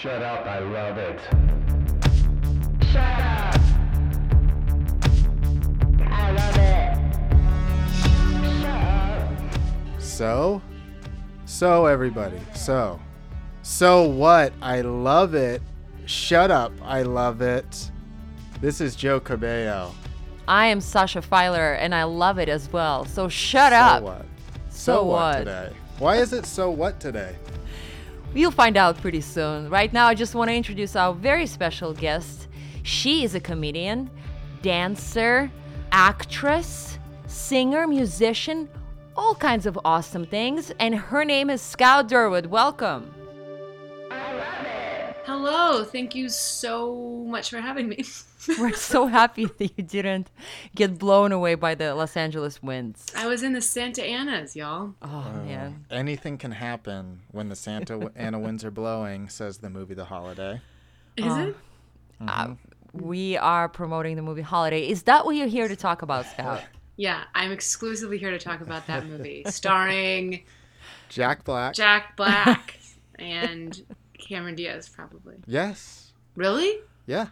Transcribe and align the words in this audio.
Shut 0.00 0.22
up, 0.22 0.46
I 0.46 0.60
love 0.60 0.96
it. 0.96 1.20
Shut 2.86 2.96
up. 2.96 3.54
I 6.06 6.30
love 6.32 6.56
it. 6.56 6.96
Shut 8.62 8.78
up. 8.80 10.00
So, 10.00 10.62
so 11.44 11.84
everybody, 11.84 12.40
so, 12.54 12.98
so 13.60 14.04
what? 14.04 14.54
I 14.62 14.80
love 14.80 15.34
it. 15.34 15.60
Shut 16.06 16.50
up, 16.50 16.72
I 16.80 17.02
love 17.02 17.42
it. 17.42 17.90
This 18.62 18.80
is 18.80 18.96
Joe 18.96 19.20
Cabello. 19.20 19.94
I 20.48 20.68
am 20.68 20.80
Sasha 20.80 21.20
Feiler 21.20 21.76
and 21.78 21.94
I 21.94 22.04
love 22.04 22.38
it 22.38 22.48
as 22.48 22.72
well. 22.72 23.04
So 23.04 23.28
shut 23.28 23.74
up! 23.74 24.00
So 24.00 24.06
up. 24.06 24.14
what? 24.14 24.26
So 24.70 25.04
what? 25.04 25.38
today? 25.40 25.72
Why 25.98 26.16
is 26.16 26.32
it 26.32 26.46
so 26.46 26.70
what 26.70 27.00
today? 27.00 27.36
You'll 28.32 28.52
find 28.52 28.76
out 28.76 28.96
pretty 29.00 29.22
soon. 29.22 29.68
Right 29.68 29.92
now, 29.92 30.06
I 30.06 30.14
just 30.14 30.36
want 30.36 30.50
to 30.50 30.54
introduce 30.54 30.94
our 30.94 31.12
very 31.12 31.46
special 31.46 31.92
guest. 31.92 32.46
She 32.84 33.24
is 33.24 33.34
a 33.34 33.40
comedian, 33.40 34.08
dancer, 34.62 35.50
actress, 35.90 36.98
singer, 37.26 37.88
musician, 37.88 38.68
all 39.16 39.34
kinds 39.34 39.66
of 39.66 39.78
awesome 39.84 40.26
things. 40.26 40.70
And 40.78 40.94
her 40.94 41.24
name 41.24 41.50
is 41.50 41.60
Scout 41.60 42.08
Durwood. 42.08 42.46
Welcome. 42.46 43.12
Hello, 45.24 45.84
thank 45.84 46.14
you 46.14 46.28
so 46.28 47.24
much 47.26 47.50
for 47.50 47.60
having 47.60 47.88
me. 47.88 48.04
We're 48.58 48.72
so 48.72 49.06
happy 49.06 49.44
that 49.44 49.72
you 49.76 49.84
didn't 49.84 50.30
get 50.74 50.98
blown 50.98 51.30
away 51.30 51.54
by 51.54 51.74
the 51.74 51.94
Los 51.94 52.16
Angeles 52.16 52.62
winds. 52.62 53.06
I 53.14 53.26
was 53.26 53.42
in 53.42 53.52
the 53.52 53.60
Santa 53.60 54.02
Anas, 54.02 54.56
y'all. 54.56 54.94
Oh, 55.02 55.30
man. 55.44 55.84
Anything 55.90 56.38
can 56.38 56.52
happen 56.52 57.20
when 57.32 57.48
the 57.48 57.56
Santa 57.56 58.10
Ana 58.16 58.38
winds 58.38 58.64
are 58.64 58.70
blowing, 58.70 59.28
says 59.28 59.58
the 59.58 59.68
movie 59.70 59.94
The 59.94 60.06
Holiday. 60.06 60.60
Is 61.16 61.36
it? 61.36 61.56
Uh, 62.26 62.54
we 62.92 63.36
are 63.36 63.68
promoting 63.68 64.16
the 64.16 64.22
movie 64.22 64.42
Holiday. 64.42 64.88
Is 64.88 65.02
that 65.04 65.24
what 65.26 65.36
you're 65.36 65.46
here 65.46 65.68
to 65.68 65.76
talk 65.76 66.02
about, 66.02 66.26
Scout? 66.26 66.62
Yeah, 66.96 67.24
I'm 67.34 67.52
exclusively 67.52 68.18
here 68.18 68.30
to 68.30 68.38
talk 68.38 68.60
about 68.60 68.86
that 68.86 69.06
movie, 69.06 69.44
starring 69.46 70.44
Jack 71.08 71.44
Black. 71.44 71.74
Jack 71.74 72.16
Black 72.16 72.78
and 73.18 73.82
Cameron 74.30 74.54
Diaz, 74.54 74.88
probably. 74.88 75.34
yes. 75.46 76.12
Really? 76.36 76.78
Yeah. 77.06 77.26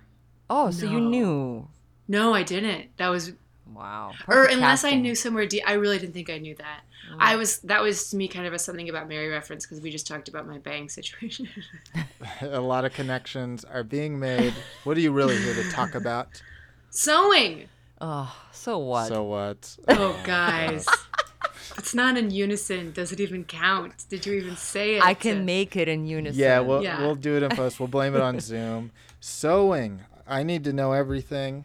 Oh, 0.50 0.70
so 0.72 0.84
you 0.86 1.00
knew. 1.00 1.68
No, 2.08 2.34
I 2.34 2.42
didn't. 2.42 2.96
That 2.96 3.08
was, 3.08 3.32
Wow. 3.72 4.10
or 4.26 4.34
Perfect 4.34 4.54
unless 4.54 4.82
I 4.84 4.94
knew 4.94 5.14
somewhere. 5.14 5.46
De- 5.46 5.62
I 5.62 5.74
really 5.74 5.98
didn't 5.98 6.14
think 6.14 6.28
I 6.28 6.38
knew 6.38 6.56
that. 6.56 6.80
Mm. 7.12 7.16
I 7.20 7.36
was. 7.36 7.58
That 7.60 7.80
was 7.82 8.10
to 8.10 8.16
me 8.16 8.26
kind 8.26 8.46
of 8.46 8.52
a 8.52 8.58
something 8.58 8.88
about 8.88 9.08
Mary 9.08 9.28
reference 9.28 9.64
because 9.64 9.80
we 9.80 9.90
just 9.90 10.06
talked 10.06 10.28
about 10.28 10.48
my 10.48 10.58
bang 10.58 10.88
situation. 10.88 11.48
A 12.40 12.60
lot 12.60 12.84
of 12.84 12.92
connections 12.92 13.64
are 13.64 13.84
being 13.84 14.18
made. 14.18 14.52
What 14.84 14.96
are 14.96 15.00
you 15.00 15.12
really 15.12 15.36
here 15.38 15.54
to 15.54 15.70
talk 15.70 15.94
about? 15.94 16.42
Sewing. 16.90 17.68
Oh, 18.00 18.34
so 18.52 18.78
what? 18.78 19.08
So 19.08 19.22
what? 19.22 19.76
Oh, 19.88 19.94
oh 19.98 20.16
guys. 20.26 20.86
It's 21.78 21.94
not 21.94 22.16
in 22.16 22.30
unison. 22.30 22.92
Does 22.92 23.12
it 23.12 23.20
even 23.20 23.44
count? 23.44 24.04
Did 24.10 24.26
you 24.26 24.34
even 24.34 24.56
say 24.56 24.96
it? 24.96 25.02
I 25.04 25.14
can 25.14 25.44
make 25.44 25.76
it 25.76 25.88
in 25.88 26.06
unison. 26.06 26.38
Yeah, 26.38 26.60
we'll 26.60 26.82
Yeah. 26.82 27.00
we'll 27.00 27.14
do 27.14 27.36
it 27.36 27.42
in 27.42 27.50
post. 27.50 27.78
We'll 27.80 27.88
blame 27.88 28.14
it 28.14 28.20
on 28.20 28.40
Zoom. 28.40 28.90
Sewing. 29.20 30.00
I 30.26 30.42
need 30.42 30.64
to 30.64 30.72
know 30.72 30.92
everything. 30.92 31.64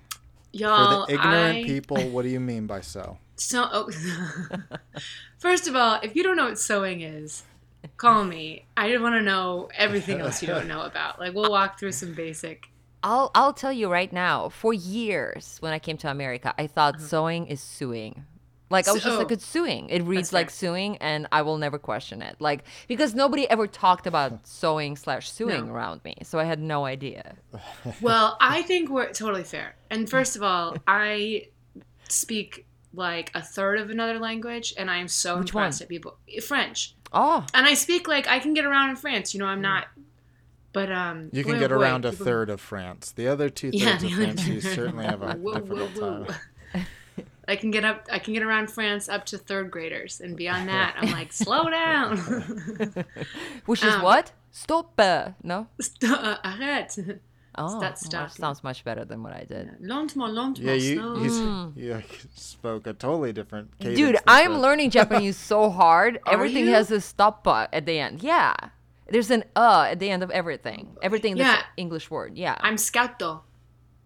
For 0.52 0.58
Y'all, 0.60 1.06
the 1.08 1.14
ignorant 1.14 1.58
I- 1.58 1.64
people, 1.64 1.98
what 2.10 2.22
do 2.24 2.30
you 2.30 2.40
mean 2.40 2.68
by 2.68 2.82
sew? 2.82 3.18
So, 3.36 3.68
oh, 3.72 3.90
first 5.40 5.68
of 5.68 5.76
all, 5.76 6.00
if 6.04 6.16
you 6.16 6.24
don't 6.24 6.38
know 6.38 6.46
what 6.46 6.60
sewing 6.60 7.02
is, 7.02 7.44
call 7.98 8.24
me. 8.26 8.66
I 8.78 8.96
want 8.98 9.16
to 9.16 9.22
know 9.22 9.70
everything 9.76 10.20
else 10.22 10.42
you 10.42 10.48
don't 10.48 10.68
know 10.68 10.82
about. 10.92 11.20
Like, 11.20 11.34
we'll 11.34 11.50
walk 11.52 11.80
through 11.80 11.94
some 11.94 12.14
basic. 12.14 12.68
I'll 13.04 13.32
I'll 13.36 13.52
tell 13.54 13.74
you 13.74 13.92
right 13.92 14.14
now. 14.14 14.48
For 14.50 14.74
years, 14.74 15.58
when 15.60 15.74
I 15.74 15.80
came 15.80 15.98
to 15.98 16.10
America, 16.10 16.54
I 16.58 16.68
thought 16.68 16.96
Uh-huh. 16.96 17.04
sewing 17.08 17.48
is 17.48 17.60
suing. 17.62 18.26
Like 18.74 18.88
I 18.88 18.92
was 18.92 19.04
just 19.04 19.18
like 19.18 19.32
it's 19.32 19.46
suing. 19.46 19.88
It 19.90 20.02
reads 20.04 20.34
like 20.34 20.48
fair. 20.50 20.56
suing, 20.70 20.98
and 20.98 21.28
I 21.32 21.42
will 21.44 21.58
never 21.58 21.78
question 21.80 22.22
it. 22.22 22.36
Like 22.40 22.64
because 22.88 23.14
nobody 23.16 23.50
ever 23.50 23.68
talked 23.68 24.06
about 24.08 24.46
sewing 24.48 24.98
slash 24.98 25.30
suing 25.32 25.68
No. 25.68 25.74
around 25.74 26.04
me, 26.04 26.16
so 26.24 26.40
I 26.40 26.44
had 26.44 26.60
no 26.60 26.86
idea. 26.86 27.36
Well, 28.02 28.36
I 28.42 28.64
think 28.64 28.90
we're 28.90 29.12
totally 29.14 29.44
fair. 29.44 29.76
And 29.90 30.10
first 30.10 30.36
of 30.36 30.44
all, 30.44 30.76
I 30.88 31.48
speak 32.10 32.66
like 32.94 33.32
a 33.34 33.42
third 33.42 33.80
of 33.80 33.90
another 33.90 34.20
language, 34.20 34.74
and 34.78 34.90
I 34.92 34.98
am 34.98 35.08
so 35.08 35.38
Which 35.40 35.54
one? 35.54 35.64
impressed 35.66 35.82
at 35.82 35.90
people. 35.90 36.18
French. 36.46 36.96
Oh, 37.12 37.46
And 37.54 37.66
I 37.68 37.76
speak 37.76 38.08
like 38.08 38.28
I 38.28 38.40
can 38.40 38.54
get 38.54 38.66
around 38.66 38.90
in 38.90 38.96
France. 38.96 39.34
You 39.34 39.40
know, 39.40 39.46
I'm 39.46 39.62
not. 39.62 39.86
But 40.74 40.92
um, 40.92 41.30
You 41.32 41.44
can 41.44 41.54
boy, 41.54 41.60
get 41.60 41.72
oh 41.72 41.78
boy, 41.78 41.84
around 41.84 42.06
a 42.06 42.10
people- 42.12 42.26
third 42.26 42.50
of 42.50 42.60
France. 42.60 43.12
The 43.12 43.28
other 43.28 43.50
two 43.50 43.72
thirds 43.72 43.84
Yeah, 43.84 43.96
of 44.08 44.12
France, 44.14 44.48
you 44.48 44.60
certainly 44.62 45.06
have 45.06 45.22
a 45.22 45.34
Whoa, 45.36 45.54
whoa, 45.54 45.60
difficult 45.60 45.92
whoa. 45.92 46.24
time. 46.26 46.36
I 47.48 47.56
can 47.58 47.72
get 47.72 47.84
up. 47.84 48.08
I 48.12 48.20
can 48.20 48.34
get 48.34 48.44
around 48.44 48.70
France 48.72 49.10
up 49.10 49.26
to 49.28 49.38
third 49.38 49.70
graders, 49.72 50.22
and 50.22 50.36
beyond 50.38 50.70
that, 50.70 50.96
I'm 50.98 51.12
like, 51.12 51.34
slow 51.44 51.70
down. 51.70 52.18
which 53.66 53.84
is 53.84 53.94
Um, 53.94 54.02
what? 54.02 54.32
Stop. 54.52 54.94
uh, 55.00 55.30
No. 55.44 55.68
St- 55.80 56.12
arrête. 56.44 57.20
Oh, 57.56 57.80
that 57.82 58.00
stuff, 58.00 58.32
yeah. 58.34 58.42
sounds 58.42 58.64
much 58.64 58.84
better 58.84 59.06
than 59.06 59.22
what 59.22 59.32
I 59.32 59.44
did. 59.44 59.78
Lentement, 59.80 60.34
lentement, 60.34 60.58
Yeah, 60.60 60.74
you, 60.74 60.96
slow. 60.98 61.16
he's, 61.22 61.34
Mm. 61.40 61.78
you 61.78 62.02
spoke 62.34 62.88
a 62.88 62.94
totally 62.94 63.32
different. 63.32 63.70
Dude, 63.78 64.18
I'm 64.26 64.54
Fred. 64.54 64.62
learning 64.62 64.90
Japanese 64.90 65.38
so 65.38 65.70
hard. 65.70 66.20
Everything 66.26 66.66
you? 66.66 66.72
has 66.74 66.90
a 66.90 67.00
stop 67.00 67.48
uh, 67.48 67.68
at 67.72 67.86
the 67.86 68.00
end. 68.00 68.24
Yeah. 68.24 68.56
There's 69.08 69.30
an 69.30 69.44
uh 69.56 69.86
at 69.92 70.00
the 70.00 70.10
end 70.10 70.24
of 70.24 70.32
everything. 70.32 70.98
Everything 71.04 71.36
that's 71.38 71.48
Yeah. 71.48 71.60
an 71.60 71.66
English 71.78 72.10
word. 72.10 72.40
Yeah. 72.40 72.58
I'm 72.60 72.78
scouto. 72.78 73.42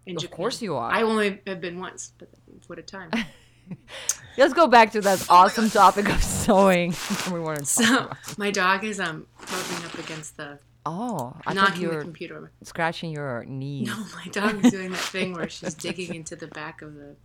In 0.05 0.17
Of 0.17 0.23
Japan. 0.23 0.35
course 0.35 0.61
you 0.61 0.75
are. 0.75 0.91
I 0.91 1.03
only 1.03 1.39
have 1.47 1.61
been 1.61 1.79
once, 1.79 2.11
but 2.19 2.27
what 2.67 2.79
a 2.79 2.83
time. 2.83 3.11
Let's 4.37 4.53
go 4.53 4.67
back 4.67 4.91
to 4.91 5.01
that 5.01 5.25
awesome 5.29 5.69
topic 5.69 6.09
of 6.09 6.23
sewing. 6.23 6.93
we 7.31 7.39
want 7.39 7.59
to 7.59 7.65
so 7.65 7.97
about. 7.97 8.37
my 8.37 8.51
dog 8.51 8.83
is 8.83 8.99
um 8.99 9.25
rubbing 9.39 9.85
up 9.85 9.97
against 9.99 10.37
the 10.37 10.59
Oh, 10.85 11.35
I 11.45 11.53
thought 11.53 11.55
knocking 11.55 11.81
you 11.81 11.91
the 11.91 11.99
computer. 11.99 12.51
scratching 12.63 13.11
your 13.11 13.43
knee. 13.45 13.83
No, 13.83 13.97
my 14.15 14.27
dog 14.31 14.63
is 14.63 14.71
doing 14.71 14.91
that 14.91 14.99
thing 14.99 15.33
where 15.33 15.49
she's 15.49 15.73
digging 15.73 16.15
into 16.15 16.37
the 16.37 16.47
back 16.47 16.81
of 16.81 16.95
the. 16.95 17.15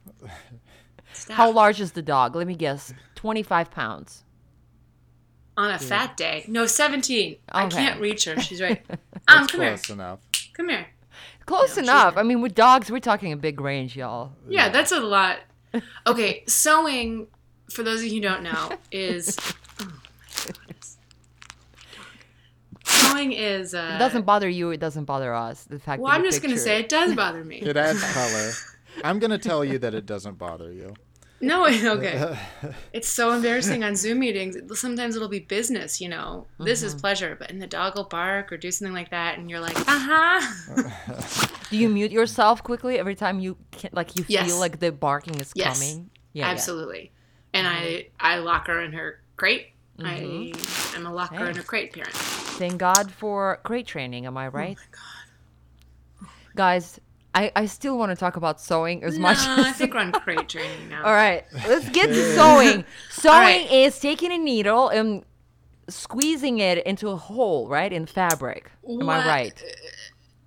Staff. 1.12 1.36
How 1.36 1.50
large 1.52 1.80
is 1.80 1.92
the 1.92 2.02
dog? 2.02 2.34
Let 2.34 2.46
me 2.46 2.56
guess. 2.56 2.92
25 3.16 3.70
pounds. 3.70 4.24
On 5.56 5.70
a 5.70 5.78
fat 5.78 6.16
day. 6.16 6.44
No, 6.48 6.66
17. 6.66 7.36
I 7.50 7.68
can't 7.68 8.00
reach 8.00 8.24
her. 8.24 8.40
She's 8.40 8.60
right. 8.60 8.82
Um, 8.90 8.98
That's 9.28 9.52
come 9.52 9.60
here. 9.60 9.78
enough. 9.90 10.20
Come 10.54 10.70
here. 10.70 10.86
Close 11.46 11.76
No, 11.76 11.82
enough. 11.82 12.16
I 12.16 12.22
mean, 12.22 12.40
with 12.40 12.54
dogs, 12.54 12.90
we're 12.90 13.00
talking 13.00 13.32
a 13.32 13.36
big 13.36 13.60
range, 13.60 13.96
y'all. 13.96 14.32
Yeah, 14.48 14.68
that's 14.68 14.92
a 14.92 15.00
lot. 15.00 15.38
Okay, 16.06 16.44
sewing, 16.46 17.26
for 17.70 17.82
those 17.82 18.00
of 18.00 18.06
you 18.06 18.14
who 18.14 18.20
don't 18.20 18.42
know, 18.42 18.70
is. 18.90 19.36
Oh. 19.80 19.88
Sewing 22.84 23.32
is. 23.32 23.74
Uh, 23.74 23.92
it 23.96 23.98
doesn't 23.98 24.22
bother 24.24 24.48
you, 24.48 24.70
it 24.70 24.80
doesn't 24.80 25.04
bother 25.04 25.34
us. 25.34 25.64
The 25.64 25.78
fact 25.78 26.02
Well, 26.02 26.10
that 26.10 26.18
I'm 26.18 26.24
you 26.24 26.30
just 26.30 26.42
going 26.42 26.54
to 26.54 26.60
say 26.60 26.76
it. 26.78 26.84
it 26.84 26.88
does 26.88 27.14
bother 27.14 27.44
me. 27.44 27.56
It 27.58 27.76
adds 27.76 28.02
color. 28.12 28.50
I'm 29.04 29.18
going 29.18 29.30
to 29.30 29.38
tell 29.38 29.64
you 29.64 29.78
that 29.78 29.94
it 29.94 30.04
doesn't 30.06 30.38
bother 30.38 30.72
you. 30.72 30.94
No, 31.42 31.66
okay. 31.96 32.38
It's 32.92 33.08
so 33.08 33.32
embarrassing 33.32 33.82
on 33.84 33.96
Zoom 33.96 34.18
meetings. 34.20 34.56
Sometimes 34.78 35.16
it'll 35.16 35.28
be 35.28 35.40
business, 35.40 36.00
you 36.00 36.08
know. 36.08 36.46
This 36.58 36.78
Mm-hmm. 36.80 36.86
is 36.86 36.94
pleasure, 36.94 37.36
but 37.38 37.50
and 37.50 37.60
the 37.60 37.66
dog 37.66 37.96
will 37.96 38.04
bark 38.04 38.52
or 38.52 38.56
do 38.56 38.70
something 38.70 38.94
like 38.94 39.10
that, 39.10 39.38
and 39.38 39.50
you're 39.50 39.60
like, 39.60 39.76
uh 39.76 39.84
huh. 39.88 40.82
Do 41.70 41.76
you 41.78 41.88
mute 41.88 42.12
yourself 42.12 42.62
quickly 42.62 42.98
every 42.98 43.14
time 43.14 43.40
you 43.40 43.56
can, 43.72 43.90
like 43.92 44.14
you 44.16 44.24
Yes. 44.28 44.46
feel 44.46 44.58
like 44.58 44.78
the 44.78 44.92
barking 44.92 45.38
is 45.40 45.52
Yes. 45.54 45.80
coming? 45.80 46.10
Yeah, 46.32 46.44
yeah. 46.46 46.50
Absolutely. 46.52 47.12
And 47.54 47.66
I 47.66 48.08
I 48.20 48.36
lock 48.38 48.66
her 48.68 48.80
in 48.82 48.92
her 48.92 49.20
crate. 49.36 49.68
I 50.04 50.52
am 50.94 51.06
a 51.06 51.12
locker 51.12 51.46
in 51.46 51.54
Hey. 51.54 51.60
a 51.60 51.64
crate 51.64 51.92
parent. 51.92 52.14
Thank 52.14 52.76
God 52.78 53.10
for 53.10 53.58
crate 53.64 53.86
training. 53.86 54.26
Am 54.26 54.36
I 54.36 54.48
right? 54.48 54.76
Oh 54.78 54.84
my 54.84 56.26
god. 56.26 56.28
Guys, 56.54 57.00
I, 57.34 57.50
I 57.56 57.66
still 57.66 57.96
want 57.96 58.10
to 58.10 58.16
talk 58.16 58.36
about 58.36 58.60
sewing 58.60 59.02
as 59.04 59.18
much 59.18 59.38
Nah, 59.38 59.64
I 59.64 59.68
as. 59.70 59.76
think 59.76 59.94
we're 59.94 60.00
on 60.00 60.12
crate 60.12 60.48
training 60.48 60.88
now. 60.90 61.04
All 61.04 61.12
right, 61.14 61.44
let's 61.66 61.88
get 61.90 62.08
to 62.08 62.34
sewing. 62.34 62.84
Sewing 63.10 63.32
right. 63.34 63.72
is 63.72 63.98
taking 63.98 64.32
a 64.32 64.38
needle 64.38 64.88
and 64.88 65.24
squeezing 65.88 66.58
it 66.58 66.84
into 66.86 67.08
a 67.08 67.16
hole, 67.16 67.68
right, 67.68 67.92
in 67.92 68.04
fabric. 68.06 68.70
Am 68.88 69.08
I 69.08 69.26
right? 69.26 69.64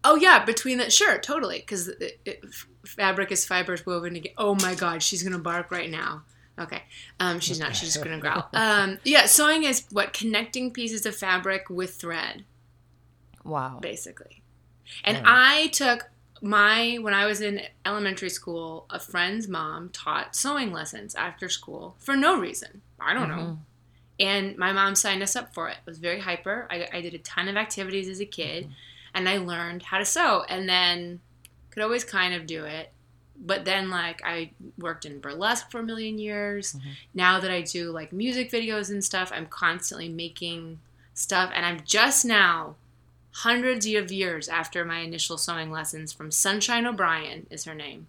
Oh 0.03 0.15
yeah, 0.15 0.45
between 0.45 0.77
that, 0.77 0.93
sure, 0.93 1.17
totally, 1.17 1.57
because 1.59 1.89
fabric 2.85 3.31
is 3.31 3.45
fibers 3.45 3.83
woven 3.85 4.13
together. 4.13 4.35
Oh 4.37 4.53
my 4.55 4.75
god, 4.75 5.01
she's 5.01 5.23
gonna 5.23 5.39
bark 5.39 5.71
right 5.71 5.89
now. 5.89 6.23
Okay, 6.59 6.83
um, 7.19 7.39
she's 7.39 7.59
not. 7.59 7.75
She's 7.75 7.93
just 7.93 8.03
gonna 8.03 8.19
growl. 8.19 8.47
Um, 8.53 8.99
yeah, 9.03 9.25
sewing 9.25 9.63
is 9.63 9.85
what 9.91 10.13
connecting 10.13 10.71
pieces 10.71 11.05
of 11.07 11.15
fabric 11.15 11.69
with 11.69 11.95
thread, 11.95 12.45
Wow. 13.43 13.79
basically. 13.81 14.43
And 15.03 15.21
I 15.25 15.67
took 15.67 16.09
my 16.45 16.99
when 17.01 17.15
I 17.15 17.25
was 17.25 17.41
in 17.41 17.61
elementary 17.85 18.29
school, 18.29 18.85
a 18.91 18.99
friend's 18.99 19.47
mom 19.47 19.89
taught 19.89 20.35
sewing 20.35 20.71
lessons 20.71 21.15
after 21.15 21.49
school 21.49 21.95
for 21.97 22.15
no 22.15 22.39
reason. 22.39 22.81
I 22.99 23.13
don't 23.15 23.29
know. 23.29 23.35
Mm-hmm. 23.35 23.61
And 24.19 24.57
my 24.57 24.71
mom 24.71 24.95
signed 24.95 25.23
us 25.23 25.35
up 25.35 25.53
for 25.53 25.69
it. 25.69 25.77
It 25.85 25.89
was 25.89 25.97
very 25.97 26.19
hyper. 26.19 26.67
I, 26.69 26.87
I 26.93 27.01
did 27.01 27.15
a 27.15 27.17
ton 27.17 27.47
of 27.47 27.57
activities 27.57 28.07
as 28.07 28.21
a 28.21 28.25
kid. 28.25 28.65
Mm-hmm. 28.65 28.73
and 29.15 29.29
I 29.29 29.37
learned 29.37 29.83
how 29.83 29.97
to 29.97 30.05
sew, 30.05 30.43
and 30.47 30.69
then 30.69 31.21
could 31.71 31.81
always 31.81 32.03
kind 32.03 32.33
of 32.35 32.45
do 32.45 32.65
it. 32.65 32.91
But 33.37 33.65
then, 33.65 33.89
like, 33.89 34.21
I 34.23 34.51
worked 34.77 35.05
in 35.05 35.19
burlesque 35.19 35.71
for 35.71 35.79
a 35.79 35.83
million 35.83 36.17
years. 36.17 36.73
Mm-hmm. 36.73 36.89
Now 37.13 37.39
that 37.39 37.51
I 37.51 37.61
do 37.61 37.91
like 37.91 38.13
music 38.13 38.51
videos 38.51 38.89
and 38.89 39.03
stuff, 39.03 39.31
I'm 39.33 39.47
constantly 39.47 40.09
making 40.09 40.79
stuff, 41.13 41.51
and 41.55 41.65
I'm 41.65 41.81
just 41.85 42.25
now, 42.25 42.75
hundreds 43.39 43.85
of 43.85 44.11
years 44.11 44.47
after 44.47 44.85
my 44.85 44.99
initial 44.99 45.37
sewing 45.37 45.69
lessons 45.71 46.13
from 46.13 46.31
Sunshine 46.31 46.85
O'Brien 46.85 47.45
is 47.49 47.65
her 47.65 47.75
name. 47.75 48.07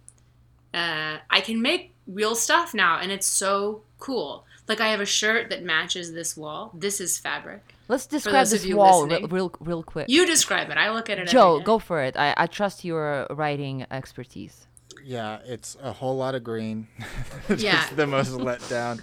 Uh, 0.73 1.17
I 1.29 1.41
can 1.41 1.61
make 1.61 1.93
real 2.07 2.35
stuff 2.35 2.73
now, 2.73 2.99
and 2.99 3.11
it's 3.11 3.27
so 3.27 3.81
cool. 3.99 4.45
Like 4.67 4.79
I 4.81 4.89
have 4.89 5.01
a 5.01 5.05
shirt 5.05 5.49
that 5.49 5.63
matches 5.63 6.13
this 6.13 6.37
wall. 6.37 6.71
This 6.73 6.99
is 7.01 7.17
fabric. 7.17 7.73
Let's 7.87 8.05
describe 8.05 8.47
those 8.47 8.51
this 8.63 8.73
wall 8.73 9.07
re- 9.07 9.25
real, 9.29 9.51
real 9.59 9.83
quick. 9.83 10.07
You 10.09 10.25
describe 10.25 10.69
it. 10.69 10.77
I 10.77 10.91
look 10.91 11.09
at 11.09 11.19
it. 11.19 11.27
Joe, 11.27 11.51
every 11.55 11.59
day. 11.61 11.65
go 11.65 11.79
for 11.79 12.01
it. 12.01 12.17
I, 12.17 12.33
I 12.35 12.47
trust 12.47 12.83
your 12.83 13.27
writing 13.29 13.85
expertise. 13.91 14.67
Yeah, 15.03 15.39
it's 15.45 15.77
a 15.81 15.93
whole 15.93 16.17
lot 16.17 16.35
of 16.35 16.43
green. 16.43 16.87
It's 17.49 17.63
Yeah. 17.63 17.85
the 17.95 18.07
most 18.07 18.31
let 18.31 18.67
down. 18.69 19.01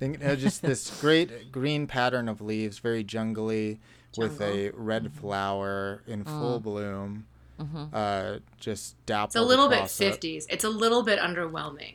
Thing, 0.00 0.14
you 0.14 0.18
know, 0.18 0.34
just 0.34 0.62
this 0.62 1.00
great 1.00 1.52
green 1.52 1.86
pattern 1.86 2.28
of 2.28 2.40
leaves, 2.40 2.78
very 2.80 3.04
jungly, 3.04 3.78
with 4.18 4.40
a 4.40 4.70
red 4.74 5.04
Mm-hmm. 5.04 5.18
flower 5.20 6.02
in 6.06 6.24
full 6.24 6.60
bloom. 6.60 7.26
Uh, 7.92 8.38
just 8.58 8.96
dappled. 9.06 9.28
It's 9.28 9.36
a 9.36 9.42
little 9.42 9.68
bit 9.68 9.76
across 9.78 10.00
it. 10.00 10.20
50s. 10.20 10.46
It's 10.50 10.64
a 10.64 10.68
little 10.70 11.02
bit 11.02 11.18
underwhelming. 11.20 11.94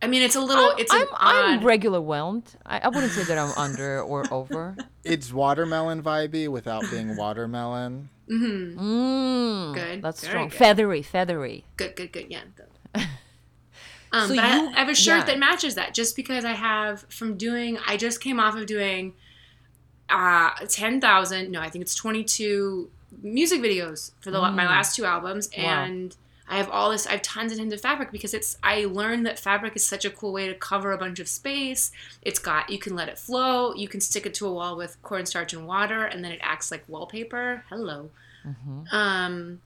I 0.00 0.06
mean, 0.06 0.22
it's 0.22 0.36
a 0.36 0.40
little. 0.40 0.70
it's 0.78 0.92
I'm, 0.92 1.02
an 1.02 1.08
I'm 1.18 1.64
regular 1.64 2.00
whelmed. 2.00 2.54
I, 2.64 2.78
I 2.78 2.88
wouldn't 2.88 3.12
say 3.12 3.24
that 3.24 3.36
I'm 3.36 3.52
under 3.56 4.00
or 4.02 4.24
over. 4.32 4.76
It's 5.04 5.32
watermelon 5.32 6.02
vibey 6.02 6.48
without 6.48 6.84
being 6.90 7.16
watermelon. 7.16 8.10
Mm, 8.30 9.74
Good, 9.74 10.02
That's 10.02 10.20
very 10.20 10.32
strong. 10.32 10.48
good. 10.50 10.58
Feathery, 10.58 11.02
feathery. 11.02 11.64
good, 11.78 11.96
good, 11.96 12.12
good. 12.12 12.26
Yeah, 12.28 12.40
good. 12.54 13.02
Um, 14.12 14.28
So 14.28 14.36
but 14.36 14.44
I, 14.44 14.66
I 14.68 14.78
have 14.80 14.88
a 14.88 14.94
shirt 14.94 15.18
yeah. 15.20 15.24
that 15.24 15.38
matches 15.38 15.74
that 15.74 15.92
just 15.94 16.16
because 16.16 16.44
I 16.44 16.52
have 16.52 17.04
from 17.10 17.36
doing. 17.36 17.78
I 17.86 17.96
just 17.98 18.20
came 18.22 18.40
off 18.40 18.54
of 18.56 18.64
doing 18.66 19.12
uh, 20.10 20.50
ten 20.68 21.00
thousand. 21.00 21.50
No, 21.50 21.60
I 21.60 21.68
think 21.70 21.82
it's 21.82 21.94
twenty 21.94 22.24
two 22.24 22.90
music 23.22 23.60
videos 23.60 24.12
for 24.20 24.30
the 24.30 24.40
my 24.40 24.66
last 24.66 24.96
two 24.96 25.04
albums, 25.04 25.48
Mm. 25.48 25.64
Wow. 25.64 25.84
and 25.84 26.16
I 26.50 26.56
have 26.56 26.70
all 26.70 26.90
this. 26.90 27.06
I 27.06 27.10
have 27.12 27.22
tons 27.22 27.52
and 27.52 27.60
tons 27.60 27.72
of 27.74 27.80
fabric 27.82 28.10
because 28.10 28.32
it's. 28.32 28.56
I 28.62 28.86
learned 28.86 29.26
that 29.26 29.38
fabric 29.38 29.76
is 29.76 29.84
such 29.86 30.04
a 30.06 30.10
cool 30.10 30.32
way 30.32 30.46
to 30.48 30.54
cover 30.54 30.92
a 30.92 30.98
bunch 30.98 31.18
of 31.20 31.28
space. 31.28 31.92
It's 32.22 32.38
got 32.38 32.70
you 32.70 32.78
can 32.78 32.94
let 32.96 33.08
it 33.10 33.18
flow. 33.18 33.74
You 33.74 33.86
can 33.88 34.00
stick 34.00 34.24
it 34.24 34.32
to 34.34 34.46
a 34.46 34.52
wall 34.52 34.74
with 34.76 34.96
cornstarch 35.02 35.52
and 35.52 35.66
water, 35.66 36.04
and 36.04 36.24
then 36.24 36.32
it 36.32 36.38
acts 36.42 36.70
like 36.70 36.84
wallpaper. 36.88 37.64
Hello. 37.68 38.08
Um, 38.90 39.60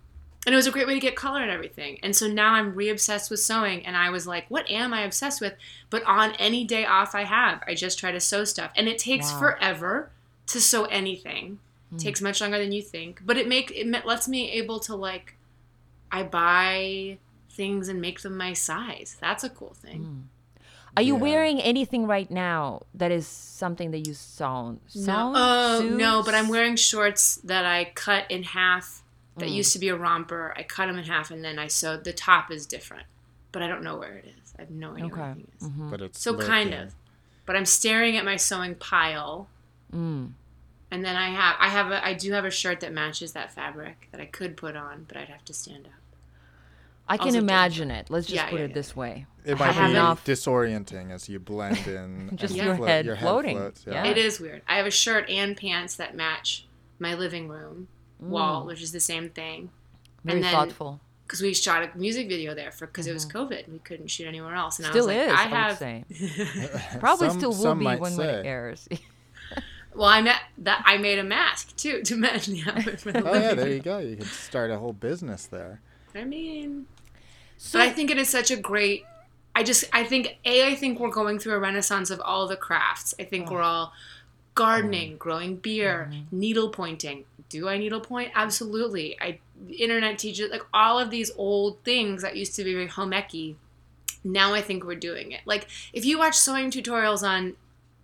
and 0.44 0.53
it 0.53 0.56
was 0.56 0.67
a 0.67 0.73
great 0.73 0.89
way 0.89 0.94
to 0.94 1.00
get 1.00 1.15
color 1.15 1.41
and 1.41 1.50
everything. 1.53 2.00
And 2.03 2.17
so 2.17 2.27
now 2.27 2.55
I'm 2.55 2.75
re-obsessed 2.75 3.31
with 3.31 3.39
sewing, 3.39 3.87
and 3.87 3.97
I 3.97 4.11
was 4.11 4.27
like, 4.27 4.47
"What 4.49 4.69
am 4.69 4.93
I 4.93 5.03
obsessed 5.03 5.41
with?" 5.41 5.55
But 5.89 6.03
on 6.05 6.33
any 6.33 6.65
day 6.65 6.85
off 6.85 7.15
I 7.15 7.23
have, 7.25 7.62
I 7.67 7.75
just 7.77 7.97
try 7.99 8.11
to 8.11 8.19
sew 8.19 8.43
stuff, 8.44 8.73
and 8.75 8.89
it 8.89 8.99
takes 8.99 9.31
Wow. 9.33 9.39
forever 9.39 10.11
to 10.49 10.61
sew 10.61 10.85
anything. 10.87 11.59
It 11.94 11.99
takes 11.99 12.23
much 12.23 12.41
longer 12.41 12.59
than 12.59 12.73
you 12.73 12.81
think, 12.81 13.21
but 13.25 13.37
it 13.37 13.47
make 13.47 13.71
it 13.71 13.87
lets 14.06 14.27
me 14.27 14.50
able 14.53 14.81
to 14.81 14.94
like, 14.97 15.37
I 16.11 16.23
buy 16.23 17.19
things 17.50 17.89
and 17.89 18.00
make 18.00 18.23
them 18.23 18.37
my 18.39 18.55
size. 18.55 19.17
That's 19.21 19.44
a 19.44 19.50
cool 19.50 19.75
thing. 19.75 20.05
Hmm. 20.05 20.21
Are 20.97 21.03
you 21.03 21.15
Yeah. 21.17 21.21
wearing 21.21 21.61
anything 21.61 22.06
right 22.06 22.31
now 22.31 22.83
that 22.94 23.11
is 23.11 23.27
something 23.27 23.91
that 23.93 24.06
you 24.06 24.15
sewn? 24.15 24.81
No, 24.94 25.03
Sewn? 25.03 25.33
oh 25.37 25.89
no, 25.99 26.23
but 26.23 26.35
I'm 26.35 26.49
wearing 26.49 26.77
shorts 26.77 27.37
that 27.44 27.65
I 27.67 27.93
cut 27.94 28.31
in 28.31 28.43
half. 28.43 29.03
That 29.39 29.49
Mm. 29.49 29.55
used 29.55 29.73
to 29.73 29.79
be 29.79 29.89
a 29.89 29.97
romper. 29.97 30.53
I 30.56 30.62
cut 30.62 30.87
them 30.87 30.99
in 30.99 31.05
half, 31.05 31.31
and 31.31 31.43
then 31.43 31.59
I 31.59 31.67
sewed. 31.67 32.05
The 32.05 32.12
top 32.12 32.50
is 32.50 32.67
different, 32.67 33.06
but 33.50 33.62
I 33.62 33.67
don't 33.67 33.83
know 33.83 33.97
where 33.97 34.17
it 34.19 34.27
is. 34.27 34.53
I 34.59 34.62
have 34.62 34.71
no 34.71 34.93
idea 34.93 35.06
where 35.06 35.12
Okay. 35.15 35.23
anything 35.31 35.49
is. 35.59 35.69
Mm-hmm. 35.69 35.91
But 35.91 36.00
it's 36.03 36.21
So 36.21 36.37
kind 36.37 36.75
of. 36.75 36.94
But 37.47 37.56
I'm 37.56 37.65
staring 37.65 38.19
at 38.19 38.27
my 38.27 38.37
sewing 38.37 38.75
pile, 38.75 39.49
Mm. 39.94 40.33
and 40.91 41.05
then 41.05 41.17
I 41.17 41.31
have 41.31 41.56
I 41.59 41.69
have 41.69 41.91
a 41.91 42.05
I 42.05 42.15
do 42.15 42.33
have 42.33 42.44
a 42.44 42.50
shirt 42.50 42.81
that 42.81 42.93
matches 42.93 43.33
that 43.33 43.53
fabric 43.53 44.09
that 44.12 44.21
I 44.21 44.27
could 44.27 44.56
put 44.56 44.77
on, 44.77 45.05
but 45.09 45.17
I'd 45.17 45.29
have 45.29 45.44
to 45.47 45.53
stand 45.55 45.87
up. 45.87 45.93
I 47.09 47.17
can 47.17 47.27
Also 47.27 47.39
do- 47.41 47.44
imagine 47.44 47.91
it. 47.91 48.06
Let's 48.11 48.27
just 48.27 48.37
Yeah, 48.37 48.49
put 48.49 48.59
yeah, 48.61 48.65
it 48.67 48.69
yeah. 48.71 48.75
this 48.75 48.97
way. 48.97 49.27
It 49.44 49.59
might 49.59 49.73
be 49.77 49.91
enough- 49.91 50.25
disorienting 50.25 51.11
as 51.11 51.29
you 51.29 51.41
blend 51.41 51.85
in. 51.87 52.31
Just 52.37 52.55
your 52.55 52.77
float- 52.77 52.89
head 52.89 53.05
your 53.06 53.17
floating. 53.17 53.56
floats, 53.59 53.85
Yeah. 53.87 54.05
It 54.06 54.17
is 54.17 54.39
weird. 54.39 54.62
I 54.69 54.77
have 54.77 54.87
a 54.87 54.91
shirt 54.91 55.29
and 55.29 55.56
pants 55.56 55.97
that 55.97 56.15
match 56.15 56.65
my 57.00 57.15
living 57.15 57.49
room 57.49 57.89
wall, 58.21 58.65
which 58.67 58.81
is 58.81 58.93
the 58.93 59.00
same 59.00 59.29
thing. 59.31 59.65
Mm. 59.65 59.69
Very 60.25 60.37
and 60.37 60.44
then 60.44 60.53
thoughtful. 60.53 61.00
because 61.27 61.43
we 61.43 61.53
shot 61.55 61.83
a 61.83 61.99
music 61.99 62.29
video 62.29 62.55
there 62.55 62.71
for 62.71 62.87
because 62.87 63.09
it 63.09 63.12
was 63.12 63.27
COVID. 63.27 63.69
We 63.69 63.81
couldn't 63.81 64.06
shoot 64.06 64.29
anywhere 64.29 64.55
else. 64.55 64.79
And 64.79 64.87
Still 64.87 65.11
I 65.11 65.17
was 65.17 65.27
is, 65.27 65.33
like, 65.33 65.39
I, 65.39 65.43
I 65.43 65.49
have. 65.49 65.71
would 65.71 65.79
say. 65.79 66.05
Probably 67.00 67.29
Some- 67.31 67.39
still 67.41 67.53
will 67.53 67.75
be 67.75 67.85
might 67.85 67.99
when, 68.00 68.17
when 68.17 68.29
it 68.31 68.47
airs. 68.47 68.89
Well, 69.94 70.09
I 70.09 70.23
met 70.23 70.41
that 70.59 70.83
I 70.87 70.97
made 70.99 71.19
a 71.19 71.25
mask 71.25 71.77
too 71.77 72.03
to 72.03 72.17
match 72.17 72.47
the 72.47 72.62
outfit 72.67 73.00
for 73.00 73.12
the 73.12 73.25
Oh 73.25 73.35
yeah, 73.35 73.55
there 73.55 73.67
room. 73.67 73.75
you 73.75 73.81
go. 73.81 73.99
You 73.99 74.17
could 74.17 74.27
start 74.27 74.71
a 74.71 74.79
whole 74.79 74.93
business 74.93 75.47
there. 75.47 75.81
I 76.15 76.25
mean, 76.25 76.87
so, 77.56 77.79
but 77.79 77.89
I 77.89 77.93
think 77.93 78.11
it 78.11 78.19
is 78.19 78.29
such 78.29 78.50
a 78.50 78.56
great. 78.56 79.05
I 79.55 79.62
just 79.62 79.85
I 79.93 80.05
think 80.05 80.39
a 80.44 80.69
I 80.69 80.75
think 80.75 80.99
we're 80.99 81.11
going 81.11 81.39
through 81.39 81.55
a 81.55 81.59
renaissance 81.59 82.11
of 82.11 82.21
all 82.21 82.47
the 82.49 82.56
crafts. 82.56 83.15
I 83.21 83.25
think 83.25 83.50
we're 83.50 83.62
oh. 83.62 83.67
all 83.67 83.93
gardening, 84.55 85.12
mm. 85.12 85.19
growing 85.19 85.56
beer, 85.56 86.11
mm-hmm. 86.11 86.39
needle 86.39 86.71
pointing. 86.71 87.25
Do 87.49 87.69
I 87.69 87.77
needle 87.77 88.00
point? 88.00 88.33
Absolutely. 88.35 89.21
I 89.21 89.41
internet 89.79 90.19
teaches 90.19 90.50
like 90.50 90.62
all 90.73 90.99
of 90.99 91.11
these 91.11 91.31
old 91.37 91.83
things 91.85 92.23
that 92.23 92.37
used 92.37 92.56
to 92.56 92.65
be 92.65 92.73
very 92.73 92.89
home 92.89 93.11
eccy. 93.11 93.56
Now 94.25 94.55
I 94.55 94.62
think 94.62 94.85
we're 94.85 94.97
doing 94.97 95.33
it. 95.33 95.41
Like 95.44 95.69
if 95.93 96.05
you 96.05 96.19
watch 96.19 96.37
sewing 96.37 96.71
tutorials 96.71 97.23
on 97.23 97.55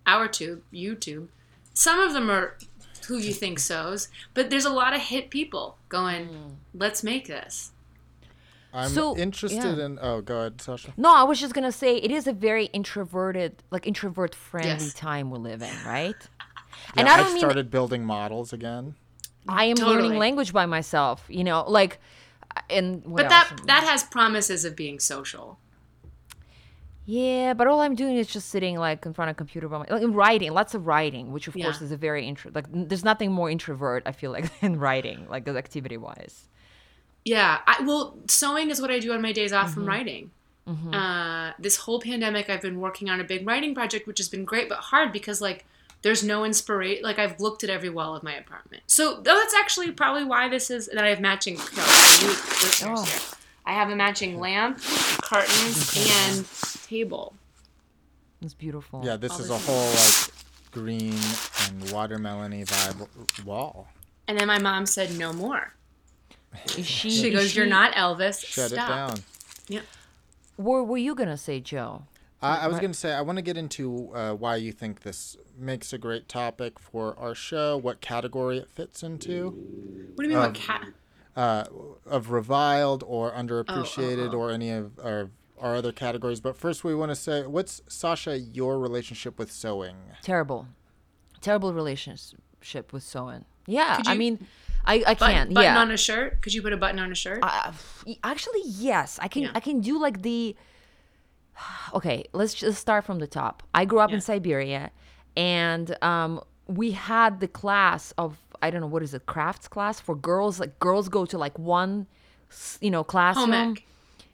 our 0.06 0.28
tube, 0.28 0.62
YouTube, 0.72 1.28
some 1.78 2.00
of 2.00 2.12
them 2.12 2.28
are 2.30 2.56
who 3.06 3.16
you 3.18 3.32
think 3.32 3.58
so's, 3.58 4.08
but 4.34 4.50
there's 4.50 4.64
a 4.64 4.70
lot 4.82 4.92
of 4.94 5.00
hit 5.00 5.30
people 5.30 5.78
going, 5.88 6.26
hmm. 6.26 6.48
"Let's 6.74 7.02
make 7.04 7.26
this." 7.28 7.72
I'm 8.72 8.90
So, 8.90 9.16
interested 9.16 9.76
yeah. 9.78 9.84
in. 9.86 9.98
Oh, 10.02 10.20
go 10.20 10.40
ahead, 10.40 10.60
Sasha. 10.60 10.92
no, 10.96 11.14
I 11.14 11.22
was 11.22 11.40
just 11.40 11.54
gonna 11.54 11.72
say 11.72 11.96
it 11.96 12.10
is 12.10 12.26
a 12.26 12.32
very 12.32 12.66
introverted, 12.66 13.62
like 13.70 13.86
introvert 13.86 14.34
friendly 14.34 14.70
Yes. 14.86 14.94
time 14.94 15.30
we 15.30 15.38
live 15.38 15.62
in, 15.62 15.74
right? 15.86 16.16
Yeah, 16.94 17.00
and 17.00 17.08
I 17.08 17.16
don't 17.16 17.26
I've 17.26 17.32
mean 17.32 17.40
started 17.40 17.70
building 17.70 18.04
models 18.04 18.52
again. 18.52 18.94
I 19.48 19.64
am 19.64 19.76
Totally. 19.76 19.96
learning 20.02 20.18
language 20.18 20.52
by 20.52 20.64
myself. 20.66 21.24
You 21.28 21.42
know, 21.44 21.64
like, 21.66 21.98
and 22.70 23.04
what 23.04 23.22
But 23.24 23.28
that 23.30 23.46
that 23.66 23.82
has 23.84 24.04
promises 24.04 24.64
of 24.64 24.76
being 24.76 24.98
social. 25.00 25.58
Yeah, 27.10 27.54
but 27.54 27.66
all 27.66 27.80
I'm 27.80 27.94
doing 27.94 28.18
is 28.18 28.26
just 28.26 28.50
sitting 28.50 28.76
like 28.76 29.06
in 29.06 29.14
front 29.14 29.30
of 29.30 29.34
a 29.34 29.38
computer 29.38 29.66
by 29.66 29.78
my, 29.78 29.86
like 29.88 30.02
writing, 30.14 30.52
lots 30.52 30.74
of 30.74 30.86
writing, 30.86 31.32
which 31.32 31.48
of 31.48 31.54
course 31.54 31.80
is 31.80 31.90
a 31.90 31.96
very 31.96 32.26
intro. 32.28 32.50
Like, 32.54 32.66
there's 32.70 33.02
nothing 33.02 33.32
more 33.32 33.48
introvert 33.48 34.02
I 34.04 34.12
feel 34.12 34.30
like 34.30 34.60
than 34.60 34.78
writing, 34.78 35.26
like 35.30 35.48
activity 35.48 35.96
wise. 35.96 36.44
Yeah, 37.24 37.60
I, 37.66 37.82
well, 37.82 38.14
sewing 38.28 38.68
is 38.70 38.78
what 38.82 38.90
I 38.90 38.98
do 38.98 39.12
on 39.14 39.22
my 39.22 39.32
days 39.32 39.54
off 39.54 39.68
Mm-hmm. 39.68 39.74
from 39.74 39.86
writing. 39.86 40.30
Uh, 40.92 41.52
this 41.58 41.76
whole 41.78 41.98
pandemic, 41.98 42.50
I've 42.50 42.60
been 42.60 42.78
working 42.78 43.08
on 43.08 43.20
a 43.20 43.24
big 43.24 43.46
writing 43.46 43.74
project, 43.74 44.06
which 44.06 44.18
has 44.18 44.28
been 44.28 44.44
great, 44.44 44.68
but 44.68 44.76
hard 44.76 45.10
because 45.12 45.40
like 45.40 45.64
there's 46.02 46.22
no 46.22 46.44
inspiration. 46.44 47.02
Like 47.02 47.18
I've 47.18 47.40
looked 47.40 47.64
at 47.64 47.70
every 47.70 47.88
wall 47.88 48.14
of 48.14 48.22
my 48.22 48.34
apartment, 48.34 48.82
so 48.86 49.18
that's 49.22 49.54
actually 49.54 49.92
probably 49.92 50.24
why 50.24 50.50
this 50.50 50.70
is 50.70 50.86
that 50.92 51.02
I 51.02 51.08
have 51.08 51.20
matching. 51.20 51.54
No, 51.56 51.62
Oh. 52.84 53.34
Here, 53.68 53.76
I 53.76 53.80
have 53.80 53.90
a 53.90 53.96
matching 53.96 54.38
lamp, 54.38 54.80
curtains, 55.22 55.96
and 56.26 56.46
table. 56.88 57.34
It's 58.40 58.54
beautiful. 58.54 59.02
Yeah, 59.04 59.16
this 59.16 59.32
All 59.32 59.40
is 59.40 59.50
a 59.50 59.58
whole 59.58 59.90
like 59.90 60.30
green 60.70 61.12
and 61.12 61.82
watermelony 61.90 62.64
vibe 62.66 63.44
wall. 63.44 63.88
And 64.26 64.38
then 64.38 64.46
my 64.46 64.58
mom 64.58 64.86
said, 64.86 65.18
"No 65.18 65.32
more." 65.32 65.74
Is 66.76 66.86
she, 66.86 67.10
She 67.10 67.28
is 67.28 67.34
goes, 67.34 67.56
"You're 67.56 67.66
she- 67.66 67.70
not 67.70 67.92
Elvis. 67.94 68.44
Shut 68.44 68.70
Stop." 68.70 68.88
it 68.88 68.92
down. 68.92 69.24
Yeah. 69.68 69.80
What 70.56 70.86
were 70.86 70.98
you 70.98 71.14
gonna 71.14 71.36
say, 71.36 71.60
Joe? 71.60 72.04
I, 72.40 72.58
I 72.58 72.68
was 72.68 72.78
going 72.78 72.92
to 72.92 72.96
say, 72.98 73.12
I 73.12 73.20
want 73.22 73.38
to 73.38 73.42
get 73.42 73.56
into 73.56 74.12
uh, 74.14 74.32
why 74.32 74.54
you 74.54 74.70
think 74.70 75.00
this 75.00 75.36
makes 75.58 75.92
a 75.92 75.98
great 75.98 76.28
topic 76.28 76.78
for 76.78 77.18
our 77.18 77.34
show, 77.34 77.76
what 77.76 78.00
category 78.00 78.58
it 78.58 78.68
fits 78.70 79.02
into, 79.02 79.50
What 80.14 80.18
do 80.18 80.22
you 80.22 80.28
mean? 80.28 80.38
Um, 80.38 80.44
what 80.44 80.54
cat? 80.54 80.86
Uh, 81.38 81.64
of 82.04 82.30
reviled 82.30 83.04
or 83.06 83.32
Oh, 83.34 83.38
underappreciated 83.40 84.32
or 84.34 84.50
any 84.50 84.70
of 84.70 84.98
our, 84.98 85.30
our 85.60 85.76
other 85.76 85.92
categories. 85.92 86.40
But 86.40 86.56
first, 86.56 86.82
we 86.84 86.94
want 86.94 87.10
to 87.12 87.16
say, 87.16 87.46
what's, 87.46 87.80
Sasha, 87.86 88.38
your 88.38 88.78
relationship 88.80 89.38
with 89.38 89.50
sewing? 89.52 89.96
Terrible, 90.22 90.66
terrible 91.40 91.72
relationship 91.72 92.92
with 92.92 93.02
sewing. 93.04 93.44
Yeah, 93.66 93.96
Could 93.98 94.08
I 94.08 94.12
you- 94.14 94.18
mean, 94.18 94.46
I 94.84 94.94
I 95.06 95.14
Button, 95.14 95.34
can't. 95.34 95.54
button 95.54 95.74
yeah, 95.74 95.80
on 95.80 95.90
a 95.90 95.96
shirt? 95.96 96.40
Could 96.42 96.54
you 96.54 96.62
put 96.62 96.72
a 96.72 96.76
button 96.76 96.98
on 96.98 97.12
a 97.12 97.14
shirt? 97.14 97.40
Uh, 97.42 97.72
actually, 98.24 98.62
yes, 98.64 99.18
I 99.20 99.28
can. 99.28 99.42
Yeah. 99.42 99.50
I 99.54 99.60
can 99.60 99.80
do 99.80 99.98
like 100.00 100.22
the. 100.22 100.56
Okay, 101.94 102.24
let's 102.32 102.54
just 102.54 102.80
start 102.80 103.04
from 103.04 103.18
the 103.18 103.26
top. 103.26 103.62
I 103.74 103.84
grew 103.84 104.00
up 104.00 104.10
Yeah. 104.10 104.16
in 104.16 104.20
Siberia, 104.22 104.90
and 105.36 105.96
um, 106.02 106.40
we 106.66 106.92
had 106.92 107.40
the 107.40 107.48
class 107.48 108.12
of 108.16 108.38
I 108.62 108.70
don't 108.70 108.80
know 108.80 108.86
what 108.86 109.02
is 109.02 109.14
it 109.14 109.26
crafts 109.26 109.68
class 109.68 110.00
for 110.00 110.14
girls. 110.14 110.60
Like 110.60 110.78
girls 110.78 111.08
go 111.08 111.24
to 111.26 111.38
like 111.38 111.58
one, 111.58 112.06
you 112.80 112.90
know, 112.90 113.04
classroom. 113.04 113.52
Home 113.52 113.72
ec. 113.72 113.84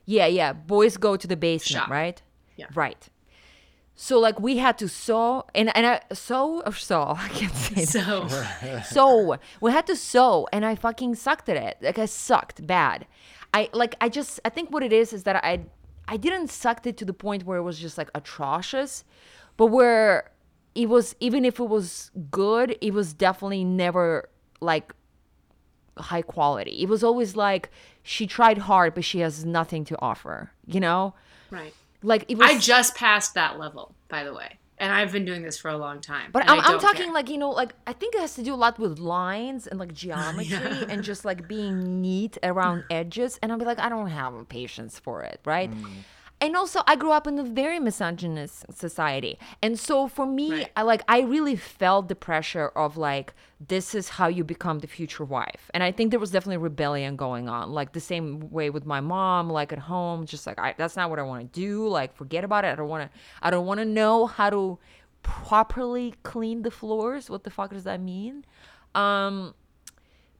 Yeah, 0.07 0.27
yeah. 0.27 0.53
Boys 0.53 0.97
go 0.97 1.17
to 1.17 1.27
the 1.27 1.37
basement, 1.37 1.83
Shop. 1.85 1.91
right? 1.91 2.21
Yeah. 2.57 2.67
Right. 2.75 3.09
So 3.97 4.19
like 4.19 4.41
we 4.41 4.57
had 4.59 4.77
to 4.79 4.89
sew 4.89 5.45
and 5.55 5.75
and 5.77 5.87
I 5.87 6.01
sew 6.13 6.63
or 6.67 6.73
sew. 6.89 7.15
I 7.17 7.29
can't 7.29 7.55
say 7.55 7.85
that. 7.85 7.89
So 7.89 8.29
sew. 8.95 9.37
We 9.61 9.71
had 9.71 9.87
to 9.87 9.97
sew, 9.97 10.49
and 10.53 10.65
I 10.65 10.75
fucking 10.75 11.15
sucked 11.15 11.49
at 11.49 11.57
it. 11.57 11.79
Like 11.81 11.99
I 11.99 12.07
sucked 12.07 12.67
bad. 12.67 13.07
I 13.53 13.71
like 13.73 13.95
I 14.01 14.09
just 14.09 14.41
I 14.45 14.49
think 14.49 14.71
what 14.71 14.83
it 14.83 14.93
is 14.93 15.13
is 15.13 15.23
that 15.25 15.37
I 15.45 15.67
I 16.09 16.17
didn't 16.17 16.49
suck 16.51 16.87
it 16.87 16.97
to 16.99 17.05
the 17.05 17.15
point 17.15 17.45
where 17.45 17.59
it 17.59 17.63
was 17.63 17.79
just 17.79 17.97
like 17.97 18.11
atrocious, 18.15 19.05
but 19.57 19.67
where 19.67 20.31
it 20.75 20.89
was 20.89 21.15
even 21.21 21.45
if 21.45 21.61
it 21.61 21.69
was 21.69 22.11
good, 22.31 22.77
it 22.81 22.93
was 22.93 23.15
definitely 23.15 23.65
never 23.65 24.29
like 24.61 24.93
high 25.97 26.23
quality. 26.23 26.83
It 26.83 26.89
was 26.89 27.05
always 27.05 27.37
like 27.37 27.71
she 28.03 28.27
tried 28.27 28.59
hard, 28.59 28.95
but 28.95 29.05
she 29.05 29.21
has 29.21 29.45
nothing 29.45 29.85
to 29.87 30.01
offer. 30.01 30.51
You 30.67 30.81
know, 30.81 31.15
right. 31.51 31.75
like 32.03 32.25
it 32.29 32.39
was. 32.39 32.51
I 32.51 32.59
just 32.59 32.97
passed 32.97 33.35
that 33.35 33.59
level, 33.59 33.95
by 34.09 34.25
the 34.25 34.35
way, 34.35 34.59
and 34.79 34.93
I've 34.93 35.13
been 35.13 35.25
doing 35.25 35.43
this 35.43 35.59
for 35.59 35.71
a 35.71 35.77
long 35.77 36.01
time. 36.01 36.31
But 36.33 36.49
I'm, 36.49 36.61
I'm 36.61 36.81
talking 36.81 37.05
care. 37.05 37.13
like 37.13 37.29
you 37.31 37.39
know, 37.39 37.51
like 37.51 37.75
I 37.87 37.93
think 37.93 38.15
it 38.15 38.21
has 38.21 38.35
to 38.35 38.43
do 38.43 38.55
a 38.55 38.57
lot 38.57 38.79
with 38.79 38.99
lines 38.99 39.67
and 39.67 39.79
like 39.79 39.95
geometry 40.05 40.87
and 40.89 41.05
just 41.05 41.25
like 41.25 41.47
being 41.47 42.01
neat 42.01 42.37
around 42.43 42.85
edges. 42.91 43.39
And 43.43 43.53
I'll 43.53 43.59
be 43.59 43.65
like, 43.65 43.79
I 43.79 43.89
don't 43.89 44.09
have 44.09 44.49
patience 44.49 44.99
for 44.99 45.23
it, 45.23 45.41
right? 45.45 45.71
Mm. 45.71 45.87
And 46.45 46.55
also, 46.57 46.83
I 46.87 46.95
grew 46.95 47.11
up 47.11 47.27
in 47.27 47.39
a 47.39 47.43
very 47.43 47.79
misogynist 47.81 48.67
society, 48.71 49.39
and 49.63 49.79
so 49.79 50.09
for 50.09 50.27
me, 50.27 50.51
Right. 50.53 50.73
I 50.77 50.83
like 50.83 51.03
I 51.09 51.21
really 51.21 51.57
felt 51.57 52.09
the 52.09 52.15
pressure 52.15 52.69
of 52.77 52.99
like 52.99 53.33
this 53.67 53.95
is 53.95 54.11
how 54.11 54.29
you 54.29 54.45
become 54.45 54.81
the 54.81 54.87
future 54.87 55.25
wife, 55.25 55.71
and 55.73 55.83
I 55.83 55.91
think 55.91 56.11
there 56.11 56.21
was 56.21 56.31
definitely 56.31 56.59
rebellion 56.59 57.17
going 57.17 57.49
on, 57.49 57.73
like 57.73 57.95
the 57.95 58.01
same 58.13 58.51
way 58.51 58.69
with 58.69 58.85
my 58.85 59.01
mom, 59.01 59.49
like 59.49 59.73
at 59.73 59.79
home, 59.79 60.27
just 60.27 60.47
like 60.47 60.59
I, 60.59 60.75
that's 60.77 60.97
not 60.97 61.09
what 61.09 61.19
I 61.19 61.23
want 61.23 61.41
to 61.51 61.61
do. 61.67 61.89
Like 61.89 62.15
forget 62.15 62.45
about 62.45 62.67
it. 62.67 62.73
I 62.73 62.75
don't 62.75 62.91
want 62.91 63.11
to. 63.11 63.19
I 63.41 63.49
don't 63.51 63.65
want 63.65 63.81
to 63.81 63.87
know 63.87 64.27
how 64.27 64.51
to 64.51 64.79
properly 65.23 66.13
clean 66.25 66.61
the 66.61 66.71
floors. 66.71 67.31
What 67.31 67.45
the 67.45 67.51
fuck 67.51 67.71
does 67.73 67.85
that 67.85 68.01
mean? 68.03 68.45
Um, 68.95 69.55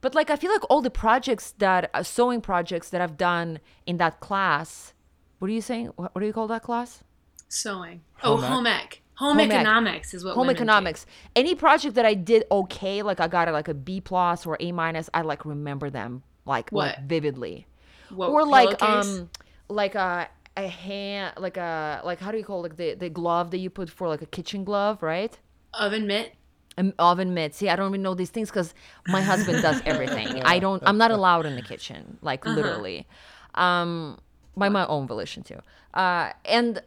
but 0.01 0.13
like 0.13 0.29
I 0.29 0.35
feel 0.35 0.51
like 0.51 0.69
all 0.69 0.81
the 0.83 0.91
projects 0.91 1.55
that 1.57 1.89
uh, 1.95 2.03
sewing 2.03 2.41
projects 2.41 2.91
that 2.91 3.01
I've 3.01 3.17
done 3.17 3.59
in 3.87 3.97
that 3.97 4.19
class. 4.19 4.91
What 5.39 5.49
are 5.49 5.53
you 5.53 5.61
saying? 5.61 5.87
What, 5.95 6.13
what 6.15 6.21
do 6.21 6.27
you 6.27 6.33
call 6.33 6.47
that 6.47 6.63
class? 6.63 7.03
sewing. 7.47 8.01
Oh, 8.23 8.37
Home 8.37 8.43
ec. 8.43 8.49
home 8.49 8.67
ec. 8.67 9.01
Home, 9.15 9.37
Home 9.37 9.51
ec. 9.51 9.51
economics 9.53 10.13
is 10.13 10.25
what 10.25 10.35
Home 10.35 10.47
women 10.47 10.55
do. 10.55 10.61
economics. 10.63 11.05
Any 11.35 11.55
project 11.55 11.95
that 11.95 12.05
I 12.05 12.13
did 12.13 12.43
okay, 12.51 13.01
like 13.01 13.19
I 13.19 13.27
got 13.27 13.47
a, 13.47 13.51
like 13.51 13.67
a 13.67 13.73
B 13.73 14.01
plus 14.01 14.45
or 14.45 14.57
A 14.59 14.71
minus, 14.71 15.09
I 15.13 15.21
like 15.21 15.45
remember 15.45 15.89
them 15.89 16.23
like 16.45 16.71
like 16.73 16.95
What? 16.95 16.99
vividly. 16.99 17.67
What, 18.09 18.29
or 18.29 18.45
like 18.45 18.75
pillowcase? 18.79 18.81
um 18.81 19.29
like 19.69 19.95
a 19.95 20.29
a 20.57 20.67
hand 20.67 21.33
like 21.37 21.57
a 21.57 22.01
like 22.03 22.19
how 22.19 22.31
do 22.31 22.37
you 22.37 22.43
call 22.43 22.59
it? 22.59 22.69
like 22.69 22.77
the 22.77 22.93
the 22.95 23.09
glove 23.09 23.51
that 23.51 23.57
you 23.59 23.69
put 23.69 23.89
for 23.89 24.07
like 24.07 24.21
a 24.21 24.25
kitchen 24.25 24.63
glove, 24.63 25.01
right? 25.03 25.37
oven 25.73 26.07
mitt. 26.07 26.33
Um, 26.77 26.93
oven 26.99 27.33
mitts. 27.33 27.57
See, 27.57 27.69
I 27.69 27.75
don't 27.77 27.89
even 27.91 28.01
know 28.01 28.13
these 28.15 28.29
things 28.31 28.49
because 28.49 28.73
my 29.05 29.21
husband 29.21 29.61
does 29.61 29.81
everything. 29.85 30.41
I 30.45 30.59
don't. 30.59 30.83
I'm 30.85 30.97
not 30.97 31.11
allowed 31.11 31.45
in 31.45 31.55
the 31.55 31.61
kitchen, 31.61 32.17
like 32.21 32.45
Uh-huh. 32.45 32.55
literally, 32.55 33.07
um, 33.53 34.17
by 34.57 34.69
my 34.69 34.85
own 34.87 35.07
volition 35.07 35.43
too. 35.43 35.59
Uh, 35.93 36.31
and 36.45 36.77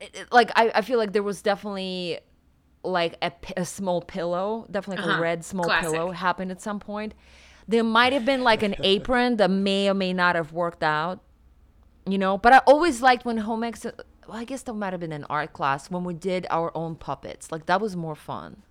it, 0.00 0.10
it- 0.14 0.32
like 0.32 0.50
I, 0.56 0.70
I 0.74 0.80
feel 0.82 0.98
like 0.98 1.12
there 1.12 1.22
was 1.22 1.42
definitely 1.42 2.18
like 2.84 3.16
a 3.56 3.64
small 3.64 4.00
pillow, 4.02 4.66
definitely 4.70 5.02
like 5.02 5.10
a 5.10 5.12
Uh-huh. 5.14 5.22
red 5.22 5.44
small 5.44 5.64
Classic. 5.66 5.90
pillow 5.92 6.10
happened 6.10 6.50
at 6.50 6.60
some 6.60 6.80
point. 6.80 7.14
There 7.68 7.84
might 7.84 8.12
have 8.12 8.24
been 8.24 8.42
like 8.42 8.62
an 8.64 8.74
apron 8.82 9.36
that 9.36 9.50
may 9.50 9.88
or 9.88 9.94
may 9.94 10.12
not 10.12 10.34
have 10.34 10.52
worked 10.52 10.82
out, 10.82 11.20
you 12.06 12.18
know. 12.18 12.36
But 12.38 12.52
I 12.54 12.58
always 12.66 13.00
liked 13.00 13.24
when 13.24 13.38
home 13.38 13.62
ec. 13.64 13.76
Well, 13.84 14.36
I 14.38 14.44
guess 14.44 14.62
that 14.62 14.72
might 14.74 14.92
have 14.92 15.00
been 15.00 15.12
an 15.12 15.24
art 15.30 15.52
class 15.52 15.90
when 15.90 16.02
we 16.04 16.14
did 16.14 16.46
our 16.50 16.70
own 16.76 16.96
puppets. 16.96 17.52
Like 17.52 17.66
that 17.66 17.80
was 17.80 17.94
more 17.96 18.14
fun. 18.16 18.62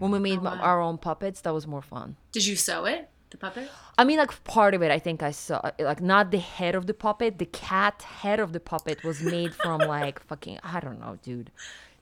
When 0.00 0.10
we 0.10 0.18
made 0.18 0.42
my- 0.42 0.58
our 0.58 0.80
own 0.80 0.98
puppets, 0.98 1.40
that 1.42 1.54
was 1.54 1.64
more 1.66 1.82
fun. 1.82 2.16
Did 2.32 2.44
you 2.46 2.56
sew 2.56 2.84
it? 2.86 3.08
The 3.34 3.38
puppet? 3.38 3.68
I 3.98 4.04
mean, 4.04 4.18
like 4.18 4.32
part 4.44 4.74
of 4.74 4.82
it, 4.82 4.92
I 4.92 5.00
think 5.00 5.20
I 5.20 5.32
saw, 5.32 5.60
like 5.80 6.00
not 6.00 6.30
the 6.30 6.38
head 6.38 6.76
of 6.76 6.86
the 6.86 6.94
puppet. 6.94 7.38
The 7.38 7.46
cat 7.46 8.02
head 8.02 8.38
of 8.38 8.52
the 8.52 8.60
puppet 8.60 9.02
was 9.02 9.20
made 9.22 9.52
from 9.62 9.80
like 9.96 10.20
fucking, 10.22 10.60
I 10.62 10.78
don't 10.78 11.00
know, 11.00 11.18
dude, 11.20 11.50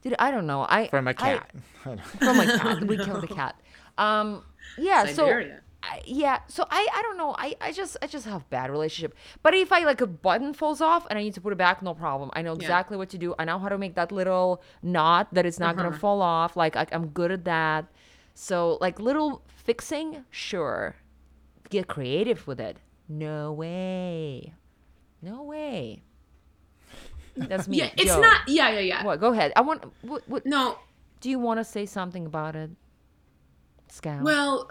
dude, 0.03 0.15
I 0.19 0.31
don't 0.31 0.47
know. 0.47 0.67
I 0.69 0.89
From 0.89 1.09
a 1.09 1.11
I- 1.11 1.15
cat. 1.15 1.51
from 1.83 2.39
a 2.39 2.59
cat. 2.59 2.85
We 2.85 2.99
killed 2.99 3.23
the 3.23 3.35
cat. 3.43 3.55
Um, 3.97 4.43
yeah. 4.77 5.07
Siberia. 5.07 5.57
So 5.57 5.89
I, 5.91 6.01
yeah. 6.05 6.39
So 6.49 6.67
I 6.71 6.87
I 6.99 7.01
don't 7.03 7.17
know. 7.17 7.35
I 7.39 7.57
I 7.61 7.73
just 7.73 7.97
I 8.03 8.07
just 8.07 8.27
have 8.27 8.49
bad 8.51 8.71
relationship. 8.71 9.17
But 9.43 9.55
if 9.55 9.73
I 9.73 9.81
like 9.85 10.01
a 10.03 10.07
button 10.07 10.53
falls 10.55 10.81
off 10.83 11.07
and 11.09 11.19
I 11.19 11.23
need 11.23 11.35
to 11.35 11.41
put 11.41 11.53
it 11.53 11.57
back, 11.59 11.83
no 11.83 11.95
problem. 11.95 12.31
I 12.35 12.43
know 12.43 12.53
exactly 12.53 12.97
what 12.97 13.09
to 13.15 13.19
do. 13.19 13.35
I 13.39 13.45
know 13.47 13.59
how 13.59 13.69
to 13.69 13.79
make 13.79 13.95
that 13.97 14.13
little 14.13 14.63
knot 14.83 15.29
that 15.33 15.45
it's 15.47 15.59
not 15.59 15.75
Uh-huh. 15.75 15.85
gonna 15.89 15.99
fall 15.99 16.21
off. 16.23 16.57
Like 16.57 16.77
I, 16.77 16.87
I'm 16.93 17.07
good 17.09 17.33
at 17.33 17.45
that. 17.47 17.87
So 18.35 18.79
like 18.81 19.01
little 19.01 19.43
fixing, 19.49 20.25
sure. 20.31 20.95
Get 21.73 21.89
creative 21.89 22.47
with 22.47 22.61
it. 22.61 22.77
No 23.09 23.51
way. 23.53 24.53
No 25.23 25.43
way. 25.43 26.03
That's 27.35 27.67
me. 27.67 27.79
Yeah, 27.79 27.91
it's 27.97 28.13
Joe. 28.15 28.21
not. 28.21 28.41
Yeah, 28.47 28.69
yeah, 28.73 28.81
yeah. 28.81 29.05
What? 29.05 29.19
Go 29.21 29.33
ahead. 29.33 29.53
I 29.57 29.63
want. 29.63 29.85
What? 30.03 30.29
what 30.29 30.45
No, 30.45 30.79
do 31.23 31.31
you 31.31 31.39
want 31.39 31.61
to 31.61 31.65
say 31.65 31.87
something 31.87 32.27
about 32.27 32.55
it, 32.57 32.71
Scout? 33.89 34.23
well, 34.23 34.69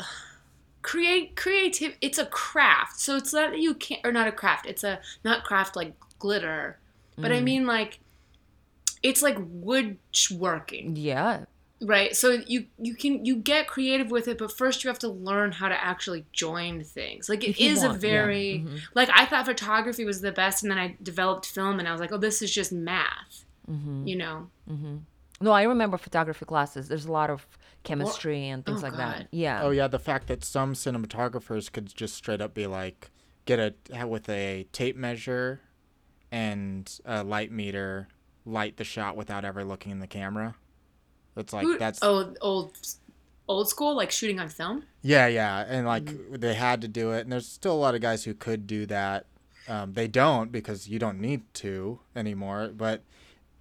create 0.84 1.36
creative. 1.36 1.96
It's 2.01 2.20
a 2.20 2.25
craft, 2.27 3.00
so 3.00 3.15
it's 3.15 3.34
not 3.34 3.50
that 3.51 3.60
you 3.60 3.74
can't, 3.74 4.01
or 4.05 4.12
not 4.12 4.27
a 4.27 4.31
craft. 4.31 4.67
It's 4.67 4.84
a 4.84 5.00
not 5.24 5.43
craft 5.43 5.75
like 5.75 5.93
glitter, 6.20 6.77
but 7.17 7.31
Mm. 7.31 7.36
I 7.36 7.41
mean 7.41 7.65
like, 7.65 8.00
it's 9.01 9.24
like 9.24 9.38
woodworking, 9.39 10.96
yeah. 10.96 11.46
Right? 11.81 12.15
So 12.15 12.41
you 12.47 12.65
you 12.77 12.95
can 12.95 13.25
you 13.25 13.35
get 13.35 13.67
creative 13.67 14.11
with 14.11 14.27
it, 14.27 14.38
but 14.38 14.51
first 14.51 14.83
you 14.83 14.88
have 14.89 15.00
to 15.00 15.07
learn 15.09 15.51
how 15.51 15.67
to 15.69 15.83
actually 15.83 16.25
join 16.31 16.83
things. 16.83 17.27
Like 17.29 17.43
it 17.43 17.50
is 17.51 17.55
If 17.55 17.59
you 17.59 17.71
is 17.71 17.83
a 17.83 17.88
want, 17.89 18.03
yeah. 18.03 18.09
very 18.09 18.63
Mhm. 18.65 18.79
like 18.93 19.09
I 19.13 19.25
thought 19.25 19.45
photography 19.45 20.05
was 20.05 20.21
the 20.21 20.31
best, 20.31 20.63
and 20.63 20.71
then 20.71 20.77
I 20.77 20.97
developed 21.01 21.45
film, 21.45 21.79
and 21.79 21.88
I 21.88 21.91
was 21.91 22.00
like, 22.01 22.11
oh, 22.11 22.17
this 22.17 22.41
is 22.41 22.51
just 22.51 22.71
math, 22.71 23.45
Mm-hmm. 23.69 24.07
you 24.07 24.15
know. 24.15 24.50
No, 25.43 25.51
I 25.51 25.63
remember 25.63 25.97
photography 25.97 26.45
classes. 26.45 26.88
There's 26.88 27.05
a 27.05 27.11
lot 27.11 27.29
of 27.31 27.47
chemistry 27.83 28.47
and 28.47 28.63
things 28.63 28.81
oh, 28.83 28.88
like 28.88 28.91
God. 28.93 29.00
that. 29.00 29.27
Yeah. 29.31 29.63
Oh 29.63 29.71
yeah, 29.71 29.88
the 29.88 29.97
fact 29.97 30.27
that 30.27 30.43
some 30.43 30.73
cinematographers 30.73 31.71
could 31.71 31.88
just 31.95 32.13
straight 32.15 32.41
up 32.41 32.53
be 32.53 32.67
like, 32.67 33.09
get 33.45 33.59
a 33.91 34.05
with 34.05 34.29
a 34.29 34.67
tape 34.71 34.95
measure 34.95 35.61
and 36.31 37.00
a 37.05 37.23
light 37.23 37.51
meter, 37.51 38.07
light 38.45 38.77
the 38.77 38.83
shot 38.83 39.15
without 39.17 39.43
ever 39.43 39.63
looking 39.63 39.91
in 39.91 40.00
the 40.00 40.07
camera. 40.07 40.55
It's 41.35 41.53
like 41.53 41.63
Who- 41.65 41.77
that's 41.77 42.00
oh 42.01 42.33
old 42.41 42.77
old 43.47 43.67
school 43.69 43.95
like 43.95 44.11
shooting 44.11 44.39
on 44.39 44.50
film. 44.50 44.83
yeah, 45.01 45.27
yeah, 45.27 45.65
and 45.67 45.85
like 45.85 46.05
Mm-hmm. 46.05 46.35
they 46.35 46.53
had 46.53 46.81
to 46.81 46.88
do 46.88 47.11
it, 47.11 47.21
and 47.21 47.31
there's 47.31 47.47
still 47.47 47.73
a 47.73 47.81
lot 47.81 47.95
of 47.95 48.01
guys 48.01 48.23
who 48.25 48.33
could 48.33 48.67
do 48.67 48.85
that. 48.88 49.25
Um, 49.67 49.93
they 49.93 50.07
don't 50.07 50.51
because 50.51 50.88
you 50.89 51.00
don't 51.00 51.19
need 51.19 51.41
to 51.55 52.00
anymore, 52.15 52.71
but 52.75 53.03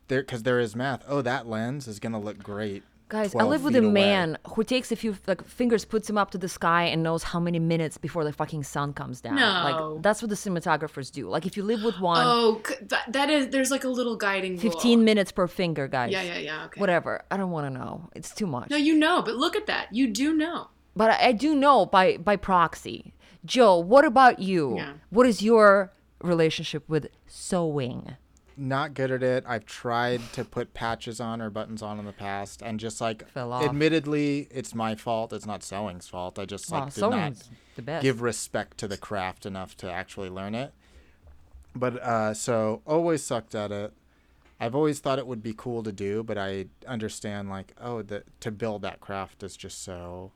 there 0.08 0.22
because 0.22 0.42
there 0.44 0.58
is 0.58 0.74
math. 0.74 1.02
Oh, 1.06 1.22
that 1.22 1.46
lens 1.48 1.86
is 1.86 1.98
gonna 2.00 2.20
look 2.20 2.42
great. 2.42 2.82
Guys, 3.10 3.34
I 3.34 3.42
live 3.42 3.64
with 3.64 3.74
a 3.74 3.80
feet 3.80 3.86
away. 3.86 3.92
man 3.92 4.38
who 4.54 4.62
takes 4.62 4.92
a 4.92 4.96
few 4.96 5.16
like 5.26 5.44
fingers, 5.44 5.84
puts 5.84 6.08
him 6.08 6.16
up 6.16 6.30
to 6.30 6.38
the 6.38 6.48
sky, 6.48 6.84
and 6.84 7.02
knows 7.02 7.24
how 7.24 7.40
many 7.40 7.58
minutes 7.58 7.98
before 7.98 8.22
the 8.22 8.32
fucking 8.32 8.62
sun 8.62 8.92
comes 8.92 9.20
down. 9.20 9.34
No. 9.34 9.50
Like 9.94 10.02
that's 10.02 10.22
what 10.22 10.28
the 10.28 10.36
cinematographers 10.36 11.10
do. 11.10 11.28
Like 11.28 11.44
if 11.44 11.56
you 11.56 11.64
live 11.64 11.82
with 11.82 11.98
one, 11.98 12.24
oh, 12.24 12.62
that, 12.82 13.12
that 13.12 13.28
is 13.28 13.48
There's 13.48 13.72
like 13.72 13.82
a 13.84 13.88
little 13.88 14.16
guiding. 14.16 14.52
rule. 14.52 14.60
15 14.62 15.04
minutes 15.04 15.32
per 15.32 15.48
finger, 15.48 15.88
guys. 15.88 16.12
Yeah, 16.12 16.22
yeah, 16.22 16.38
yeah. 16.38 16.64
Okay. 16.66 16.80
Whatever. 16.80 17.22
I 17.32 17.36
don't 17.36 17.50
want 17.50 17.66
to 17.66 17.70
know. 17.78 18.08
It's 18.14 18.32
too 18.32 18.46
much. 18.46 18.70
No, 18.70 18.76
you 18.76 18.94
know, 18.94 19.22
but 19.22 19.34
look 19.34 19.56
at 19.56 19.66
that. 19.66 19.88
You 19.92 20.06
do 20.06 20.32
know. 20.32 20.68
but 20.94 21.10
I, 21.10 21.28
I 21.28 21.32
do 21.32 21.56
know 21.56 21.86
by 21.86 22.16
by 22.16 22.36
proxy. 22.36 23.12
Joe, 23.44 23.76
what 23.78 24.04
about 24.04 24.38
you? 24.38 24.76
Yeah. 24.76 24.92
What 25.10 25.26
is 25.26 25.42
your 25.42 25.92
relationship 26.22 26.88
with 26.88 27.08
sewing? 27.26 28.16
Not 28.60 28.94
good 28.94 29.10
at 29.10 29.22
it. 29.22 29.44
I've 29.46 29.64
tried 29.66 30.20
to 30.34 30.44
put 30.44 30.74
patches 30.74 31.20
on 31.20 31.40
or 31.40 31.50
buttons 31.50 31.82
on 31.82 31.98
in 31.98 32.04
the 32.04 32.12
past, 32.12 32.62
and 32.62 32.78
just 32.78 33.00
like, 33.00 33.28
Fell 33.30 33.52
off. 33.52 33.64
admittedly, 33.64 34.46
it's 34.50 34.74
my 34.74 34.94
fault. 34.94 35.32
It's 35.32 35.46
not 35.46 35.62
sewing's 35.62 36.06
fault. 36.08 36.38
I 36.38 36.44
just 36.44 36.70
like 36.70 36.82
Wow, 36.82 36.88
did 36.88 37.00
not 37.00 37.32
the 37.76 37.82
give 38.02 38.20
respect 38.22 38.78
to 38.78 38.88
the 38.88 38.96
craft 38.96 39.46
enough 39.46 39.76
to 39.78 39.90
actually 39.90 40.28
learn 40.30 40.54
it. 40.54 40.72
But 41.74 41.96
uh, 42.02 42.34
so 42.34 42.82
always 42.86 43.22
sucked 43.22 43.54
at 43.54 43.72
it. 43.72 43.92
I've 44.60 44.74
always 44.74 45.00
thought 45.00 45.18
it 45.18 45.26
would 45.26 45.42
be 45.42 45.54
cool 45.56 45.82
to 45.84 45.92
do, 45.92 46.22
but 46.22 46.36
I 46.36 46.66
understand 46.86 47.48
like, 47.48 47.72
oh, 47.80 48.02
that 48.02 48.24
to 48.40 48.50
build 48.50 48.82
that 48.82 49.00
craft 49.00 49.42
is 49.42 49.56
just 49.56 49.82
so. 49.82 50.32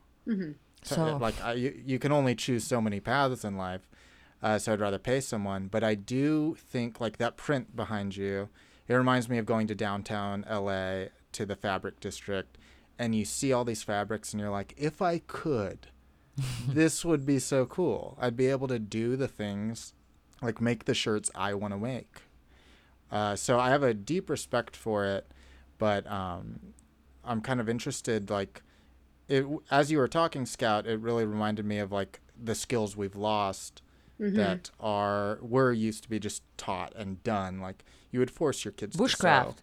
So- 0.81 1.17
like 1.17 1.35
I, 1.43 1.53
you, 1.53 1.81
you 1.85 1.99
can 1.99 2.11
only 2.11 2.35
choose 2.35 2.63
so 2.63 2.81
many 2.81 2.99
paths 2.99 3.43
in 3.45 3.55
life. 3.57 3.81
Uh, 4.45 4.59
so 4.59 4.71
I'd 4.71 4.79
rather 4.79 4.99
pay 4.99 5.21
someone. 5.21 5.67
But 5.67 5.83
I 5.83 5.95
do 5.95 6.55
think 6.59 7.01
like 7.01 7.17
that 7.17 7.35
print 7.35 7.75
behind 7.75 8.15
you, 8.15 8.49
it 8.87 8.93
reminds 8.93 9.27
me 9.27 9.39
of 9.39 9.47
going 9.47 9.65
to 9.65 9.75
downtown 9.75 10.45
LA 10.47 11.05
to 11.31 11.47
the 11.47 11.55
fabric 11.55 11.99
district, 11.99 12.59
and 12.99 13.15
you 13.15 13.25
see 13.25 13.51
all 13.51 13.65
these 13.65 13.81
fabrics, 13.81 14.31
and 14.31 14.39
you're 14.39 14.51
like, 14.51 14.75
if 14.77 15.01
I 15.01 15.17
could 15.17 15.87
this 16.67 17.05
would 17.05 17.25
be 17.25 17.39
so 17.39 17.65
cool. 17.65 18.17
I'd 18.19 18.37
be 18.37 18.47
able 18.47 18.67
to 18.67 18.79
do 18.79 19.15
the 19.15 19.27
things, 19.27 19.93
like 20.41 20.61
make 20.61 20.85
the 20.85 20.93
shirts 20.93 21.31
I 21.33 21.53
want 21.53 21.73
to 21.73 21.79
make. 21.79 22.21
Uh, 23.11 23.35
so 23.35 23.59
I 23.59 23.69
have 23.69 23.83
a 23.83 23.93
deep 23.93 24.29
respect 24.29 24.75
for 24.75 25.05
it, 25.05 25.27
but 25.77 26.09
um, 26.11 26.59
I'm 27.23 27.41
kind 27.41 27.59
of 27.59 27.69
interested. 27.69 28.29
Like, 28.29 28.61
it 29.27 29.45
as 29.71 29.91
you 29.91 29.97
were 29.97 30.07
talking, 30.07 30.45
Scout, 30.45 30.85
it 30.85 30.99
really 30.99 31.25
reminded 31.25 31.65
me 31.65 31.79
of 31.79 31.91
like 31.91 32.19
the 32.41 32.55
skills 32.55 32.97
we've 32.97 33.15
lost 33.15 33.81
that 34.19 34.69
are 34.79 35.39
were 35.41 35.71
used 35.73 36.03
to 36.03 36.09
be 36.09 36.19
just 36.19 36.43
taught 36.57 36.93
and 36.95 37.23
done. 37.23 37.59
Like 37.59 37.83
you 38.11 38.19
would 38.19 38.31
force 38.31 38.63
your 38.65 38.71
kids 38.71 38.95
to 38.95 39.03
Bushcraft. 39.03 39.45
sew. 39.45 39.55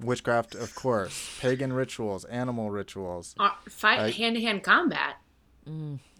Witchcraft, 0.00 0.54
of 0.54 0.74
course. 0.74 1.38
Pagan 1.40 1.72
rituals, 1.72 2.24
animal 2.26 2.70
rituals. 2.70 3.34
Uh, 3.40 3.50
fight 3.68 3.98
Right. 3.98 4.14
hand 4.14 4.36
to 4.36 4.42
hand 4.42 4.62
combat. 4.62 5.16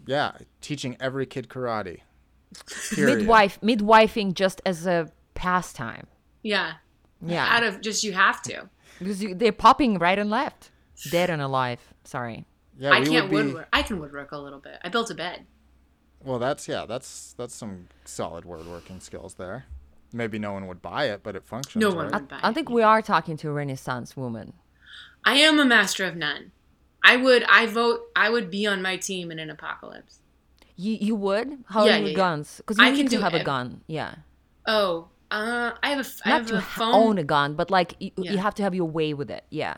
Yeah, 0.06 0.32
teaching 0.60 0.96
every 0.98 1.26
kid 1.26 1.48
karate. 1.48 2.00
Period. 2.94 3.18
Midwife, 3.18 3.60
midwifing 3.60 4.32
just 4.34 4.62
as 4.64 4.86
a 4.86 5.10
pastime. 5.34 6.06
Yeah. 6.42 6.74
Yeah, 7.20 7.46
Out 7.54 7.62
of 7.64 7.80
just 7.80 8.02
you 8.04 8.12
have 8.12 8.40
to. 8.42 8.68
because 8.98 9.22
you, 9.22 9.34
they're 9.34 9.52
popping 9.52 9.98
right 9.98 10.18
and 10.18 10.30
left, 10.30 10.70
dead 11.10 11.28
and 11.30 11.40
alive. 11.42 11.80
Sorry. 12.04 12.44
Yeah, 12.78 12.92
I 12.92 13.04
can't 13.04 13.30
be. 13.30 13.36
woodwork. 13.36 13.68
I 13.72 13.82
can 13.82 13.98
woodwork 14.00 14.32
a 14.32 14.38
little 14.38 14.58
bit. 14.60 14.78
I 14.84 14.88
built 14.90 15.10
a 15.10 15.14
bed. 15.14 15.46
Well, 16.24 16.38
that's 16.38 16.66
yeah, 16.68 16.86
that's 16.86 17.34
that's 17.38 17.54
some 17.54 17.88
solid 18.04 18.44
woodworking 18.44 19.00
skills 19.00 19.34
there. 19.34 19.66
Maybe 20.12 20.38
no 20.38 20.52
one 20.52 20.66
would 20.66 20.82
buy 20.82 21.06
it, 21.06 21.22
but 21.22 21.36
it 21.36 21.44
functions. 21.44 21.80
No 21.80 21.90
one 21.90 22.06
right? 22.06 22.14
would 22.20 22.28
buy 22.28 22.40
I 22.42 22.50
it. 22.50 22.54
think 22.54 22.70
we 22.70 22.82
are 22.82 23.02
talking 23.02 23.36
to 23.38 23.48
a 23.48 23.52
Renaissance 23.52 24.16
woman. 24.16 24.54
I 25.24 25.34
am 25.36 25.58
a 25.58 25.64
master 25.64 26.04
of 26.04 26.16
none. 26.16 26.52
I 27.02 27.16
would. 27.16 27.44
I 27.44 27.66
vote. 27.66 28.02
I 28.16 28.30
would 28.30 28.50
be 28.50 28.66
on 28.66 28.82
my 28.82 28.96
team 28.96 29.30
in 29.30 29.38
an 29.38 29.50
apocalypse. 29.50 30.20
You 30.76 30.96
you 31.00 31.14
would? 31.16 31.64
How 31.68 31.84
Yeah, 31.84 31.94
are 31.94 31.98
your 31.98 32.04
yeah, 32.06 32.10
yeah. 32.10 32.16
guns? 32.16 32.56
Because 32.58 32.78
you 32.78 32.84
I 32.84 32.90
need 32.90 32.96
can 32.98 33.06
to 33.10 33.16
do 33.16 33.22
have 33.22 33.34
a 33.34 33.44
gun. 33.44 33.82
Yeah. 33.86 34.16
Oh, 34.66 35.08
uh, 35.30 35.72
I 35.82 35.90
have 35.90 36.00
a 36.06 36.28
Not 36.28 36.38
have 36.40 36.46
to 36.48 36.56
a 36.58 36.60
phone. 36.60 36.94
own 36.94 37.18
a 37.18 37.24
gun, 37.24 37.54
but 37.54 37.70
like 37.70 37.94
you, 38.00 38.10
you 38.16 38.38
have 38.38 38.54
to 38.56 38.62
have 38.62 38.74
your 38.74 38.86
way 38.88 39.14
with 39.14 39.30
it. 39.30 39.44
Yeah. 39.50 39.76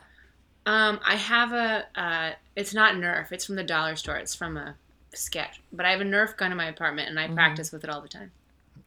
Um, 0.65 0.99
I 1.05 1.15
have 1.15 1.53
a. 1.53 1.85
Uh, 1.95 2.31
it's 2.55 2.73
not 2.73 2.95
Nerf. 2.95 3.31
It's 3.31 3.45
from 3.45 3.55
the 3.55 3.63
dollar 3.63 3.95
store. 3.95 4.17
It's 4.17 4.35
from 4.35 4.57
a 4.57 4.75
sketch. 5.13 5.61
But 5.71 5.85
I 5.85 5.91
have 5.91 6.01
a 6.01 6.05
Nerf 6.05 6.37
gun 6.37 6.51
in 6.51 6.57
my 6.57 6.67
apartment, 6.67 7.09
and 7.09 7.19
I 7.19 7.25
Mm-hmm. 7.25 7.35
practice 7.35 7.71
with 7.71 7.83
it 7.83 7.89
all 7.89 8.01
the 8.01 8.07
time. 8.09 8.31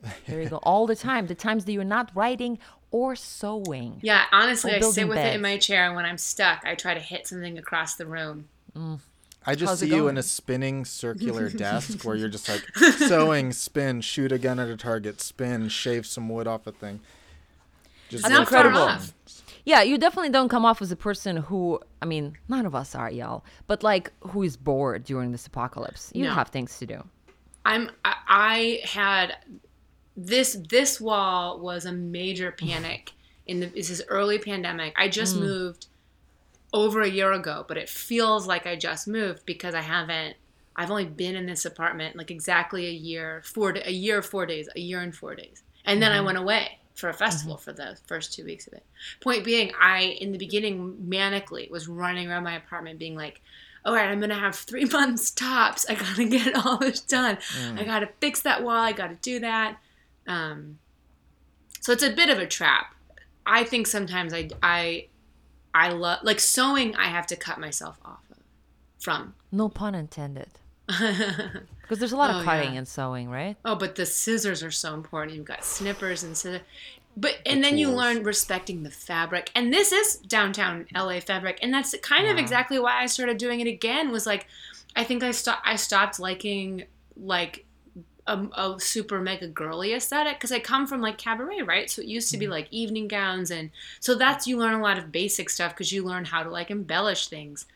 There 0.27 0.43
you 0.43 0.49
go. 0.49 0.57
All 0.59 0.87
the 0.87 0.97
time. 0.97 1.27
The 1.29 1.35
times 1.35 1.65
that 1.65 1.73
you're 1.73 1.85
not 1.85 2.11
writing 2.15 2.59
or 2.91 3.15
sewing. 3.15 3.99
Yeah, 4.03 4.25
honestly, 4.33 4.73
I 4.73 4.75
sit 4.75 4.81
building 4.81 5.09
with 5.09 5.19
it 5.19 5.35
in 5.35 5.41
my 5.41 5.57
chair, 5.59 5.87
and 5.87 5.95
when 5.95 6.05
I'm 6.05 6.19
stuck, 6.19 6.63
I 6.65 6.75
try 6.75 6.93
to 6.95 7.01
hit 7.01 7.27
something 7.29 7.57
across 7.59 7.95
the 7.95 8.05
room. 8.07 8.49
I 9.45 9.55
just 9.55 9.71
How's 9.71 9.79
see 9.81 9.89
you 9.89 10.09
in 10.09 10.17
a 10.19 10.23
spinning 10.23 10.85
circular 10.85 11.49
desk 11.49 12.05
where 12.05 12.15
you're 12.17 12.29
just 12.29 12.49
like 12.49 12.65
sewing, 12.97 13.53
spin, 13.53 14.01
shoot 14.01 14.31
a 14.33 14.39
gun 14.39 14.59
at 14.61 14.69
a 14.69 14.77
target, 14.77 15.21
spin, 15.21 15.69
shave 15.69 16.05
some 16.07 16.29
wood 16.29 16.47
off 16.47 16.67
a 16.67 16.73
thing. 16.73 17.01
Just 18.09 18.25
Not 18.25 18.31
far 18.49 18.67
incredible. 18.67 18.81
off. 18.83 19.13
Yeah, 19.65 19.83
you 19.83 19.97
definitely 19.97 20.31
don't 20.31 20.49
come 20.49 20.65
off 20.65 20.83
as 20.83 20.91
a 20.91 20.97
person 20.97 21.37
who, 21.37 21.81
I 22.01 22.07
mean, 22.07 22.37
none 22.49 22.67
of 22.67 22.75
us 22.75 22.95
are, 22.95 23.11
y'all, 23.11 23.45
but 23.67 23.83
like 23.83 24.13
who 24.21 24.43
is 24.43 24.57
bored 24.57 25.05
during 25.05 25.31
this 25.31 25.47
apocalypse. 25.47 26.11
You 26.15 26.25
No. 26.25 26.33
have 26.33 26.49
things 26.49 26.79
to 26.79 26.87
do. 26.87 27.05
I'm. 27.65 27.91
I, 28.05 28.17
I 28.27 28.81
had 28.85 29.37
this. 30.17 30.57
This 30.69 31.01
wall 31.01 31.61
was 31.61 31.85
a 31.85 31.93
major 31.93 32.51
panic 32.59 33.13
in 33.47 33.61
the. 33.61 33.67
This 33.67 33.89
is 33.89 34.03
early 34.09 34.39
pandemic. 34.39 34.95
I 34.97 35.09
just 35.09 35.37
mm. 35.37 35.41
moved 35.41 35.87
over 36.73 37.03
a 37.03 37.09
year 37.09 37.33
ago, 37.33 37.65
but 37.69 37.77
it 37.77 37.89
feels 37.89 38.47
like 38.49 38.67
I 38.67 38.75
just 38.75 39.07
moved 39.07 39.47
because 39.47 39.75
I 39.77 39.81
haven't. 39.81 40.37
I've 40.75 40.91
only 40.91 41.05
been 41.05 41.37
in 41.37 41.47
this 41.47 41.65
apartment 41.65 42.17
like 42.17 42.33
exactly 42.33 42.87
a 42.87 42.93
year, 42.93 43.43
four 43.45 43.71
a 43.71 43.93
year, 43.93 44.23
four 44.23 44.45
days, 44.45 44.69
a 44.75 44.81
year 44.81 45.01
and 45.01 45.15
four 45.15 45.37
days, 45.37 45.63
and 45.85 46.03
then 46.03 46.11
I 46.11 46.17
mm-hmm. 46.17 46.27
went 46.27 46.39
away 46.39 46.79
for 46.95 47.09
a 47.09 47.15
festival 47.15 47.57
for 47.57 47.73
the 47.73 47.97
first 48.07 48.33
two 48.33 48.45
weeks 48.45 48.67
of 48.67 48.75
it. 48.75 48.85
Point 49.21 49.45
being, 49.45 49.73
I 49.81 50.01
in 50.21 50.33
the 50.33 50.39
beginning 50.39 51.07
manically 51.09 51.71
was 51.71 51.89
running 51.89 52.31
around 52.31 52.45
my 52.45 52.55
apartment, 52.57 52.99
being 52.99 53.17
like, 53.17 53.41
"All 53.85 53.95
right, 53.95 54.09
I'm 54.09 54.21
gonna 54.21 54.39
have 54.39 54.55
three 54.55 54.85
months 54.99 55.31
tops. 55.31 55.87
I 55.89 55.95
gotta 55.95 56.25
get 56.25 56.55
all 56.67 56.79
this 56.79 57.01
done. 57.01 57.39
I 57.77 57.85
gotta 57.85 58.09
fix 58.21 58.43
that 58.43 58.63
wall. 58.63 58.77
I 58.77 58.93
gotta 58.93 59.17
do 59.17 59.41
that." 59.41 59.79
Um, 60.27 60.79
so 61.81 61.93
it's 61.93 62.03
a 62.03 62.11
bit 62.13 62.29
of 62.29 62.39
a 62.39 62.47
trap. 62.47 62.95
I 63.45 63.65
think 63.65 63.87
sometimes 63.87 64.33
I 64.33 64.51
I 64.63 65.09
I 65.75 65.91
love 65.91 66.21
like 66.23 66.41
sewing. 66.41 66.95
I 66.97 67.07
have 67.07 67.27
to 67.29 67.37
cut 67.37 67.59
myself 67.59 67.99
off 68.05 68.21
of 68.31 68.39
from. 69.01 69.35
No 69.51 69.69
pun 69.69 69.95
intended. 69.95 70.49
Because 70.99 71.99
there's 71.99 72.13
a 72.13 72.17
lot 72.17 72.31
of 72.31 72.43
Oh, 72.43 72.45
cutting 72.45 72.73
yeah. 72.73 72.79
and 72.79 72.89
sewing, 72.89 73.31
right? 73.31 73.57
Oh, 73.65 73.75
but 73.75 73.97
the 73.97 74.07
scissors 74.07 74.63
are 74.63 74.71
so 74.71 74.95
important. 74.95 75.37
You've 75.37 75.47
got 75.47 75.65
snippers 75.65 76.23
and 76.23 76.37
scissors. 76.37 76.63
But 77.17 77.41
and 77.45 77.63
then 77.63 77.77
you 77.77 77.91
learn 77.91 78.23
respecting 78.23 78.83
the 78.83 78.91
fabric. 78.91 79.51
And 79.55 79.73
this 79.73 79.93
is 79.93 80.17
downtown 80.17 80.87
LA 80.95 81.21
fabric, 81.21 81.59
and 81.61 81.73
that's 81.73 81.95
kind 82.03 82.27
of 82.27 82.39
exactly 82.39 82.79
why 82.79 83.03
I 83.03 83.07
started 83.07 83.37
doing 83.37 83.61
it 83.61 83.67
again. 83.67 84.11
Was 84.11 84.27
like, 84.27 84.47
I 84.97 85.05
think 85.05 85.23
I 85.23 85.33
stopped. 85.33 85.63
I 85.67 85.77
stopped 85.77 86.19
liking 86.19 86.85
like 87.17 87.67
a, 88.27 88.39
a 88.57 88.77
super 88.79 89.21
mega 89.21 89.47
girly 89.49 89.93
aesthetic 89.93 90.35
because 90.35 90.53
I 90.53 90.61
come 90.61 90.87
from 90.87 91.01
like 91.01 91.19
cabaret, 91.19 91.63
right? 91.63 91.91
So 91.91 92.01
it 92.01 92.09
used 92.09 92.31
to 92.31 92.39
be 92.39 92.47
mm. 92.47 92.51
like 92.51 92.69
evening 92.71 93.09
gowns, 93.09 93.51
and 93.51 93.71
so 94.01 94.15
that's 94.15 94.47
you 94.47 94.57
learn 94.57 94.75
a 94.75 94.83
lot 94.83 94.97
of 94.97 95.13
basic 95.13 95.51
stuff 95.51 95.73
because 95.75 95.93
you 95.93 96.05
learn 96.05 96.25
how 96.25 96.43
to 96.43 96.51
like 96.51 96.71
embellish 96.71 97.29
things. 97.29 97.67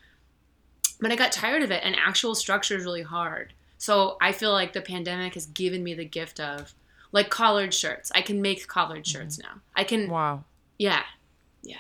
But 1.01 1.13
I 1.13 1.17
got 1.17 1.33
tired 1.33 1.63
of 1.63 1.71
it, 1.71 1.83
and 1.85 1.95
actual 1.97 2.35
structure 2.35 2.77
is 2.77 2.85
really 2.85 3.03
hard. 3.03 3.53
So 3.79 4.17
I 4.21 4.33
feel 4.33 4.53
like 4.53 4.73
the 4.73 4.81
pandemic 4.81 5.35
has 5.35 5.47
given 5.47 5.85
me 5.85 5.95
the 5.95 6.05
gift 6.05 6.41
of 6.41 6.75
like 7.13 7.31
collared 7.31 7.75
shirts. 7.75 8.11
I 8.15 8.23
can 8.23 8.41
make 8.41 8.67
collared 8.67 9.05
mm-hmm. 9.05 9.19
shirts 9.19 9.39
now. 9.39 9.61
I 9.75 9.85
can, 9.85 10.09
Wow. 10.09 10.45
yeah, 10.79 11.03
Yeah. 11.63 11.77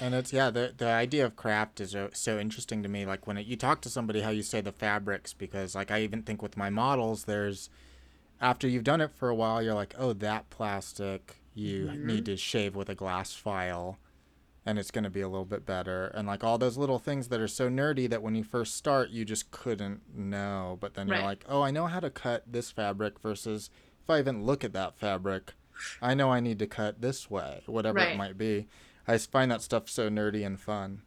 And 0.00 0.14
it's 0.14 0.32
yeah, 0.32 0.50
the 0.50 0.74
the 0.76 0.88
idea 0.88 1.24
of 1.24 1.36
craft 1.36 1.80
is 1.80 1.92
so, 1.92 2.10
so 2.12 2.38
interesting 2.38 2.82
to 2.82 2.88
me. 2.88 3.06
Like 3.06 3.26
when 3.26 3.36
it, 3.36 3.46
you 3.46 3.56
talk 3.56 3.80
to 3.82 3.88
somebody, 3.88 4.22
how 4.22 4.30
you 4.30 4.42
say 4.42 4.60
the 4.60 4.72
fabrics, 4.72 5.32
because 5.32 5.74
like 5.74 5.90
I 5.90 6.00
even 6.00 6.22
think 6.22 6.42
with 6.42 6.56
my 6.56 6.70
models, 6.70 7.24
there's 7.24 7.70
after 8.40 8.66
you've 8.66 8.84
done 8.84 9.00
it 9.00 9.12
for 9.14 9.28
a 9.28 9.34
while, 9.34 9.62
you're 9.62 9.74
like, 9.74 9.94
oh, 9.96 10.12
that 10.14 10.50
plastic 10.50 11.36
you 11.54 11.86
mm-hmm. 11.86 12.06
need 12.06 12.26
to 12.26 12.36
shave 12.36 12.74
with 12.74 12.88
a 12.88 12.94
glass 12.94 13.32
file, 13.32 13.98
and 14.64 14.78
it's 14.78 14.90
gonna 14.90 15.10
be 15.10 15.20
a 15.20 15.28
little 15.28 15.44
bit 15.44 15.66
better. 15.66 16.06
And 16.08 16.26
like 16.28 16.44
all 16.44 16.58
those 16.58 16.76
little 16.76 16.98
things 16.98 17.28
that 17.28 17.40
are 17.40 17.48
so 17.48 17.68
nerdy 17.68 18.08
that 18.10 18.22
when 18.22 18.34
you 18.34 18.44
first 18.44 18.76
start, 18.76 19.10
you 19.10 19.24
just 19.24 19.50
couldn't 19.50 20.02
know. 20.14 20.78
But 20.80 20.94
then 20.94 21.08
Right. 21.08 21.16
you're 21.16 21.26
like, 21.26 21.44
oh, 21.48 21.62
I 21.62 21.70
know 21.70 21.86
how 21.86 22.00
to 22.00 22.10
cut 22.10 22.44
this 22.50 22.70
fabric 22.70 23.18
versus 23.20 23.70
if 24.02 24.10
I 24.10 24.18
even 24.18 24.44
look 24.44 24.62
at 24.64 24.72
that 24.72 24.96
fabric, 24.96 25.54
I 26.00 26.14
know 26.14 26.30
I 26.30 26.40
need 26.40 26.58
to 26.60 26.66
cut 26.66 27.00
this 27.00 27.30
way, 27.30 27.62
whatever 27.66 27.98
Right. 27.98 28.14
it 28.14 28.16
might 28.16 28.38
be. 28.38 28.68
i 29.08 29.18
find 29.18 29.50
that 29.50 29.62
stuff 29.62 29.88
so 29.88 30.08
nerdy 30.08 30.46
and 30.46 30.60
fun. 30.60 31.02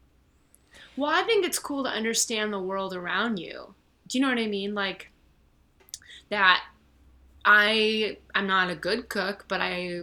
Well, 0.97 1.09
I 1.09 1.23
think 1.23 1.45
it's 1.45 1.59
cool 1.59 1.83
to 1.85 1.89
understand 1.89 2.51
the 2.51 2.59
world 2.59 2.93
around 2.93 3.37
you. 3.37 3.73
Do 4.07 4.17
you 4.17 4.21
know 4.21 4.29
what 4.29 4.37
I 4.37 4.47
mean? 4.47 4.75
Like 4.75 5.11
that 6.29 6.63
I 7.45 8.17
I'm 8.33 8.47
not 8.47 8.69
a 8.69 8.75
good 8.75 9.07
cook, 9.07 9.45
but 9.47 9.61
I 9.61 10.01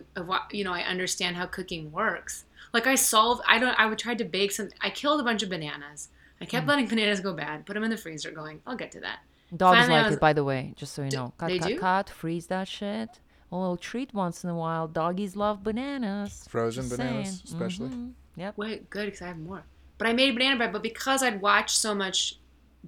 you 0.53 0.65
know, 0.65 0.73
I 0.73 0.83
understand 0.83 1.37
how 1.37 1.47
cooking 1.47 1.93
works. 1.93 2.45
Like 2.73 2.87
I 2.87 2.95
solved 2.95 3.43
I 3.47 3.59
don't 3.59 3.79
I 3.79 3.87
would 3.87 3.99
try 3.99 4.15
to 4.15 4.25
bake 4.25 4.53
some 4.53 4.69
I 4.81 4.91
killed 4.91 5.21
a 5.21 5.25
bunch 5.25 5.43
of 5.43 5.49
bananas. 5.51 6.09
I 6.41 6.45
Mm. 6.45 6.49
kept 6.49 6.67
letting 6.67 6.87
bananas 6.89 7.21
go 7.21 7.33
bad, 7.35 7.67
put 7.67 7.75
them 7.75 7.85
in 7.85 7.91
the 7.91 7.97
freezer 7.97 8.31
going, 8.31 8.61
I'll 8.67 8.77
get 8.77 8.91
to 8.93 9.01
that. 9.01 9.21
Dogs 9.57 9.79
Finally, 9.81 9.95
like 10.01 10.05
was- 10.07 10.15
it, 10.15 10.21
by 10.21 10.33
the 10.33 10.45
way, 10.45 10.73
just 10.77 10.95
so 10.95 11.03
you 11.03 11.11
D- 11.11 11.17
know. 11.17 11.33
Cut, 11.39 11.49
they 11.49 11.59
cut, 11.59 11.69
do? 11.69 11.79
cut, 11.79 12.11
freeze 12.11 12.47
that 12.49 12.67
shit. 12.69 13.21
A 13.51 13.57
little 13.57 13.77
treat 13.77 14.15
once 14.15 14.43
in 14.45 14.49
a 14.51 14.55
while. 14.57 14.89
Doggies 14.89 15.37
love 15.37 15.63
bananas. 15.63 16.47
Frozen 16.49 16.85
Just 16.89 16.97
bananas, 16.97 17.29
saying. 17.29 17.41
especially. 17.45 17.89
Mhm. 17.91 18.13
Yep. 18.37 18.57
Wait, 18.57 18.89
good 18.89 19.05
because 19.07 19.21
I 19.23 19.27
have 19.27 19.39
more. 19.39 19.65
But 19.99 20.07
I 20.07 20.15
made 20.15 20.33
banana 20.35 20.57
bread, 20.57 20.73
but 20.73 20.83
because 20.83 21.23
I'd 21.23 21.43
watched 21.43 21.77
so 21.77 21.95
much 21.95 22.39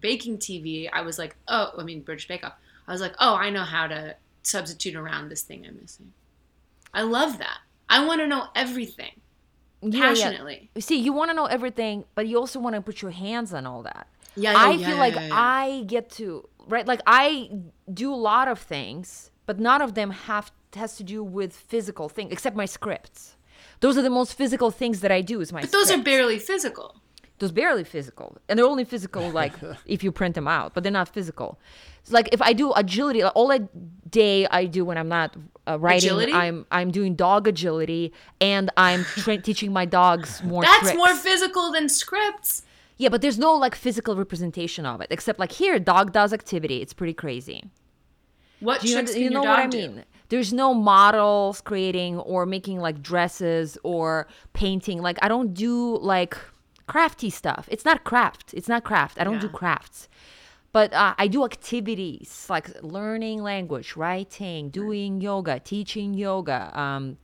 baking 0.00 0.38
TV, 0.38 0.88
I 0.90 1.02
was 1.02 1.18
like, 1.18 1.36
oh, 1.48 1.72
I 1.78 1.82
mean 1.84 2.00
British 2.00 2.26
Bake 2.26 2.42
Off. 2.42 2.54
I 2.88 2.92
was 2.92 3.02
like, 3.02 3.14
oh, 3.20 3.34
I 3.34 3.50
know 3.50 3.62
how 3.64 3.86
to 3.86 4.16
substitute 4.42 4.96
around 4.96 5.28
this 5.28 5.42
thing 5.42 5.66
I'm 5.66 5.78
missing. 5.80 6.12
I 6.94 7.02
love 7.02 7.36
that. 7.38 7.58
I 7.90 8.04
want 8.06 8.20
to 8.22 8.26
know 8.26 8.48
everything 8.56 9.20
Yeah, 9.84 10.00
yeah. 10.00 10.08
passionately. 10.08 10.70
You 10.74 10.80
See, 10.80 10.98
you 10.98 11.12
want 11.12 11.30
to 11.30 11.34
know 11.34 11.46
everything, 11.46 12.04
but 12.14 12.26
you 12.26 12.38
also 12.38 12.58
want 12.58 12.74
to 12.74 12.80
put 12.80 13.02
your 13.02 13.10
hands 13.10 13.52
on 13.52 13.66
all 13.66 13.82
that. 13.82 14.06
Yeah, 14.36 14.52
yeah, 14.52 14.68
I 14.68 14.76
feel 14.78 14.88
yeah, 14.88 14.94
like 14.94 15.14
yeah, 15.14 15.26
yeah. 15.26 15.34
I 15.34 15.84
get 15.86 16.10
to 16.12 16.48
right. 16.66 16.86
Like 16.86 17.00
I 17.06 17.50
do 17.92 18.12
a 18.12 18.16
lot 18.16 18.48
of 18.48 18.58
things, 18.58 19.30
but 19.46 19.60
none 19.60 19.80
of 19.80 19.94
them 19.94 20.10
have 20.10 20.50
has 20.74 20.96
to 20.96 21.04
do 21.04 21.22
with 21.22 21.54
physical 21.54 22.08
things, 22.08 22.32
except 22.32 22.56
my 22.56 22.64
scripts. 22.64 23.36
Those 23.80 23.96
are 23.96 24.02
the 24.02 24.10
most 24.10 24.34
physical 24.34 24.70
things 24.70 25.00
that 25.00 25.12
I 25.12 25.20
do. 25.20 25.40
Is 25.40 25.52
my 25.52 25.60
But 25.60 25.72
those 25.72 25.90
are 25.90 26.02
barely 26.02 26.38
physical. 26.38 26.96
Those 27.38 27.52
barely 27.52 27.84
physical, 27.84 28.38
and 28.48 28.58
they're 28.58 28.66
only 28.66 28.84
physical 28.84 29.28
like 29.40 29.54
if 29.86 30.02
you 30.04 30.12
print 30.12 30.34
them 30.34 30.48
out, 30.48 30.74
but 30.74 30.82
they're 30.82 30.92
not 30.92 31.08
physical. 31.08 31.58
It's 32.00 32.12
like 32.12 32.28
if 32.32 32.42
I 32.42 32.52
do 32.52 32.72
agility, 32.72 33.22
like, 33.22 33.32
all 33.34 33.50
a 33.50 33.60
day 34.10 34.46
I 34.46 34.66
do 34.66 34.84
when 34.84 34.98
I'm 34.98 35.08
not 35.08 35.36
uh, 35.66 35.78
writing, 35.78 36.10
Agility? 36.10 36.32
I'm 36.32 36.66
I'm 36.70 36.90
doing 36.90 37.14
dog 37.14 37.48
agility, 37.48 38.12
and 38.40 38.70
I'm 38.76 39.04
tra- 39.04 39.38
teaching 39.48 39.72
my 39.72 39.84
dogs 39.84 40.42
more. 40.42 40.62
That's 40.62 40.80
tricks. 40.90 40.96
more 40.96 41.14
physical 41.14 41.72
than 41.72 41.88
scripts. 41.88 42.62
Yeah, 42.96 43.08
but 43.08 43.22
there's 43.22 43.38
no 43.38 43.54
like 43.56 43.74
physical 43.74 44.14
representation 44.16 44.86
of 44.86 45.00
it, 45.00 45.08
except 45.10 45.38
like 45.40 45.52
here, 45.52 45.78
dog 45.78 46.12
does 46.12 46.32
activity. 46.32 46.80
It's 46.82 46.92
pretty 46.92 47.14
crazy. 47.14 47.64
What 48.60 48.80
Do 48.82 48.88
you, 48.88 48.94
tricks 48.94 49.10
know, 49.10 49.14
can 49.14 49.22
you 49.22 49.30
your 49.30 49.42
know 49.42 49.48
what 49.50 49.58
I 49.58 49.62
dog 49.62 49.70
do? 49.72 49.78
mean? 49.78 50.04
There's 50.28 50.52
no 50.52 50.74
models 50.74 51.60
creating 51.60 52.18
or 52.18 52.46
making 52.46 52.80
like 52.80 53.02
dresses 53.02 53.76
or 53.82 54.26
painting. 54.52 55.02
Like 55.02 55.18
I 55.22 55.28
don't 55.28 55.52
do 55.54 55.96
like 55.98 56.36
crafty 56.86 57.30
stuff. 57.30 57.68
It's 57.70 57.84
not 57.84 58.04
craft. 58.04 58.54
It's 58.54 58.68
not 58.68 58.84
craft. 58.84 59.20
I 59.20 59.24
don't 59.24 59.40
do 59.40 59.48
crafts. 59.48 60.08
But 60.72 60.92
uh, 60.92 61.14
I 61.16 61.28
do 61.28 61.44
activities 61.44 62.46
like 62.50 62.82
learning 62.82 63.42
language, 63.42 63.94
writing, 63.94 64.70
doing 64.70 65.20
yoga, 65.20 65.60
teaching 65.60 66.14
yoga, 66.14 66.76
um, 66.78 67.18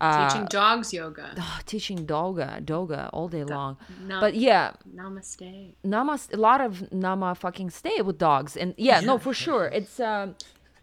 uh, 0.00 0.28
Teaching 0.28 0.46
dogs 0.46 0.92
yoga. 0.92 1.34
teaching 1.66 2.06
doga, 2.06 2.64
doga 2.64 3.10
all 3.12 3.28
day 3.28 3.44
long. 3.44 3.76
But 4.08 4.34
yeah, 4.34 4.72
Namaste. 4.94 5.74
Nama, 5.82 6.18
a 6.32 6.36
lot 6.36 6.60
of 6.60 6.92
Nama 6.92 7.34
fucking 7.34 7.70
stay 7.70 8.00
with 8.00 8.16
dogs, 8.16 8.56
and 8.56 8.74
yeah, 8.76 9.00
no, 9.00 9.18
for 9.18 9.34
sure. 9.34 9.66
It's 9.66 9.98
um, 9.98 10.36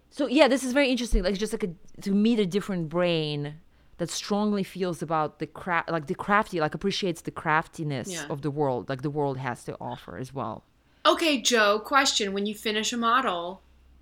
so 0.10 0.28
yeah, 0.28 0.47
this 0.47 0.63
is 0.63 0.73
very 0.73 0.89
interesting. 0.89 1.23
Like 1.23 1.36
just 1.38 1.54
like 1.54 1.63
a, 1.63 2.01
to 2.01 2.12
meet 2.12 2.39
a 2.39 2.45
different 2.45 2.89
brain 2.89 3.56
that 3.97 4.10
strongly 4.10 4.63
feels 4.63 5.01
about 5.01 5.39
the 5.39 5.47
craft, 5.47 5.89
like 5.89 6.08
the 6.08 6.15
crafty, 6.15 6.60
like 6.60 6.73
appreciates 6.75 7.21
the 7.21 7.31
craftiness 7.31 8.12
Yeah. 8.12 8.25
of 8.29 8.41
the 8.41 8.51
world, 8.51 8.89
like 8.89 9.01
the 9.01 9.10
world 9.10 9.38
has 9.38 9.63
to 9.65 9.77
offer 9.79 10.17
as 10.17 10.34
well. 10.34 10.63
Okay, 11.05 11.41
Joe, 11.41 11.79
question. 11.79 12.34
When 12.34 12.45
you 12.45 12.55
finish 12.55 12.91
a 12.91 12.97
model, 12.97 13.62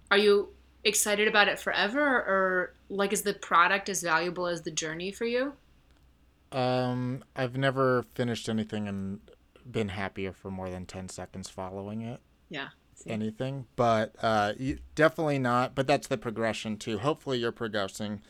are 0.09 0.17
you 0.17 0.49
excited 0.83 1.27
about 1.27 1.47
it 1.47 1.59
forever 1.59 2.01
or 2.01 2.73
like 2.89 3.13
is 3.13 3.21
the 3.21 3.33
product 3.33 3.87
as 3.89 4.01
valuable 4.01 4.47
as 4.47 4.61
the 4.63 4.71
journey 4.71 5.11
for 5.11 5.25
you? 5.25 5.53
Um, 6.51 7.23
I've 7.35 7.57
never 7.57 8.05
finished 8.13 8.47
anything 8.47 8.87
and 8.87 9.19
been 9.69 9.89
happier 9.89 10.31
for 10.33 10.51
more 10.51 10.69
than 10.69 10.85
10 10.85 11.09
seconds 11.09 11.49
following 11.49 12.01
it. 12.01 12.19
Yeah. 12.49 12.69
See? 12.95 13.09
anything, 13.09 13.65
but 13.75 14.15
uh, 14.21 14.53
you, 14.55 14.77
definitely 14.93 15.39
not. 15.39 15.73
But 15.73 15.87
that's 15.87 16.05
the 16.05 16.17
progression 16.17 16.77
too. 16.77 16.99
Hopefully, 16.99 17.39
you're 17.39 17.51
progressing 17.51 18.21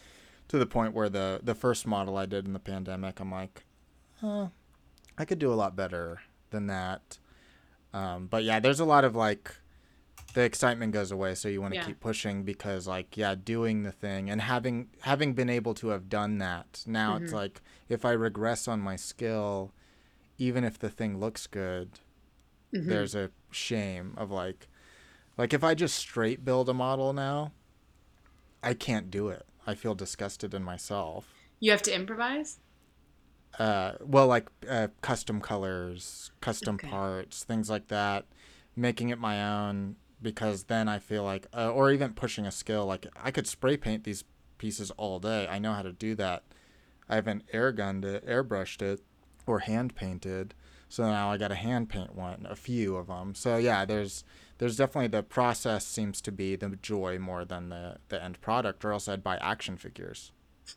to 0.49 0.57
the 0.59 0.65
point 0.65 0.93
where 0.93 1.09
the 1.09 1.39
the 1.43 1.55
first 1.55 1.85
model 1.87 2.17
I 2.17 2.25
did 2.25 2.45
in 2.45 2.53
the 2.53 2.59
pandemic, 2.59 3.19
I'm 3.19 3.31
like, 3.31 3.65
huh, 4.21 4.47
I 5.17 5.25
could 5.25 5.39
do 5.39 5.51
a 5.51 5.55
lot 5.55 5.75
better 5.75 6.21
than 6.51 6.67
that. 6.67 7.17
Um, 7.93 8.27
but 8.27 8.43
yeah, 8.43 8.59
there's 8.59 8.79
a 8.79 8.85
lot 8.85 9.03
of 9.05 9.15
like 9.15 9.55
the 10.33 10.41
excitement 10.41 10.93
goes 10.93 11.11
away, 11.11 11.35
so 11.35 11.47
you 11.47 11.61
want 11.61 11.73
to 11.73 11.79
Yeah. 11.79 11.85
keep 11.85 11.99
pushing 11.99 12.43
because 12.43 12.87
like 12.87 13.15
yeah, 13.17 13.35
doing 13.35 13.83
the 13.83 13.91
thing 13.91 14.29
and 14.29 14.41
having 14.41 14.89
having 15.01 15.33
been 15.33 15.49
able 15.49 15.73
to 15.75 15.89
have 15.89 16.09
done 16.09 16.39
that. 16.39 16.83
Now 16.87 17.17
it's 17.17 17.31
like 17.33 17.61
if 17.89 18.03
I 18.05 18.11
regress 18.11 18.67
on 18.67 18.79
my 18.79 18.95
skill, 18.95 19.71
even 20.39 20.63
if 20.63 20.79
the 20.79 20.89
thing 20.89 21.19
looks 21.19 21.45
good, 21.47 21.99
there's 22.71 23.13
a 23.13 23.29
shame 23.51 24.15
of 24.17 24.31
like 24.31 24.67
like 25.37 25.53
if 25.53 25.63
I 25.63 25.75
just 25.75 25.95
straight 25.95 26.43
build 26.43 26.67
a 26.69 26.73
model 26.73 27.13
now, 27.13 27.51
I 28.63 28.73
can't 28.73 29.11
do 29.11 29.29
it. 29.29 29.45
I 29.65 29.75
feel 29.75 29.95
disgusted 29.95 30.53
in 30.53 30.63
myself. 30.63 31.27
You 31.59 31.71
have 31.71 31.81
to 31.83 31.95
improvise? 31.95 32.59
Uh, 33.59 33.93
well, 34.01 34.27
like 34.27 34.47
uh, 34.67 34.87
custom 35.01 35.39
colors, 35.39 36.31
custom 36.41 36.75
Okay. 36.75 36.89
parts, 36.89 37.43
things 37.43 37.69
like 37.69 37.87
that, 37.89 38.25
making 38.75 39.09
it 39.09 39.19
my 39.19 39.43
own 39.63 39.95
because 40.21 40.63
then 40.63 40.87
I 40.87 40.99
feel 40.99 41.23
like, 41.23 41.47
uh, 41.55 41.69
or 41.71 41.91
even 41.91 42.13
pushing 42.13 42.45
a 42.45 42.51
skill. 42.51 42.85
Like 42.85 43.07
I 43.21 43.29
could 43.31 43.45
spray 43.47 43.77
paint 43.77 44.03
these 44.05 44.23
pieces 44.57 44.91
all 44.91 45.19
day. 45.19 45.47
I 45.49 45.59
know 45.59 45.73
how 45.73 45.83
to 45.83 45.91
do 45.91 46.15
that. 46.15 46.43
I 47.07 47.15
haven't 47.15 47.43
air 47.51 47.71
gunned 47.71 48.05
it, 48.05 48.25
airbrushed 48.25 48.81
it, 48.81 49.01
or 49.45 49.59
hand 49.59 49.93
painted. 49.95 50.55
So 50.89 51.03
now 51.03 51.31
I 51.31 51.37
got 51.37 51.49
to 51.49 51.55
hand 51.55 51.89
paint 51.89 52.15
one, 52.15 52.47
a 52.49 52.55
few 52.55 52.95
of 52.95 53.07
them. 53.07 53.35
So 53.35 53.57
yeah, 53.57 53.83
there's 53.85 54.23
there's 54.57 54.77
definitely 54.77 55.07
the 55.07 55.23
process 55.23 55.85
seems 55.85 56.21
to 56.21 56.31
be 56.31 56.55
the 56.55 56.69
joy 56.81 57.19
more 57.19 57.45
than 57.45 57.69
the 57.69 57.97
the 58.09 58.23
end 58.23 58.39
product. 58.41 58.85
Or 58.85 58.91
else 58.93 59.07
I'd 59.07 59.23
buy 59.23 59.37
action 59.37 59.77
figures, 59.77 60.31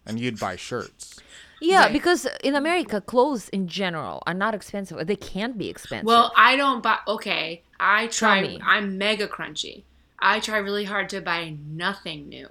and 0.05 0.19
you'd 0.19 0.39
buy 0.39 0.57
shirts. 0.57 1.19
Yeah, 1.61 1.85
Right. 1.85 1.93
because 1.93 2.27
in 2.45 2.55
America, 2.55 3.01
clothes 3.01 3.49
in 3.49 3.67
general 3.69 4.23
are 4.27 4.35
not 4.35 4.55
expensive. 4.55 5.07
They 5.07 5.17
can't 5.17 5.57
be 5.57 5.69
expensive. 5.69 6.07
Well, 6.07 6.33
I 6.37 6.57
don't 6.57 6.83
buy. 6.83 6.99
Okay, 7.09 7.62
I 7.81 8.09
try. 8.09 8.43
me. 8.43 8.61
I'm 8.65 8.99
mega 8.99 9.27
crunchy. 9.27 9.85
I 10.19 10.41
try 10.41 10.59
really 10.59 10.85
hard 10.85 11.09
to 11.11 11.21
buy 11.21 11.57
nothing 11.67 12.29
new. 12.29 12.49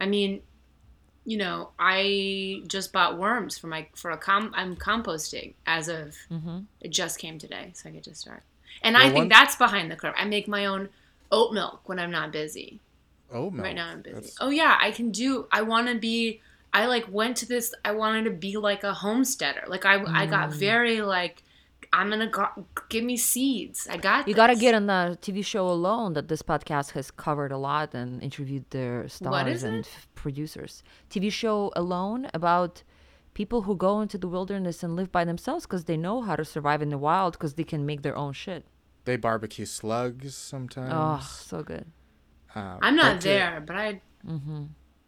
I 0.00 0.06
mean, 0.06 0.42
you 1.24 1.38
know, 1.38 1.70
I 1.78 2.62
just 2.66 2.92
bought 2.92 3.18
worms 3.18 3.56
for 3.56 3.66
my 3.66 3.88
for 3.94 4.10
a 4.10 4.16
com. 4.18 4.52
I'm 4.54 4.76
composting 4.76 5.54
as 5.66 5.88
of 5.88 6.16
mm-hmm. 6.30 6.60
it 6.80 6.90
just 6.90 7.18
came 7.18 7.38
today, 7.38 7.70
so 7.74 7.88
I 7.88 7.92
get 7.92 8.04
to 8.04 8.14
start. 8.14 8.42
And 8.82 8.96
I 8.96 9.04
think 9.04 9.14
one- 9.16 9.28
that's 9.28 9.56
behind 9.56 9.90
the 9.90 9.96
curve. 9.96 10.14
I 10.16 10.24
make 10.24 10.46
my 10.48 10.66
own 10.66 10.88
oat 11.32 11.52
milk 11.52 11.88
when 11.88 11.98
I'm 11.98 12.10
not 12.10 12.32
busy. 12.32 12.80
Oh, 13.32 13.50
milk. 13.50 13.64
Right 13.64 13.74
now 13.74 13.88
I'm 13.88 14.02
busy. 14.02 14.14
That's- 14.14 14.36
Oh 14.40 14.50
yeah, 14.50 14.76
I 14.80 14.90
can 14.90 15.10
do. 15.10 15.46
I 15.52 15.62
want 15.62 15.88
to 15.88 15.94
be. 15.96 16.40
I 16.72 16.86
like 16.86 17.06
went 17.10 17.36
to 17.38 17.46
this. 17.46 17.72
I 17.84 17.92
wanted 17.92 18.24
to 18.24 18.30
be 18.30 18.56
like 18.56 18.82
a 18.84 18.92
homesteader. 18.92 19.64
Like 19.68 19.84
I, 19.86 19.94
I 20.22 20.26
got 20.26 20.50
Mm. 20.50 20.54
very 20.54 21.00
like. 21.00 21.42
I'm 21.92 22.10
gonna 22.10 22.26
go, 22.26 22.48
give 22.88 23.04
me 23.04 23.16
seeds. 23.16 23.86
I 23.88 23.98
got. 23.98 24.26
you 24.26 24.34
gotta 24.34 24.56
get 24.56 24.74
on 24.74 24.86
the 24.86 25.16
TV 25.22 25.44
show 25.44 25.68
alone 25.68 26.14
that 26.14 26.26
this 26.26 26.42
podcast 26.42 26.90
has 26.92 27.12
covered 27.12 27.52
a 27.52 27.56
lot 27.56 27.94
and 27.94 28.20
interviewed 28.20 28.64
their 28.70 29.06
stars 29.08 29.62
and 29.62 29.76
it? 29.86 29.90
producers. 30.16 30.82
TV 31.08 31.30
show 31.30 31.70
alone 31.76 32.28
about 32.34 32.82
people 33.34 33.62
who 33.62 33.76
go 33.76 34.00
into 34.00 34.16
the 34.16 34.28
wilderness 34.28 34.82
and 34.82 34.94
live 34.96 35.10
by 35.12 35.24
themselves 35.24 35.66
because 35.66 35.84
they 35.84 35.96
know 35.96 36.22
how 36.22 36.36
to 36.36 36.44
survive 36.44 36.80
in 36.82 36.88
the 36.90 36.98
wild 36.98 37.32
because 37.34 37.54
they 37.54 37.64
can 37.64 37.84
make 37.84 38.02
their 38.02 38.16
own 38.16 38.32
shit. 38.32 38.64
They 39.04 39.16
barbecue 39.16 39.66
slugs 39.66 40.34
sometimes. 40.36 40.92
Oh, 40.92 41.20
so 41.44 41.62
good. 41.62 41.86
Uh, 42.54 42.78
I'm 42.80 42.96
not 42.96 43.16
but 43.16 43.20
to- 43.22 43.28
there, 43.28 43.62
but 43.66 43.76
I. 43.76 44.00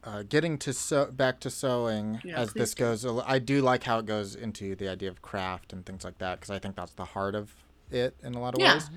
uh, 0.04 0.22
getting 0.28 0.58
to 0.58 0.72
sew 0.72 1.06
back 1.10 1.40
to 1.40 1.50
sewing 1.50 2.20
Yeah, 2.24 2.40
as 2.40 2.50
please 2.52 2.60
this 2.60 2.74
goes 2.74 3.06
i 3.26 3.38
do 3.38 3.60
like 3.62 3.84
how 3.84 3.98
it 3.98 4.06
goes 4.06 4.34
into 4.34 4.76
the 4.76 4.88
idea 4.88 5.08
of 5.08 5.20
craft 5.22 5.72
and 5.72 5.84
things 5.84 6.04
like 6.04 6.18
that 6.18 6.38
because 6.38 6.50
i 6.50 6.58
think 6.58 6.76
that's 6.76 6.92
the 6.94 7.06
heart 7.06 7.34
of 7.34 7.52
it 7.90 8.14
in 8.22 8.34
a 8.34 8.40
lot 8.40 8.54
of 8.54 8.60
Yeah. 8.60 8.74
ways 8.74 8.90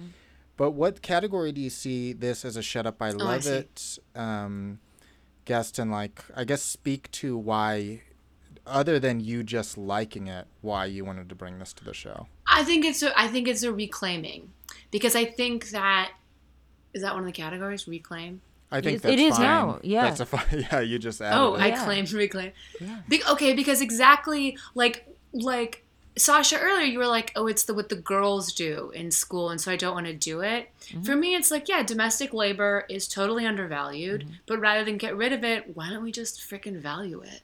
but 0.57 0.71
what 0.71 1.01
category 1.01 1.51
do 1.51 1.61
you 1.61 1.69
see 1.69 2.13
this 2.13 2.43
as 2.45 2.55
a 2.57 2.61
shut 2.61 2.85
up 2.85 3.01
i 3.01 3.07
Oh, 3.11 3.17
I 3.21 3.23
love 3.33 3.43
see. 3.43 3.51
it 3.51 3.99
um, 4.15 4.79
guest 5.45 5.79
and 5.79 5.89
like 5.89 6.23
i 6.35 6.43
guess 6.43 6.61
speak 6.61 7.09
to 7.11 7.37
why 7.37 8.01
other 8.69 8.99
than 8.99 9.19
you 9.19 9.43
just 9.43 9.77
liking 9.77 10.27
it 10.27 10.47
why 10.61 10.85
you 10.85 11.03
wanted 11.05 11.27
to 11.29 11.35
bring 11.35 11.59
this 11.59 11.73
to 11.73 11.83
the 11.83 11.93
show 11.93 12.27
I 12.47 12.63
think 12.63 12.83
it's 12.85 13.03
a. 13.03 13.17
I 13.19 13.27
think 13.27 13.47
it's 13.47 13.63
a 13.63 13.71
reclaiming, 13.71 14.51
because 14.91 15.15
I 15.15 15.25
think 15.25 15.69
that 15.69 16.11
is 16.93 17.01
that 17.03 17.13
one 17.13 17.21
of 17.21 17.27
the 17.27 17.31
categories 17.31 17.87
reclaim. 17.87 18.41
i 18.71 18.81
think 18.81 18.97
It- 18.97 19.01
that's 19.03 19.13
it 19.13 19.19
is 19.19 19.35
fine. 19.37 19.45
now, 19.45 19.79
yeah. 19.83 20.03
that's 20.05 20.19
a 20.19 20.25
fine 20.25 20.65
yeah 20.71 20.79
you 20.79 20.97
just 20.99 21.21
added 21.21 21.37
Oh, 21.39 21.55
it. 21.55 21.61
I 21.61 21.67
Yeah. 21.67 21.83
claimed 21.85 22.11
reclaim. 22.11 22.51
Yeah. 22.81 22.99
Be- 23.07 23.23
okay, 23.31 23.53
because 23.53 23.81
exactly 23.81 24.57
like 24.75 25.05
like 25.33 25.85
Sasha 26.17 26.59
earlier, 26.59 26.85
you 26.85 26.97
were 26.99 27.07
like, 27.07 27.31
"Oh, 27.37 27.47
it's 27.47 27.63
the 27.63 27.73
what 27.73 27.87
the 27.87 27.95
girls 27.95 28.51
do 28.51 28.91
in 28.93 29.09
school," 29.09 29.51
and 29.51 29.61
so 29.61 29.71
I 29.71 29.77
don't 29.77 29.93
want 29.93 30.07
to 30.07 30.13
do 30.13 30.41
it. 30.41 30.67
Mm-hmm. 30.89 31.03
For 31.03 31.15
me, 31.15 31.33
it's 31.35 31.49
like, 31.49 31.69
yeah, 31.69 31.81
domestic 31.83 32.33
labor 32.33 32.85
is 32.89 33.07
totally 33.07 33.45
undervalued, 33.45 34.21
mm-hmm. 34.23 34.33
but 34.45 34.59
rather 34.59 34.83
than 34.83 34.97
get 34.97 35.15
rid 35.15 35.31
of 35.31 35.45
it, 35.45 35.75
why 35.77 35.89
don't 35.89 36.03
we 36.03 36.11
just 36.11 36.41
freaking 36.41 36.77
value 36.81 37.21
it? 37.21 37.41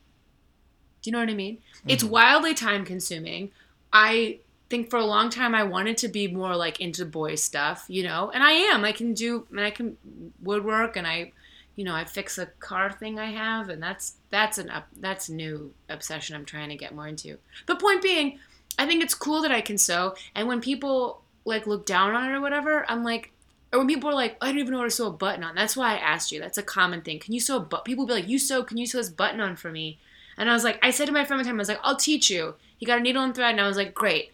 Do 1.05 1.09
you 1.09 1.11
know 1.11 1.19
what 1.19 1.29
I 1.29 1.35
mean? 1.35 1.59
It's 1.87 2.01
hmm. 2.01 2.09
wildly 2.09 2.55
time 2.55 2.83
consuming. 2.83 3.51
I 3.93 4.39
think 4.71 4.89
for 4.89 4.97
a 4.97 5.05
long 5.05 5.29
time 5.29 5.53
I 5.53 5.61
wanted 5.61 5.97
to 5.99 6.07
be 6.07 6.27
more 6.27 6.55
like 6.55 6.81
into 6.81 7.05
boy 7.05 7.35
stuff, 7.35 7.85
you 7.87 8.01
know, 8.01 8.31
and 8.33 8.43
I 8.43 8.53
am. 8.53 8.83
I 8.83 8.91
can 8.91 9.13
do, 9.13 9.45
and 9.51 9.59
I 9.59 9.69
can 9.69 9.97
woodwork, 10.41 10.97
and 10.97 11.05
I, 11.05 11.31
you 11.75 11.85
know, 11.85 11.93
I 11.93 12.05
fix 12.05 12.39
a 12.39 12.47
car 12.47 12.91
thing 12.91 13.19
I 13.19 13.27
have, 13.27 13.69
and 13.69 13.83
that's 13.83 14.15
that's 14.31 14.57
an 14.57 14.71
up, 14.71 14.87
that's 14.97 15.29
a 15.29 15.33
new 15.35 15.75
obsession 15.89 16.35
I'm 16.35 16.43
trying 16.43 16.69
to 16.69 16.75
get 16.75 16.95
more 16.95 17.07
into. 17.07 17.37
But 17.67 17.79
point 17.79 18.01
being, 18.01 18.39
I 18.79 18.87
think 18.87 19.03
it's 19.03 19.13
cool 19.13 19.43
that 19.43 19.51
I 19.51 19.61
can 19.61 19.77
sew, 19.77 20.15
and 20.33 20.47
when 20.47 20.59
people 20.59 21.21
like 21.45 21.67
look 21.67 21.85
down 21.85 22.15
on 22.15 22.31
it 22.31 22.33
or 22.33 22.41
whatever, 22.41 22.83
I'm 22.89 23.03
like. 23.03 23.31
Or 23.73 23.79
when 23.79 23.87
people 23.87 24.09
are 24.09 24.13
like, 24.13 24.37
I 24.39 24.45
don't 24.45 24.59
even 24.59 24.71
know 24.71 24.77
how 24.77 24.85
to 24.85 24.91
sew 24.91 25.07
a 25.07 25.11
button 25.11 25.43
on. 25.43 25.53
That's 25.53 25.75
why 25.75 25.95
I 25.95 25.97
asked 25.97 26.31
you. 26.31 26.39
That's 26.39 26.57
a 26.57 26.63
common 26.63 27.01
thing. 27.01 27.19
Can 27.19 27.33
you 27.33 27.41
sew 27.41 27.57
a 27.57 27.59
button? 27.59 27.83
People 27.83 28.05
be 28.05 28.13
like, 28.13 28.27
you 28.27 28.39
sew, 28.39 28.63
can 28.63 28.77
you 28.77 28.85
sew 28.85 28.99
this 28.99 29.09
button 29.09 29.41
on 29.41 29.57
for 29.57 29.69
me? 29.69 29.99
And 30.37 30.49
I 30.49 30.53
was 30.53 30.63
like, 30.63 30.79
I 30.83 30.91
said 30.91 31.05
to 31.05 31.11
my 31.11 31.25
friend 31.25 31.39
one 31.39 31.45
time, 31.45 31.55
I 31.55 31.59
was 31.59 31.69
like, 31.69 31.79
I'll 31.83 31.95
teach 31.95 32.29
you. 32.29 32.55
He 32.77 32.85
got 32.85 32.99
a 32.99 33.01
needle 33.01 33.23
and 33.23 33.33
thread, 33.33 33.51
and 33.51 33.61
I 33.61 33.67
was 33.67 33.77
like, 33.77 33.93
great. 33.93 34.31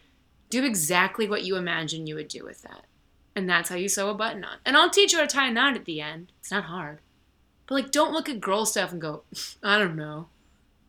Do 0.50 0.66
exactly 0.66 1.28
what 1.28 1.44
you 1.44 1.56
imagine 1.56 2.08
you 2.08 2.16
would 2.16 2.28
do 2.28 2.44
with 2.44 2.62
that. 2.64 2.86
And 3.36 3.50
that's 3.50 3.70
how 3.70 3.76
you 3.76 3.88
sew 3.88 4.10
a 4.10 4.14
button 4.14 4.44
on. 4.44 4.58
And 4.66 4.76
I'll 4.76 4.90
teach 4.90 5.14
you 5.14 5.20
how 5.20 5.26
to 5.26 5.34
tie 5.34 5.48
a 5.48 5.52
knot 5.52 5.76
at 5.76 5.86
the 5.86 6.02
end. 6.02 6.32
It's 6.40 6.52
not 6.52 6.66
hard. 6.66 7.00
But 7.68 7.76
like, 7.76 7.92
don't 7.92 8.12
look 8.12 8.28
at 8.28 8.42
girl 8.42 8.66
stuff 8.66 8.92
and 8.92 9.00
go, 9.00 9.24
I 9.64 9.78
don't 9.78 9.96
know. 9.96 10.28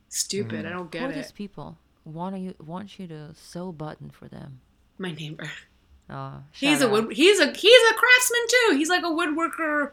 Stupid. 0.09 0.65
I 0.65 0.69
mm. 0.69 0.73
don't 0.73 0.83
Who 0.83 0.89
get 0.89 1.09
are 1.09 1.13
these 1.13 1.31
people 1.31 1.77
want 2.05 2.37
you 2.37 2.53
want 2.63 2.99
you 2.99 3.07
to 3.07 3.33
sew 3.35 3.69
a 3.69 3.71
button 3.71 4.09
for 4.09 4.27
them? 4.27 4.59
My 4.97 5.11
neighbor. 5.11 5.49
Oh, 6.09 6.43
He's 6.51 6.79
shout 6.79 6.89
a 6.89 6.91
wood. 6.91 7.13
He's 7.13 7.39
a 7.39 7.51
he's 7.51 7.91
a 7.91 7.93
craftsman 7.93 8.41
too. 8.49 8.75
He's 8.77 8.89
like 8.89 9.03
a 9.03 9.07
woodworker, 9.07 9.91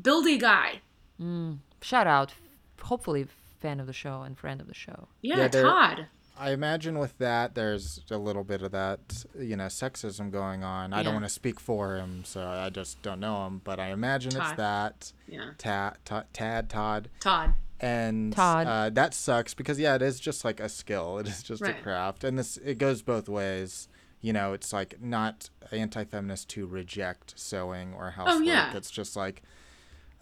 buildy 0.00 0.38
guy. 0.38 0.80
Mm. 1.20 1.58
shout 1.80 2.08
out. 2.08 2.34
Hopefully, 2.82 3.28
fan 3.64 3.80
of 3.80 3.86
the 3.86 3.92
show 3.94 4.22
and 4.22 4.36
friend 4.38 4.60
of 4.60 4.66
the 4.66 4.74
show. 4.74 5.08
Yeah, 5.22 5.38
Yeah, 5.38 5.48
Todd. 5.48 6.06
I 6.36 6.50
imagine 6.50 6.98
with 6.98 7.16
that, 7.18 7.54
there's 7.54 8.00
a 8.10 8.18
little 8.18 8.42
bit 8.44 8.60
of 8.60 8.72
that, 8.72 9.24
you 9.38 9.56
know, 9.56 9.66
sexism 9.66 10.30
going 10.32 10.64
on. 10.64 10.90
Yeah. 10.90 10.98
I 10.98 11.02
don't 11.04 11.14
want 11.14 11.24
to 11.24 11.30
speak 11.30 11.60
for 11.60 11.96
him, 11.96 12.24
so 12.24 12.44
I 12.46 12.70
just 12.70 13.00
don't 13.02 13.20
know 13.20 13.46
him. 13.46 13.60
But 13.64 13.78
I 13.78 13.90
imagine 13.92 14.32
it's 14.36 14.52
that. 14.54 15.12
Yeah. 15.28 15.50
Tad, 15.58 15.96
Todd, 16.04 16.26
Tad, 16.32 16.68
Todd, 16.68 17.08
Todd. 17.20 17.54
and 17.80 18.32
Todd. 18.32 18.66
Uh, 18.66 18.90
that 18.90 19.14
sucks 19.14 19.54
because 19.54 19.78
yeah, 19.78 19.94
it 19.94 20.02
is 20.02 20.18
just 20.20 20.44
like 20.44 20.58
a 20.60 20.68
skill. 20.68 21.18
It 21.18 21.28
is 21.28 21.42
just 21.42 21.62
Right. 21.62 21.78
a 21.78 21.82
craft, 21.82 22.24
and 22.24 22.36
this 22.38 22.56
it 22.58 22.78
goes 22.78 23.00
both 23.02 23.28
ways. 23.28 23.88
You 24.20 24.32
know, 24.32 24.54
it's 24.54 24.72
like 24.72 25.00
not 25.00 25.50
anti-feminist 25.70 26.48
to 26.50 26.66
reject 26.66 27.38
sewing 27.38 27.94
or 27.94 28.10
housework. 28.10 28.36
Oh, 28.38 28.40
yeah. 28.42 28.76
It's 28.76 28.90
just 28.90 29.14
like. 29.16 29.42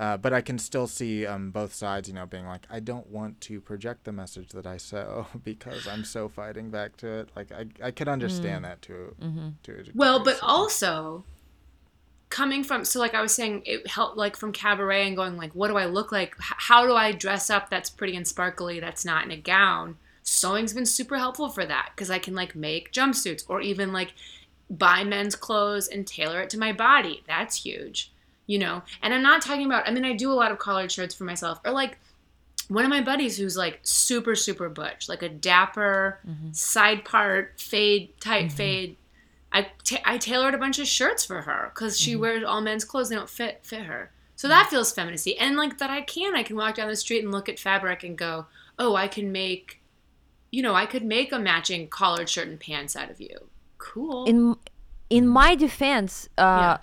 Uh, 0.03 0.17
but 0.17 0.33
I 0.33 0.41
can 0.41 0.59
still 0.59 0.88
see 0.88 1.25
um, 1.27 1.53
both 1.53 1.73
sides, 1.73 2.09
you 2.09 2.15
know, 2.15 2.27
being 2.27 2.45
like, 2.45 2.67
I 2.69 2.81
don't 2.81 3.07
want 3.07 3.41
to 3.43 3.61
project 3.61 4.03
the 4.03 4.11
message 4.11 4.49
that 4.51 4.67
I 4.67 4.77
sew 4.77 5.27
because 5.45 5.87
I'm 5.87 6.05
so 6.05 6.29
fighting 6.29 6.71
back 6.71 6.97
to 6.97 7.07
it. 7.21 7.29
Like, 7.37 7.53
I, 7.53 7.67
I 7.81 7.91
could 7.93 8.09
understand 8.09 8.65
that 8.65 8.83
to, 8.83 9.15
to 9.62 9.73
a 9.73 9.77
degree, 9.77 9.93
Well, 9.95 10.25
but 10.25 10.38
so- 10.38 10.47
also 10.47 11.25
coming 12.31 12.65
from 12.65 12.85
so 12.85 12.99
like 12.99 13.15
I 13.15 13.21
was 13.21 13.33
saying, 13.35 13.62
it 13.67 13.87
helped 13.87 14.17
like 14.17 14.37
from 14.37 14.53
cabaret 14.53 15.07
and 15.07 15.15
going 15.15 15.37
like, 15.37 15.55
what 15.55 15.69
do 15.69 15.77
I 15.77 15.85
look 15.85 16.11
like? 16.11 16.35
H- 16.41 16.55
how 16.69 16.87
do 16.87 16.95
I 16.95 17.12
dress 17.12 17.51
up 17.51 17.69
that's 17.71 17.91
pretty 17.91 18.17
and 18.17 18.27
sparkly? 18.27 18.81
That's 18.81 19.05
not 19.05 19.25
in 19.25 19.31
a 19.31 19.37
gown. 19.37 19.99
Sewing's 20.23 20.73
been 20.73 20.87
super 20.87 21.19
helpful 21.19 21.49
for 21.51 21.67
that 21.67 21.91
because 21.95 22.11
I 22.11 22.19
can 22.19 22.35
like 22.35 22.57
make 22.57 22.91
jumpsuits 22.93 23.45
or 23.49 23.61
even 23.61 23.93
like 23.93 24.15
buy 24.71 25.05
men's 25.05 25.37
clothes 25.37 25.88
and 25.88 26.07
tailor 26.07 26.41
it 26.41 26.51
to 26.51 26.59
my 26.59 26.73
body. 26.73 27.23
That's 27.29 27.62
huge, 27.65 28.12
you 28.47 28.59
know. 28.59 28.83
And 29.03 29.13
I'm 29.15 29.23
not 29.23 29.43
talking 29.43 29.67
about. 29.67 29.89
I 29.89 29.91
mean, 29.91 30.05
I 30.05 30.15
do 30.15 30.31
a 30.31 30.35
lot 30.35 30.53
of 30.53 30.59
collared 30.59 30.93
shirts 30.93 31.15
for 31.15 31.25
myself 31.25 31.61
or 31.65 31.73
like 31.73 31.99
one 32.69 32.85
of 32.85 32.91
my 32.91 33.01
buddies 33.01 33.37
who's 33.37 33.57
like 33.57 33.81
super 33.83 34.35
super 34.35 34.69
butch 34.69 35.09
like 35.09 35.23
a 35.23 35.29
dapper 35.29 36.19
mm-hmm. 36.27 36.53
side 36.53 37.05
part 37.05 37.61
fade 37.61 38.19
tight 38.21 38.47
mm-hmm. 38.47 38.57
fade. 38.57 38.97
I 39.53 39.69
ta- 39.85 40.03
I 40.05 40.17
tailored 40.17 40.55
a 40.55 40.59
bunch 40.59 40.79
of 40.79 40.87
shirts 40.87 41.25
for 41.25 41.43
her 41.43 41.71
because 41.75 41.99
she 42.01 42.13
mm-hmm. 42.13 42.21
wears 42.21 42.45
all 42.45 42.61
men's 42.61 42.85
clothes 42.85 43.11
they 43.11 43.17
don't 43.17 43.29
fit 43.29 43.61
fit 43.63 43.83
her. 43.83 44.11
So 44.37 44.49
that 44.49 44.69
feels 44.71 44.93
feminacy 44.93 45.37
and 45.39 45.57
like 45.57 45.79
that 45.79 45.91
I 45.91 46.01
can 46.01 46.35
I 46.35 46.43
can 46.43 46.57
walk 46.57 46.77
down 46.77 46.89
the 46.89 46.97
street 46.97 47.23
and 47.23 47.31
look 47.33 47.49
at 47.49 47.59
fabric 47.59 48.03
and 48.03 48.17
go 48.17 48.47
oh 48.79 48.95
I 48.95 49.09
can 49.09 49.31
make 49.31 49.81
you 50.51 50.63
know 50.63 50.75
I 50.75 50.87
could 50.87 51.05
make 51.05 51.33
a 51.33 51.39
matching 51.39 51.89
collared 51.89 52.29
shirt 52.29 52.49
and 52.49 52.59
pants 52.59 52.97
out 52.97 53.11
of 53.11 53.21
you. 53.21 53.37
Cool. 53.79 54.25
In 54.25 54.57
in 55.11 55.29
my 55.29 55.55
defense 55.55 56.29
uh 56.39 56.43
Yeah. 56.43 56.79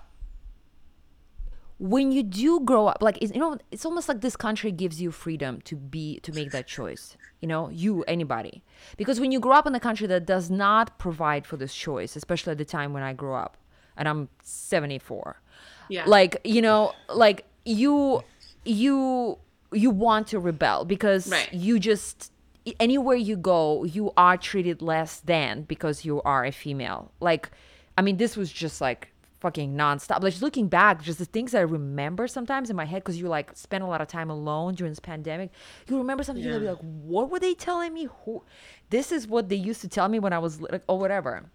When 1.80 2.12
you 2.12 2.22
do 2.22 2.60
grow 2.60 2.86
up 2.88 2.98
like 3.00 3.16
you 3.22 3.40
know 3.40 3.56
it's 3.70 3.86
almost 3.86 4.06
like 4.06 4.20
this 4.20 4.36
country 4.36 4.70
gives 4.70 5.00
you 5.00 5.10
freedom 5.10 5.62
to 5.62 5.74
be 5.74 6.20
to 6.20 6.30
make 6.30 6.50
that 6.50 6.66
choice 6.66 7.16
you 7.40 7.48
know 7.48 7.70
you 7.70 8.02
anybody. 8.04 8.62
Because 8.98 9.18
when 9.18 9.32
you 9.32 9.40
grow 9.40 9.52
up 9.56 9.66
in 9.66 9.74
a 9.74 9.80
country 9.80 10.06
that 10.08 10.26
does 10.26 10.50
not 10.50 10.98
provide 10.98 11.46
for 11.46 11.56
this 11.56 11.74
choice 11.74 12.16
especially 12.16 12.50
at 12.50 12.58
the 12.58 12.66
time 12.66 12.92
when 12.92 13.02
i 13.02 13.14
grew 13.14 13.32
up 13.34 13.56
and 13.96 14.06
i'm 14.08 14.28
74 14.42 15.40
yeah. 15.88 16.04
like 16.06 16.36
you 16.44 16.60
know 16.60 16.92
like 17.08 17.46
you 17.64 18.22
you 18.66 19.38
you 19.72 19.90
want 19.90 20.26
to 20.28 20.38
rebel 20.38 20.84
because 20.84 21.28
Right. 21.28 21.48
you 21.52 21.78
just 21.78 22.30
anywhere 22.78 23.16
you 23.16 23.36
go 23.36 23.84
you 23.84 24.12
are 24.18 24.36
treated 24.36 24.82
less 24.82 25.20
than 25.20 25.62
because 25.62 26.04
you 26.04 26.20
are 26.22 26.44
a 26.44 26.52
female. 26.52 27.10
Like 27.20 27.50
i 27.96 28.02
mean 28.02 28.18
this 28.18 28.36
was 28.36 28.52
just 28.52 28.82
like 28.82 29.08
fucking 29.40 29.74
nonstop. 29.74 30.22
Like 30.22 30.32
just 30.32 30.42
looking 30.42 30.68
back 30.68 31.02
just 31.02 31.18
the 31.18 31.24
things 31.24 31.54
i 31.54 31.60
remember 31.60 32.28
sometimes 32.28 32.70
in 32.70 32.76
my 32.76 32.84
head 32.84 33.02
because 33.02 33.18
you 33.18 33.26
like 33.26 33.50
spend 33.56 33.82
a 33.82 33.86
lot 33.86 34.00
of 34.00 34.08
time 34.08 34.30
alone 34.30 34.74
during 34.74 34.90
this 34.90 35.00
pandemic 35.00 35.50
you 35.88 35.98
remember 35.98 36.22
something 36.22 36.44
you'll 36.44 36.60
be 36.60 36.66
like 36.66 36.78
what 36.78 37.30
were 37.30 37.40
they 37.40 37.54
telling 37.54 37.92
me? 37.94 38.08
Who 38.24 38.44
this 38.90 39.10
is 39.10 39.26
what 39.26 39.48
they 39.48 39.56
used 39.56 39.80
to 39.80 39.88
tell 39.88 40.08
me 40.08 40.18
when 40.18 40.32
i 40.32 40.38
was 40.38 40.60
like 40.60 40.82
or 40.86 40.98
whatever. 40.98 41.50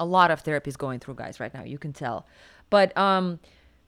A 0.00 0.04
lot 0.04 0.30
of 0.30 0.40
therapy 0.40 0.70
is 0.70 0.76
going 0.76 0.98
through 0.98 1.14
guys 1.14 1.38
right 1.38 1.52
now 1.52 1.62
you 1.62 1.78
can 1.78 1.92
tell. 1.92 2.26
But 2.70 2.96
um 2.96 3.38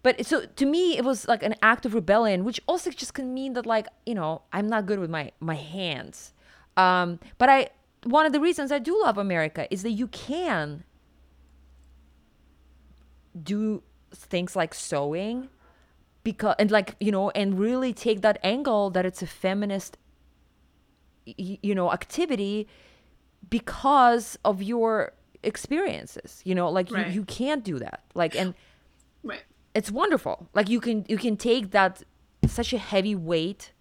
but 0.02 0.24
so 0.24 0.44
to 0.44 0.66
me 0.66 0.96
it 0.96 1.04
was 1.04 1.26
like 1.26 1.42
an 1.42 1.54
act 1.62 1.86
of 1.86 1.94
rebellion 1.94 2.44
which 2.44 2.60
also 2.68 2.90
just 2.90 3.14
can 3.14 3.32
mean 3.34 3.54
that 3.54 3.66
like 3.66 3.88
you 4.04 4.14
know 4.14 4.42
i'm 4.52 4.68
not 4.68 4.86
good 4.86 4.98
with 4.98 5.10
my 5.10 5.32
my 5.40 5.56
hands. 5.56 6.32
Um 6.76 7.18
but 7.38 7.48
i 7.48 7.68
one 8.04 8.26
of 8.26 8.32
the 8.32 8.40
reasons 8.40 8.70
i 8.70 8.78
do 8.78 9.00
love 9.02 9.18
america 9.18 9.66
is 9.72 9.82
that 9.82 9.90
you 9.90 10.06
can 10.06 10.84
do 13.42 13.82
things 14.12 14.56
like 14.56 14.72
sewing 14.74 15.48
because 16.24 16.54
and 16.58 16.70
like 16.70 16.96
you 17.00 17.12
know 17.12 17.30
and 17.30 17.58
really 17.58 17.92
take 17.92 18.22
that 18.22 18.38
angle 18.42 18.90
that 18.90 19.04
it's 19.06 19.22
a 19.22 19.26
feminist 19.26 19.96
you 21.26 21.74
know 21.74 21.92
activity 21.92 22.68
because 23.50 24.38
of 24.44 24.62
your 24.62 25.12
experiences 25.42 26.40
you 26.44 26.54
know 26.54 26.68
like 26.70 26.90
Right. 26.90 27.08
you, 27.08 27.12
you 27.14 27.24
can't 27.24 27.62
do 27.64 27.78
that 27.78 28.02
like 28.14 28.34
and 28.36 28.54
right 29.22 29.42
it's 29.74 29.90
wonderful 29.90 30.48
like 30.54 30.68
you 30.68 30.80
can 30.80 31.04
you 31.08 31.18
can 31.18 31.36
take 31.36 31.70
that 31.72 32.02
such 32.46 32.72
a 32.72 32.78
heavy 32.78 33.14
weight 33.14 33.72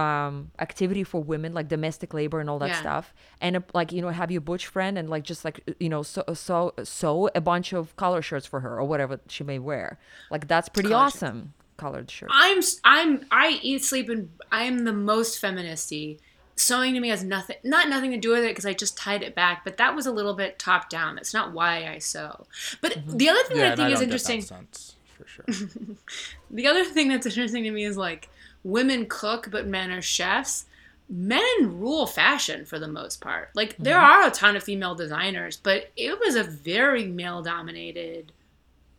um 0.00 0.50
activity 0.66 1.04
for 1.04 1.20
women 1.32 1.50
like 1.58 1.68
domestic 1.76 2.10
labor 2.20 2.38
and 2.40 2.48
all 2.50 2.58
that 2.58 2.70
Yeah. 2.74 2.80
stuff 2.80 3.04
and 3.40 3.52
uh, 3.56 3.60
like 3.74 3.92
you 3.92 4.00
know 4.02 4.08
have 4.22 4.30
your 4.30 4.40
butch 4.50 4.66
friend 4.74 4.94
and 4.98 5.06
like 5.14 5.24
just 5.32 5.44
like 5.44 5.56
you 5.84 5.88
know 5.88 6.02
so 6.02 6.22
so 6.34 6.72
sew 6.82 7.28
a 7.34 7.40
bunch 7.40 7.68
of 7.78 7.94
collar 7.96 8.22
shirts 8.22 8.46
for 8.52 8.60
her 8.60 8.72
or 8.80 8.84
whatever 8.92 9.20
she 9.28 9.42
may 9.44 9.58
wear 9.58 9.86
like 10.30 10.48
that's 10.52 10.68
pretty 10.68 10.90
Collar 10.90 11.10
shirts. 11.10 11.22
awesome 11.22 11.52
colored 11.76 12.10
shirt 12.10 12.30
I'm 12.32 12.60
i'm 12.84 13.10
I 13.30 13.58
eat 13.62 13.84
sleep 13.84 14.08
and 14.08 14.30
I 14.52 14.62
am 14.64 14.84
the 14.84 14.92
most 14.92 15.40
feministy. 15.42 16.18
Sewing 16.56 16.92
to 16.94 17.00
me 17.00 17.08
has 17.08 17.22
nothing 17.24 17.56
not 17.64 17.88
nothing 17.88 18.10
to 18.10 18.18
do 18.18 18.30
with 18.34 18.44
it 18.44 18.48
because 18.50 18.66
I 18.66 18.74
just 18.74 18.94
tied 18.98 19.22
it 19.22 19.34
back, 19.34 19.64
but 19.64 19.78
that 19.78 19.94
was 19.96 20.04
a 20.06 20.12
little 20.12 20.34
bit 20.34 20.58
top 20.58 20.90
down. 20.90 21.14
That's 21.14 21.32
not 21.32 21.52
why 21.54 21.86
I 21.94 21.96
sew. 21.98 22.46
But 22.82 22.98
the 23.08 23.28
other 23.30 23.42
thing 23.48 23.56
yeah, 23.56 23.74
that 23.74 23.80
I 23.80 23.88
and 23.88 23.90
think 23.90 23.90
is 23.92 24.00
don't 24.00 24.10
get 24.10 24.22
that 24.24 24.32
interesting 24.34 24.42
sense, 24.42 24.96
for 25.16 25.26
sure. 25.26 25.44
the 26.50 26.66
other 26.66 26.84
thing 26.84 27.08
that's 27.08 27.24
interesting 27.26 27.64
to 27.64 27.70
me 27.70 27.84
is 27.84 27.96
like 27.96 28.28
women 28.64 29.06
cook 29.06 29.48
but 29.50 29.66
men 29.66 29.90
are 29.90 30.02
chefs. 30.02 30.66
Men 31.08 31.78
rule 31.80 32.06
fashion 32.06 32.64
for 32.64 32.78
the 32.78 32.86
most 32.86 33.20
part. 33.20 33.50
Like 33.54 33.76
there 33.78 33.98
are 33.98 34.26
a 34.28 34.30
ton 34.30 34.54
of 34.54 34.62
female 34.62 34.94
designers, 34.94 35.56
but 35.56 35.90
it 35.96 36.20
was 36.20 36.36
a 36.36 36.44
very 36.44 37.04
male 37.06 37.42
dominated 37.42 38.30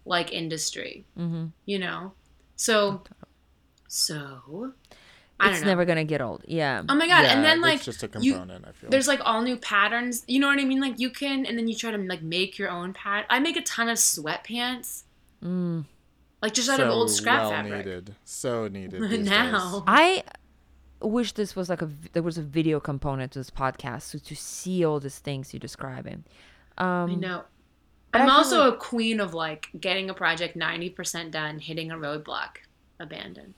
like 0.06 0.34
industry. 0.34 1.06
mm-hmm. 1.18 1.46
You 1.66 1.80
know? 1.80 2.12
So 2.58 3.04
so 3.88 4.74
I 5.40 5.46
don't 5.46 5.54
it's 5.54 5.62
know. 5.62 5.68
never 5.68 5.86
gonna 5.86 6.04
get 6.04 6.22
old 6.22 6.44
yeah 6.48 6.82
Oh 6.88 6.96
my 6.96 7.08
god! 7.08 7.24
yeah, 7.24 7.34
and 7.34 7.44
then 7.44 7.58
it's 7.58 7.64
like 7.64 7.82
just 7.82 8.04
a 8.04 8.10
you- 8.20 8.34
component. 8.34 8.66
I 8.68 8.72
feel 8.74 8.90
there's 8.90 9.08
like 9.08 9.22
all 9.24 9.42
new 9.42 9.58
patterns. 9.58 10.24
You 10.28 10.40
know 10.40 10.48
what 10.48 10.60
I 10.60 10.66
mean? 10.66 10.80
Like 10.82 11.00
you 11.00 11.10
can, 11.10 11.46
and 11.46 11.58
then 11.58 11.68
you 11.68 11.76
try 11.76 11.92
to 11.92 11.98
like 11.98 12.22
make 12.22 12.58
your 12.58 12.70
own 12.70 12.94
pat. 12.94 13.26
I 13.30 13.40
make 13.40 13.58
a 13.58 13.62
ton 13.62 13.90
of 13.90 13.98
sweatpants, 13.98 15.04
mm. 15.44 15.86
Like 16.42 16.54
just 16.54 16.70
out 16.70 16.78
so 16.78 16.86
of 16.86 16.90
old 16.92 17.10
scrap 17.12 17.42
well 17.42 17.50
fabric. 17.52 17.86
needed, 17.86 18.16
so 18.26 18.68
needed 18.68 19.02
these 19.10 19.30
now, 19.30 19.72
days. 19.72 19.84
I 19.88 20.24
wish 21.02 21.32
this 21.34 21.56
was 21.56 21.70
like 21.70 21.82
a 21.82 21.90
there 22.14 22.24
was 22.24 22.38
a 22.38 22.42
video 22.44 22.80
component 22.80 23.32
to 23.34 23.40
this 23.40 23.50
podcast 23.50 24.04
so 24.04 24.18
to 24.20 24.36
see 24.36 24.86
all 24.86 25.00
these 25.00 25.20
things 25.20 25.54
you're 25.54 25.60
describing. 25.60 26.24
Um, 26.78 27.12
I 27.12 27.16
know. 27.16 27.44
but 28.12 28.22
I 28.22 28.24
I'm 28.24 28.30
feel 28.30 28.36
also 28.38 28.66
like- 28.66 28.74
a 28.74 28.78
queen 28.78 29.20
of 29.20 29.34
like 29.34 29.70
getting 29.80 30.10
a 30.10 30.14
project 30.14 30.58
90% 30.58 31.32
done, 31.32 31.60
hitting 31.60 31.92
a 31.92 31.96
roadblock, 31.96 32.58
abandon. 33.00 33.54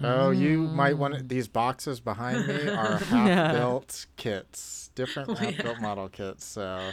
Oh, 0.00 0.30
you 0.30 0.58
might 0.60 0.94
Mm. 0.94 0.98
want 0.98 1.28
these 1.28 1.48
boxes 1.48 1.98
behind 1.98 2.46
me 2.46 2.68
are 2.68 2.98
half-built 2.98 4.06
kits, 4.16 4.90
different 4.94 5.36
half-built 5.40 5.80
model 5.80 6.08
kits. 6.08 6.44
So 6.44 6.92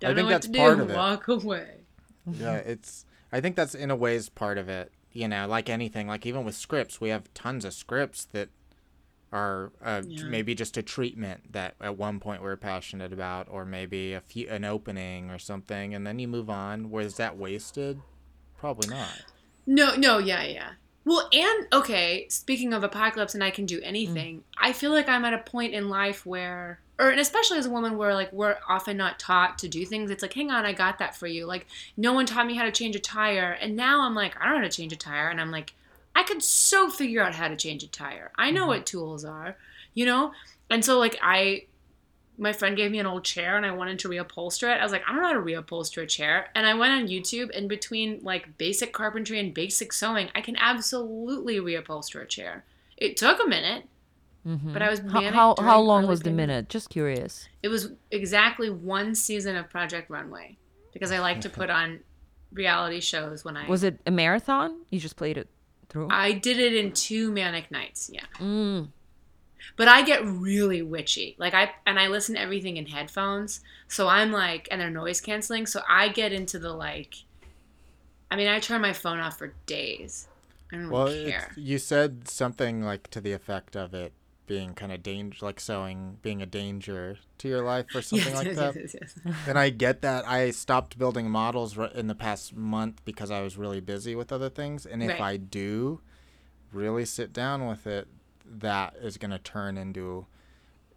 Don't 0.00 0.10
I 0.10 0.12
know 0.12 0.16
think 0.16 0.24
what 0.26 0.30
that's 0.32 0.46
to 0.46 0.52
do. 0.52 0.58
part 0.58 0.80
of 0.80 0.90
it. 0.90 0.96
Walk 0.96 1.28
away. 1.28 1.76
yeah, 2.30 2.56
it's. 2.56 3.05
I 3.36 3.40
think 3.42 3.54
that's 3.54 3.74
in 3.74 3.90
a 3.90 3.96
ways 3.96 4.30
part 4.30 4.56
of 4.56 4.70
it. 4.70 4.90
You 5.12 5.28
know, 5.28 5.46
like 5.46 5.68
anything, 5.68 6.06
like 6.08 6.24
even 6.24 6.42
with 6.44 6.54
scripts, 6.54 7.02
we 7.02 7.10
have 7.10 7.32
tons 7.34 7.66
of 7.66 7.74
scripts 7.74 8.24
that 8.32 8.48
are 9.30 9.72
uh, 9.82 10.02
Yeah. 10.08 10.24
maybe 10.24 10.54
just 10.54 10.78
a 10.78 10.82
treatment 10.82 11.52
that 11.52 11.74
at 11.80 11.98
one 11.98 12.18
point 12.18 12.42
we 12.42 12.48
are 12.48 12.56
passionate 12.56 13.12
about, 13.12 13.46
or 13.50 13.66
maybe 13.66 14.14
a 14.14 14.20
few 14.22 14.48
an 14.48 14.64
opening 14.64 15.30
or 15.30 15.38
something, 15.38 15.94
and 15.94 16.06
then 16.06 16.18
you 16.18 16.28
move 16.28 16.48
on. 16.48 16.90
Was 16.90 17.16
that 17.16 17.36
wasted? 17.36 18.00
Probably 18.58 18.88
not. 18.88 19.20
No, 19.66 19.96
no, 19.96 20.16
yeah, 20.16 20.44
yeah. 20.44 20.70
Well, 21.04 21.28
and 21.30 21.66
okay, 21.74 22.26
speaking 22.30 22.72
of 22.72 22.84
apocalypse 22.84 23.34
and 23.34 23.44
I 23.44 23.50
can 23.50 23.66
do 23.66 23.80
anything, 23.82 24.44
I 24.58 24.72
feel 24.72 24.92
like 24.92 25.08
I'm 25.10 25.26
at 25.26 25.34
a 25.34 25.38
point 25.38 25.74
in 25.74 25.90
life 25.90 26.24
where 26.24 26.80
or 26.98 27.10
and 27.10 27.20
especially 27.20 27.58
as 27.58 27.66
a 27.66 27.70
woman 27.70 27.96
where 27.96 28.14
like 28.14 28.32
we're 28.32 28.56
often 28.68 28.96
not 28.96 29.18
taught 29.18 29.58
to 29.58 29.68
do 29.68 29.84
things. 29.84 30.10
It's 30.10 30.22
like, 30.22 30.32
hang 30.32 30.50
on, 30.50 30.64
I 30.64 30.72
got 30.72 30.98
that 30.98 31.16
for 31.16 31.26
you. 31.26 31.46
Like 31.46 31.66
no 31.96 32.12
one 32.12 32.26
taught 32.26 32.46
me 32.46 32.54
how 32.54 32.64
to 32.64 32.72
change 32.72 32.96
a 32.96 33.00
tire, 33.00 33.52
and 33.60 33.76
now 33.76 34.02
I'm 34.02 34.14
like, 34.14 34.36
I 34.40 34.44
don't 34.44 34.54
know 34.54 34.60
how 34.60 34.64
to 34.64 34.76
change 34.76 34.92
a 34.92 34.96
tire, 34.96 35.28
and 35.28 35.40
I'm 35.40 35.50
like, 35.50 35.74
I 36.14 36.22
could 36.22 36.42
so 36.42 36.88
figure 36.88 37.22
out 37.22 37.34
how 37.34 37.48
to 37.48 37.56
change 37.56 37.82
a 37.82 37.88
tire. 37.88 38.32
I 38.36 38.50
know 38.50 38.62
mm-hmm. 38.62 38.68
what 38.68 38.86
tools 38.86 39.24
are, 39.24 39.56
you 39.92 40.06
know? 40.06 40.32
And 40.70 40.84
so 40.84 40.98
like 40.98 41.18
I 41.22 41.66
my 42.38 42.52
friend 42.52 42.76
gave 42.76 42.90
me 42.90 42.98
an 42.98 43.06
old 43.06 43.24
chair 43.24 43.56
and 43.56 43.64
I 43.64 43.70
wanted 43.72 43.98
to 44.00 44.08
reupholster 44.08 44.74
it. 44.74 44.80
I 44.80 44.82
was 44.82 44.92
like, 44.92 45.02
I 45.06 45.12
don't 45.12 45.22
know 45.22 45.28
how 45.28 45.34
to 45.34 45.40
reupholster 45.40 46.02
a 46.02 46.06
chair. 46.06 46.48
And 46.54 46.66
I 46.66 46.74
went 46.74 46.92
on 46.92 47.08
YouTube 47.08 47.56
and 47.56 47.68
between 47.68 48.20
like 48.22 48.58
basic 48.58 48.92
carpentry 48.92 49.40
and 49.40 49.54
basic 49.54 49.92
sewing, 49.92 50.28
I 50.34 50.40
can 50.40 50.56
absolutely 50.56 51.56
reupholster 51.56 52.22
a 52.22 52.26
chair. 52.26 52.64
It 52.96 53.16
took 53.16 53.42
a 53.42 53.48
minute, 53.48 53.84
But 54.48 54.80
I 54.80 54.88
was 54.90 55.00
How 55.00 55.20
manic 55.20 55.34
how, 55.34 55.54
during 55.54 55.68
how 55.68 55.80
long 55.80 56.06
was 56.06 56.20
the 56.20 56.24
pregnancy. 56.26 56.46
minute? 56.46 56.68
Just 56.68 56.88
curious. 56.88 57.48
It 57.64 57.68
was 57.68 57.90
exactly 58.12 58.70
one 58.70 59.16
season 59.16 59.56
of 59.56 59.68
Project 59.68 60.08
Runway 60.08 60.56
because 60.92 61.10
I 61.10 61.18
like 61.18 61.40
to 61.40 61.48
put 61.50 61.68
on 61.68 61.98
reality 62.52 63.00
shows 63.00 63.44
when 63.44 63.56
I 63.56 63.68
Was 63.68 63.82
it 63.82 63.98
a 64.06 64.10
marathon? 64.12 64.82
You 64.90 65.00
just 65.00 65.16
played 65.16 65.36
it 65.36 65.48
through. 65.88 66.08
I 66.10 66.30
did 66.32 66.60
it 66.60 66.74
in 66.74 66.92
two 66.92 67.32
manic 67.32 67.72
nights. 67.72 68.08
Yeah. 68.12 68.22
Mm. 68.38 68.88
But 69.76 69.88
I 69.88 70.02
get 70.02 70.24
really 70.24 70.80
witchy. 70.80 71.34
Like 71.38 71.52
I 71.52 71.72
and 71.84 71.98
I 71.98 72.06
listen 72.06 72.36
to 72.36 72.40
everything 72.40 72.76
in 72.76 72.86
headphones. 72.86 73.60
So 73.88 74.06
I'm 74.06 74.30
like 74.30 74.68
and 74.70 74.80
they're 74.80 74.90
noise 74.90 75.20
canceling. 75.20 75.66
So 75.66 75.80
I 75.88 76.08
get 76.08 76.32
into 76.32 76.60
the 76.60 76.72
like 76.72 77.16
I 78.30 78.36
mean, 78.36 78.46
I 78.46 78.60
turn 78.60 78.80
my 78.80 78.92
phone 78.92 79.18
off 79.18 79.38
for 79.38 79.54
days. 79.66 80.28
I 80.72 80.76
don't 80.76 80.90
Well, 80.90 81.08
care. 81.08 81.50
you 81.56 81.78
said 81.78 82.28
something 82.28 82.82
like 82.82 83.08
to 83.10 83.20
the 83.20 83.32
effect 83.32 83.76
of 83.76 83.92
it 83.92 84.12
being 84.46 84.74
kind 84.74 84.92
of 84.92 85.02
danger, 85.02 85.44
like 85.44 85.58
sewing 85.60 86.18
being 86.22 86.40
a 86.42 86.46
danger 86.46 87.16
to 87.38 87.48
your 87.48 87.62
life 87.62 87.86
or 87.94 88.02
something 88.02 88.28
Yes, 88.28 88.36
like 88.36 88.46
yes, 88.46 88.56
that. 88.56 88.74
yes, 88.76 88.94
yes, 89.00 89.14
yes. 89.24 89.34
And 89.46 89.58
I 89.58 89.70
get 89.70 90.02
that. 90.02 90.26
I 90.28 90.50
stopped 90.52 90.98
building 90.98 91.28
models 91.30 91.76
in 91.94 92.06
the 92.06 92.14
past 92.14 92.54
month 92.54 93.04
because 93.04 93.30
I 93.30 93.42
was 93.42 93.56
really 93.56 93.80
busy 93.80 94.14
with 94.14 94.32
other 94.32 94.48
things. 94.48 94.86
And 94.86 95.02
if 95.02 95.10
Right. 95.10 95.20
I 95.20 95.36
do 95.36 96.00
really 96.72 97.04
sit 97.04 97.32
down 97.32 97.66
with 97.66 97.86
it, 97.86 98.06
that 98.44 98.94
is 99.02 99.16
going 99.18 99.32
to 99.32 99.38
turn 99.38 99.76
into 99.76 100.26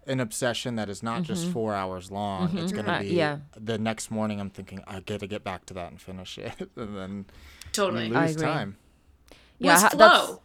an 0.07 0.19
obsession 0.19 0.75
that 0.75 0.89
is 0.89 1.03
not 1.03 1.23
just 1.23 1.47
four 1.51 1.73
hours 1.75 2.09
long. 2.11 2.57
It's 2.57 2.71
going 2.71 2.85
to 2.85 2.93
Uh, 2.93 2.99
be 3.01 3.07
yeah. 3.09 3.39
the 3.59 3.77
next 3.77 4.09
morning. 4.11 4.39
I'm 4.39 4.49
thinking 4.49 4.83
I 4.87 4.99
got 5.01 5.19
to 5.19 5.27
get 5.27 5.43
back 5.43 5.65
to 5.67 5.73
that 5.75 5.91
and 5.91 6.01
finish 6.01 6.37
it, 6.37 6.53
and 6.75 6.95
then 6.97 7.25
Totally. 7.73 8.07
you 8.07 8.15
I 8.15 8.27
lose 8.27 8.35
agree. 8.35 8.47
time. 8.47 8.77
Yeah, 9.59 9.79
ha- 9.79 9.89
flow. 9.89 9.97
that's- 9.97 10.37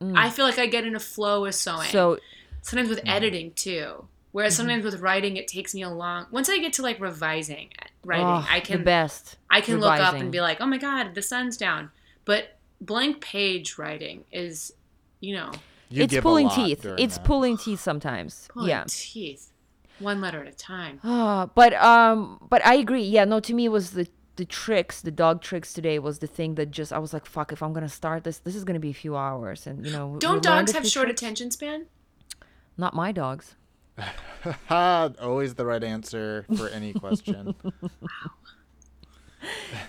mm. 0.00 0.16
I 0.16 0.30
feel 0.30 0.44
like 0.44 0.58
I 0.58 0.66
get 0.66 0.84
in 0.84 0.96
a 0.96 1.00
flow 1.00 1.42
with 1.42 1.54
sewing. 1.54 1.88
So 1.90 2.18
sometimes 2.62 2.88
with 2.88 3.00
editing 3.06 3.52
too. 3.52 4.08
Whereas 4.32 4.56
sometimes 4.56 4.82
with 4.82 5.00
writing, 5.00 5.36
it 5.36 5.46
takes 5.46 5.74
me 5.74 5.82
a 5.82 5.90
long. 5.90 6.26
Once 6.30 6.48
I 6.48 6.58
get 6.58 6.72
to 6.74 6.82
like 6.82 6.98
revising 6.98 7.68
writing, 8.02 8.26
oh, 8.26 8.46
I 8.48 8.60
the 8.60 8.66
can 8.66 8.84
best. 8.84 9.36
I 9.50 9.60
can 9.60 9.78
look 9.78 10.00
up 10.00 10.14
and 10.14 10.32
be 10.32 10.40
like, 10.40 10.60
oh 10.60 10.66
my 10.66 10.78
god, 10.78 11.14
the 11.14 11.20
sun's 11.20 11.58
down. 11.58 11.90
But 12.24 12.56
blank 12.80 13.20
page 13.20 13.76
writing 13.76 14.24
is, 14.32 14.72
you 15.20 15.34
know, 15.34 15.52
You 15.90 16.04
it's 16.04 16.16
pulling 16.20 16.48
teeth. 16.48 16.86
It's 16.98 17.18
that. 17.18 17.24
pulling 17.24 17.58
teeth 17.58 17.80
sometimes. 17.80 18.48
pulling 18.50 18.70
yeah. 18.70 18.84
teeth, 18.88 19.52
one 19.98 20.22
letter 20.22 20.40
at 20.40 20.48
a 20.48 20.56
time. 20.56 20.98
Ah, 21.04 21.50
but 21.54 21.74
um, 21.74 22.38
but 22.48 22.64
I 22.64 22.76
agree. 22.76 23.04
Yeah, 23.04 23.26
no. 23.26 23.38
To 23.40 23.52
me, 23.52 23.66
it 23.66 23.68
was 23.70 23.90
the 23.90 24.08
the 24.36 24.46
tricks, 24.46 25.02
the 25.02 25.10
dog 25.10 25.42
tricks 25.42 25.74
today 25.74 25.98
was 25.98 26.20
the 26.20 26.26
thing 26.26 26.54
that 26.54 26.70
just 26.70 26.90
I 26.90 26.98
was 26.98 27.12
like, 27.12 27.26
fuck. 27.26 27.52
If 27.52 27.62
I'm 27.62 27.74
gonna 27.74 27.88
start 27.88 28.24
this, 28.24 28.38
this 28.38 28.56
is 28.56 28.64
gonna 28.64 28.80
be 28.80 28.90
a 28.90 28.94
few 28.94 29.14
hours, 29.14 29.66
and 29.66 29.84
you 29.84 29.92
know. 29.92 30.16
Don't 30.18 30.42
dogs 30.42 30.72
have 30.72 30.88
short 30.88 31.08
tricks. 31.08 31.20
attention 31.20 31.50
span? 31.50 31.86
Not 32.76 32.94
my 32.94 33.12
dogs. 33.12 33.56
Always 34.70 35.54
the 35.54 35.66
right 35.66 35.84
answer 35.84 36.46
for 36.56 36.68
any 36.68 36.92
question. 36.92 37.54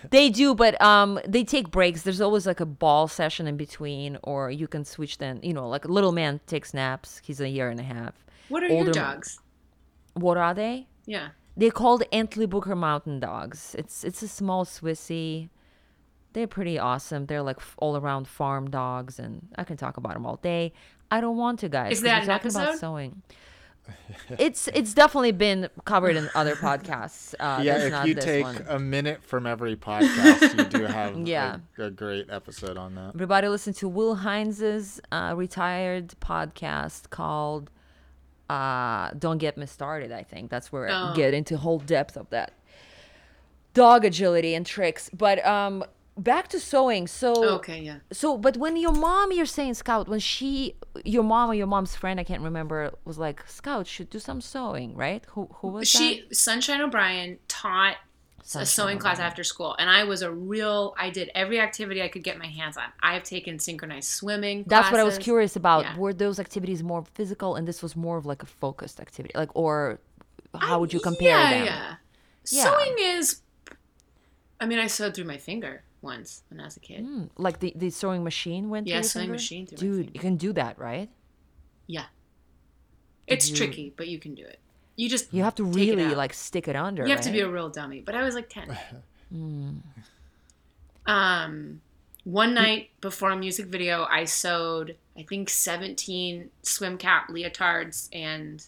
They 0.10 0.30
do, 0.30 0.56
but 0.56 0.80
um, 0.82 1.20
they 1.28 1.44
take 1.44 1.70
breaks. 1.70 2.02
There's 2.02 2.22
always 2.22 2.48
like 2.48 2.60
a 2.60 2.66
ball 2.66 3.08
session 3.08 3.46
in 3.48 3.56
between, 3.56 4.18
or 4.24 4.50
you 4.50 4.68
can 4.68 4.84
switch. 4.84 5.20
Then 5.20 5.40
you 5.44 5.54
know, 5.54 5.68
like 5.70 5.86
a 5.86 5.90
little 5.90 6.12
man 6.12 6.40
takes 6.48 6.74
naps. 6.74 7.22
He's 7.24 7.40
a 7.40 7.48
year 7.48 7.70
and 7.70 7.80
a 7.80 7.84
half. 7.84 8.14
What 8.50 8.64
are 8.64 8.72
Older- 8.72 8.86
your 8.86 8.94
dogs? 8.94 9.40
What 10.16 10.38
are 10.38 10.54
they? 10.54 10.88
Yeah. 11.06 11.30
They're 11.56 11.72
called 11.72 12.04
Entlebucher 12.12 12.76
Mountain 12.76 13.20
Dogs. 13.20 13.76
It's 13.78 14.04
it's 14.04 14.22
a 14.24 14.28
small 14.28 14.66
Swissy. 14.66 15.50
They're 16.34 16.48
pretty 16.48 16.80
awesome. 16.80 17.28
They're 17.28 17.44
like 17.44 17.58
f- 17.58 17.76
all 17.78 17.96
around 17.96 18.28
farm 18.28 18.72
dogs, 18.72 19.20
and 19.20 19.50
I 19.56 19.64
can 19.64 19.78
talk 19.78 19.98
about 19.98 20.14
them 20.16 20.26
all 20.26 20.38
day. 20.38 20.74
I 21.14 21.22
don't 21.22 21.38
want 21.38 21.60
to, 21.60 21.70
guys. 21.70 21.92
Is 21.94 22.00
'cause 22.00 22.04
that 22.06 22.16
we're 22.28 22.34
an 22.34 22.40
talking 22.40 22.52
about 22.52 22.68
episode? 22.70 22.80
sewing. 22.80 23.22
it's 24.40 24.68
it's 24.70 24.94
definitely 24.94 25.34
been 25.34 25.70
covered 25.86 26.16
in 26.16 26.30
other 26.36 26.56
podcasts. 26.56 27.36
Uh, 27.40 27.60
yeah, 27.64 27.78
if 27.78 27.92
not 27.92 28.08
you 28.08 28.14
this 28.16 28.24
take 28.26 28.44
one. 28.46 28.66
a 28.68 28.80
minute 28.80 29.22
from 29.22 29.46
every 29.46 29.76
podcast, 29.76 30.58
you 30.58 30.64
do 30.80 30.86
have 31.00 31.18
Yeah. 31.28 31.58
a, 31.78 31.84
a 31.84 31.92
great 31.92 32.30
episode 32.30 32.78
on 32.78 32.96
that. 32.96 33.12
Everybody 33.14 33.48
listen 33.50 33.74
to 33.76 33.88
Will 33.90 34.16
Heinz's 34.16 35.02
uh, 35.12 35.34
retired 35.36 36.14
podcast 36.22 37.10
called 37.10 37.70
uh, 38.50 39.12
"Don't 39.20 39.38
Get 39.38 39.58
Me 39.58 39.66
Started." 39.66 40.12
I 40.12 40.24
think 40.24 40.50
that's 40.50 40.72
where 40.72 40.88
I 40.90 41.12
Oh. 41.12 41.16
get 41.16 41.34
into 41.34 41.58
whole 41.58 41.80
depth 41.80 42.16
of 42.18 42.30
that 42.30 42.54
dog 43.74 44.06
agility 44.06 44.56
and 44.56 44.66
tricks. 44.66 45.10
But 45.14 45.46
um, 45.46 45.84
back 46.18 46.48
to 46.50 46.60
sewing. 46.60 47.08
So 47.08 47.56
Okay, 47.56 47.82
yeah. 47.82 47.98
so, 48.12 48.38
but 48.38 48.58
when 48.58 48.78
your 48.78 48.92
mom, 48.92 49.32
you're 49.32 49.46
saying 49.46 49.76
Scout, 49.76 50.08
when 50.08 50.20
she, 50.20 50.76
your 51.04 51.24
mom 51.24 51.50
or 51.50 51.54
your 51.54 51.68
mom's 51.68 51.96
friend, 51.96 52.20
I 52.20 52.24
can't 52.24 52.42
remember, 52.42 52.92
was 53.06 53.18
like 53.18 53.48
Scout 53.48 53.88
should 53.88 54.10
do 54.10 54.20
some 54.20 54.42
sewing, 54.42 54.96
right? 54.96 55.24
Who 55.30 55.50
who 55.56 55.70
was 55.70 55.90
She 55.90 56.26
Sunshine 56.32 56.82
O'Brien 56.82 57.40
taught 57.48 57.98
a 58.40 58.46
Sunshine 58.46 58.66
sewing 58.66 59.00
class 59.00 59.20
after 59.20 59.44
school, 59.44 59.76
and 59.80 59.90
I 59.90 60.04
was 60.04 60.22
a 60.22 60.32
real. 60.32 60.96
I 60.98 61.10
did 61.10 61.32
every 61.34 61.60
activity 61.60 62.02
I 62.02 62.08
could 62.08 62.24
get 62.24 62.38
my 62.38 62.48
hands 62.48 62.78
on. 62.78 62.86
I 63.02 63.14
have 63.14 63.24
taken 63.24 63.60
synchronized 63.60 64.10
swimming. 64.10 64.64
that? 64.64 64.70
That's 64.70 64.92
what 64.92 65.00
I 65.00 65.04
was 65.04 65.18
curious 65.18 65.56
about. 65.56 65.84
Yeah. 65.84 65.98
Were 65.98 66.14
those 66.14 66.40
activities 66.40 66.84
more 66.84 67.06
physical, 67.14 67.56
and 67.56 67.68
this 67.68 67.82
was 67.82 67.96
more 67.96 68.18
of 68.18 68.26
like 68.26 68.44
a 68.44 68.48
focused 68.48 69.00
activity, 69.00 69.34
like 69.36 69.56
or 69.56 70.00
how 70.54 70.80
would 70.80 70.94
you 70.94 71.00
compare 71.00 71.30
yeah, 71.30 71.50
them? 71.52 71.66
Yeah. 71.66 71.96
Yeah. 72.46 72.64
Sewing 72.64 72.96
is. 73.00 73.42
I 74.60 74.66
mean, 74.66 74.80
I 74.80 74.88
sewed 74.88 75.14
through 75.14 75.26
my 75.26 75.38
finger 75.38 75.84
once 76.04 76.44
when 76.50 76.60
I 76.60 76.66
was 76.66 76.78
a 76.78 76.80
kid. 76.82 77.06
Mm, 77.06 77.30
Like 77.38 77.60
the, 77.60 77.74
the 77.76 77.90
sewing 77.90 78.24
machine 78.24 78.70
went 78.70 78.86
Yeah, 78.88 78.96
through 78.96 78.98
your 78.98 79.04
sewing 79.04 79.24
finger? 79.24 79.34
machine 79.34 79.66
through 79.68 79.78
Dude, 79.78 79.98
finger. 80.06 80.12
you 80.14 80.20
can 80.20 80.36
do 80.38 80.54
that, 80.54 80.78
right? 80.78 81.10
Yeah. 81.88 82.06
It's 83.26 83.50
you- 83.50 83.56
tricky, 83.56 83.94
but 83.96 84.08
you 84.08 84.20
can 84.20 84.36
do 84.36 84.44
it. 84.44 84.60
You 84.96 85.10
just 85.10 85.34
You 85.34 85.42
have 85.44 85.56
to 85.56 85.66
take 85.66 85.76
really 85.76 86.14
like 86.14 86.34
stick 86.34 86.68
it 86.68 86.76
under. 86.76 87.04
You 87.04 87.10
have 87.12 87.22
to 87.22 87.32
be 87.32 87.40
a 87.40 87.50
real 87.50 87.70
dummy. 87.70 88.02
But 88.02 88.14
I 88.16 88.24
was 88.24 88.36
like 88.36 88.50
ten. 88.50 88.78
Hmm. 89.32 89.78
Um, 91.06 91.82
one 92.24 92.54
night 92.54 92.90
before 93.02 93.32
a 93.32 93.36
music 93.36 93.66
video, 93.66 94.06
I 94.10 94.26
sewed 94.26 94.96
I 95.18 95.24
think 95.24 95.50
seventeen 95.50 96.50
swim 96.62 96.98
cap 96.98 97.30
leotards 97.30 98.10
and 98.14 98.64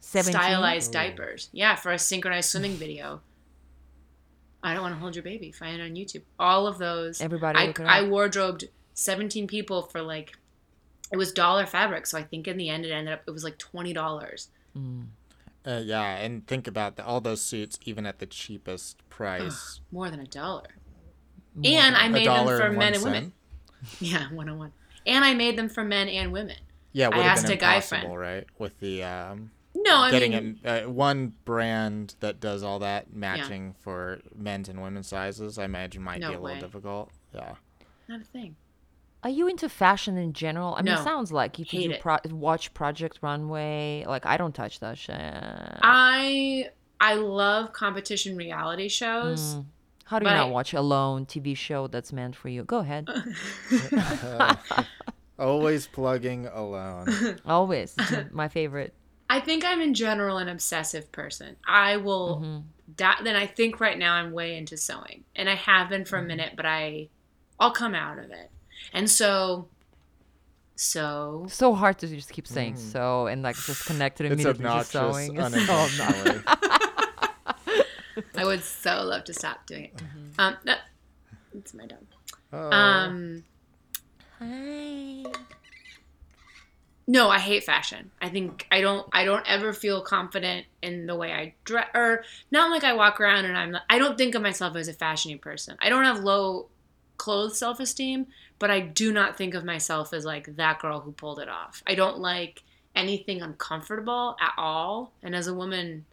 17? 0.00 0.32
stylized 0.40 0.92
diapers. 0.92 1.48
Yeah, 1.52 1.76
for 1.76 1.92
a 1.92 1.98
synchronized 1.98 2.50
swimming 2.50 2.72
video. 2.84 3.20
I 4.62 4.72
don't 4.74 4.82
want 4.82 4.94
to 4.94 4.98
hold 5.00 5.14
your 5.14 5.22
baby. 5.22 5.52
Find 5.52 5.80
it 5.80 5.84
on 5.84 5.90
YouTube. 5.90 6.22
All 6.38 6.66
of 6.66 6.78
those. 6.78 7.20
Everybody 7.20 7.58
I, 7.58 7.74
I 7.84 8.02
up. 8.02 8.08
wardrobed 8.08 8.68
17 8.94 9.46
people 9.46 9.82
for 9.82 10.02
like, 10.02 10.36
it 11.12 11.16
was 11.16 11.32
dollar 11.32 11.64
fabric. 11.66 12.06
So 12.06 12.18
I 12.18 12.22
think 12.22 12.48
in 12.48 12.56
the 12.56 12.68
end 12.68 12.84
it 12.84 12.90
ended 12.90 13.14
up, 13.14 13.22
it 13.26 13.30
was 13.30 13.44
like 13.44 13.58
$20. 13.58 14.48
Uh, 15.66 15.80
yeah, 15.84 16.16
and 16.16 16.46
think 16.46 16.66
about 16.66 16.96
the, 16.96 17.04
all 17.04 17.20
those 17.20 17.40
suits, 17.40 17.78
even 17.84 18.06
at 18.06 18.18
the 18.18 18.26
cheapest 18.26 19.08
price. 19.10 19.80
More 19.92 20.10
than 20.10 20.20
a 20.20 20.26
dollar. 20.26 20.68
And 21.64 21.96
I 21.96 22.08
made 22.08 22.26
them 22.26 22.46
for 22.46 22.60
and 22.60 22.76
men 22.78 22.92
one 22.92 22.94
and 22.94 23.02
women. 23.04 23.22
cent. 23.22 23.34
Yeah, 24.00 24.24
one 24.32 24.48
on 24.48 24.58
one. 24.58 24.72
And 25.06 25.24
I 25.24 25.34
made 25.34 25.56
them 25.56 25.68
for 25.68 25.84
men 25.84 26.08
and 26.08 26.32
women. 26.32 26.56
Yeah, 26.92 27.06
I 27.06 27.08
would 27.08 27.16
have 27.18 27.26
asked 27.26 27.44
been 27.44 27.52
a 27.52 27.60
guy 27.60 27.80
friend. 27.80 28.18
right? 28.18 28.46
With 28.58 28.78
the 28.80 29.04
um, 29.04 29.50
No, 29.80 29.96
I 29.96 30.10
getting 30.10 30.32
mean, 30.32 30.60
it, 30.64 30.84
uh, 30.84 30.90
one 30.90 31.34
brand 31.44 32.14
that 32.20 32.40
does 32.40 32.62
all 32.62 32.78
that 32.80 33.12
matching 33.14 33.74
for 33.80 34.18
men's 34.34 34.68
and 34.68 34.82
women's 34.82 35.06
sizes, 35.08 35.58
I 35.58 35.64
imagine 35.64 36.02
might 36.02 36.20
No 36.20 36.30
be 36.30 36.34
a 36.34 36.40
little 36.40 36.60
difficult. 36.60 37.10
Yeah. 37.34 37.54
not 38.08 38.20
a 38.22 38.24
thing. 38.24 38.56
Are 39.22 39.30
you 39.30 39.48
into 39.48 39.68
fashion 39.68 40.16
in 40.16 40.32
general? 40.32 40.74
I 40.74 40.82
mean, 40.82 40.94
No. 40.94 41.00
it 41.00 41.04
sounds 41.04 41.32
like 41.32 41.58
if 41.58 41.74
you 41.74 41.90
Hate 41.90 42.00
pro- 42.00 42.18
watch 42.30 42.72
Project 42.74 43.18
Runway, 43.20 44.04
like 44.06 44.24
I 44.26 44.36
don't 44.36 44.54
touch 44.54 44.80
that 44.80 44.96
shit. 44.98 45.16
I 45.20 46.70
I 47.00 47.14
love 47.14 47.72
competition 47.72 48.36
reality 48.36 48.88
shows. 48.88 49.56
Mm. 49.56 49.64
How 50.04 50.18
do 50.20 50.24
you 50.26 50.30
not 50.34 50.46
I- 50.48 50.50
watch 50.50 50.72
Alone 50.72 51.26
TV 51.26 51.56
show 51.56 51.86
that's 51.88 52.12
meant 52.12 52.34
for 52.36 52.48
you? 52.48 52.64
Go 52.64 52.78
ahead. 52.78 53.08
Always 55.38 55.86
plugging 55.86 56.46
alone. 56.46 57.36
Always 57.46 57.94
my 58.32 58.48
favorite. 58.48 58.92
I 59.30 59.40
think 59.40 59.64
I'm 59.64 59.80
in 59.80 59.94
general 59.94 60.38
an 60.38 60.48
obsessive 60.48 61.12
person. 61.12 61.56
I 61.66 61.96
will. 61.98 62.40
Mm-hmm. 62.42 62.58
That 62.96 63.20
then 63.22 63.36
I 63.36 63.46
think 63.46 63.80
right 63.80 63.98
now 63.98 64.14
I'm 64.14 64.32
way 64.32 64.56
into 64.56 64.76
sewing, 64.76 65.24
and 65.36 65.48
I 65.48 65.54
have 65.54 65.88
been 65.90 66.04
for 66.06 66.16
Mm-hmm. 66.16 66.24
a 66.24 66.28
minute, 66.28 66.52
but 66.56 66.64
I, 66.66 67.08
I'll 67.60 67.70
come 67.72 67.94
out 67.94 68.18
of 68.18 68.30
it. 68.30 68.50
And 68.94 69.10
so, 69.10 69.68
so 70.76 71.46
So 71.50 71.74
hard 71.74 71.98
to 71.98 72.06
just 72.06 72.32
keep 72.32 72.46
saying 72.46 72.76
so 72.76 73.26
and 73.26 73.42
like 73.42 73.56
just 73.56 73.84
connect 73.84 74.20
it 74.20 74.24
Mm. 74.24 74.32
It's 74.32 74.44
immediately 74.44 74.62
to 74.78 74.84
sewing. 74.84 75.36
It's 75.36 75.66
so 75.66 76.42
I 78.36 78.44
would 78.44 78.62
so 78.64 79.02
love 79.04 79.24
to 79.24 79.34
stop 79.34 79.66
doing 79.66 79.84
it. 79.84 79.96
Mm-hmm. 79.96 80.40
Um, 80.40 80.56
that, 80.64 80.80
it's 81.54 81.74
my 81.74 81.86
dog. 81.86 82.04
Oh. 82.52 82.70
Um, 82.70 83.44
Hi. 84.38 85.24
No, 87.10 87.30
I 87.30 87.38
hate 87.38 87.64
fashion. 87.64 88.10
I 88.20 88.28
think 88.28 88.66
I 88.70 88.80
don't. 88.82 89.08
I 89.12 89.24
don't 89.24 89.44
ever 89.48 89.72
feel 89.72 90.02
confident 90.02 90.66
in 90.82 91.06
the 91.06 91.16
way 91.16 91.32
I 91.32 91.54
dress, 91.64 91.88
or 91.94 92.22
not 92.50 92.70
like 92.70 92.84
I 92.84 92.92
walk 92.92 93.18
around 93.20 93.46
and 93.46 93.56
I'm. 93.56 93.76
I 93.88 93.98
don't 93.98 94.16
think 94.18 94.34
of 94.34 94.42
myself 94.42 94.76
as 94.76 94.88
a 94.88 94.94
fashiony 94.94 95.40
person. 95.40 95.76
I 95.80 95.88
don't 95.88 96.04
have 96.04 96.20
low 96.20 96.68
clothes 97.16 97.58
self 97.58 97.80
esteem, 97.80 98.26
but 98.58 98.70
I 98.70 98.80
do 98.80 99.12
not 99.12 99.36
think 99.38 99.54
of 99.54 99.64
myself 99.64 100.12
as 100.12 100.24
like 100.26 100.54
that 100.56 100.80
girl 100.80 101.00
who 101.00 101.12
pulled 101.12 101.40
it 101.40 101.48
off. 101.48 101.82
I 101.86 101.94
don't 101.94 102.18
like 102.18 102.62
anything 102.94 103.40
uncomfortable 103.42 104.36
at 104.40 104.52
all. 104.58 105.12
And 105.22 105.34
as 105.34 105.46
a 105.46 105.54
woman, 105.54 106.04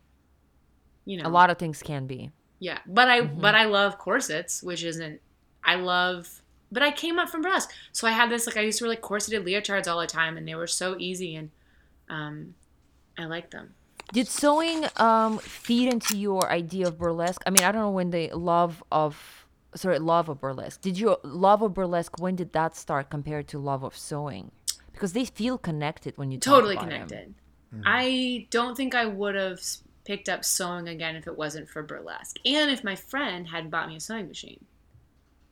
you 1.06 1.18
know, 1.22 1.28
A 1.28 1.30
lot 1.30 1.50
of 1.50 1.58
things 1.58 1.82
can 1.84 2.08
be. 2.08 2.32
yeah. 2.60 2.80
But 2.86 3.10
I 3.10 3.22
Mhm. 3.22 3.42
but 3.42 3.54
I 3.54 3.66
love 3.66 3.98
corsets, 3.98 4.64
which 4.64 4.84
isn't. 4.84 5.20
I 5.64 5.76
love. 5.76 6.42
But 6.76 6.84
I 6.84 6.92
came 6.92 7.20
up 7.20 7.30
from 7.30 7.42
burlesque, 7.42 7.72
so 7.94 8.06
I 8.06 8.12
had 8.12 8.30
this 8.30 8.46
like 8.46 8.58
I 8.58 8.60
used 8.60 8.80
to 8.80 8.84
wear 8.84 8.90
like 8.90 9.00
corseted 9.00 9.46
leotards 9.46 9.88
all 9.88 10.02
the 10.02 10.08
time, 10.08 10.36
and 10.36 10.46
they 10.46 10.56
were 10.56 10.68
so 10.68 10.98
easy, 11.00 11.34
and 11.36 11.50
um, 12.10 12.54
I 13.18 13.28
liked 13.28 13.52
them. 13.52 13.76
Did 14.12 14.28
sewing 14.28 14.84
um, 14.98 15.38
feed 15.38 15.88
into 15.94 16.18
your 16.18 16.52
idea 16.52 16.88
of 16.90 16.98
burlesque? 16.98 17.42
I 17.48 17.50
mean, 17.50 17.64
I 17.64 17.72
don't 17.72 17.82
know 17.82 17.92
when 17.92 18.10
the 18.12 18.30
love 18.34 18.84
of 18.92 19.48
sorry 19.74 20.00
love 20.00 20.28
of 20.28 20.42
burlesque. 20.42 20.82
Did 20.82 21.00
your 21.00 21.18
love 21.24 21.62
of 21.62 21.74
burlesque 21.74 22.20
when 22.20 22.36
did 22.36 22.52
that 22.52 22.76
start 22.76 23.10
compared 23.10 23.48
to 23.48 23.58
love 23.58 23.84
of 23.84 23.96
sewing? 23.98 24.52
Because 24.92 25.14
they 25.14 25.24
feel 25.24 25.58
connected 25.58 26.18
when 26.18 26.30
you 26.30 26.40
talk 26.40 26.60
about 26.64 26.72
it. 26.72 26.76
totally 26.76 26.76
about 26.76 26.92
'em. 26.92 27.08
connected. 27.08 27.36
I 27.86 28.48
don't 28.52 28.76
think 28.76 28.94
I 28.94 29.06
would 29.06 29.36
have 29.36 29.62
picked 30.04 30.28
up 30.28 30.44
sewing 30.44 30.90
again 30.90 31.16
if 31.16 31.26
it 31.26 31.38
wasn't 31.38 31.70
for 31.70 31.84
burlesque, 31.84 32.38
and 32.46 32.70
if 32.70 32.84
my 32.84 32.96
friend 32.96 33.48
hadn't 33.48 33.70
bought 33.70 33.88
me 33.88 33.96
a 33.96 34.00
sewing 34.02 34.28
machine, 34.28 34.66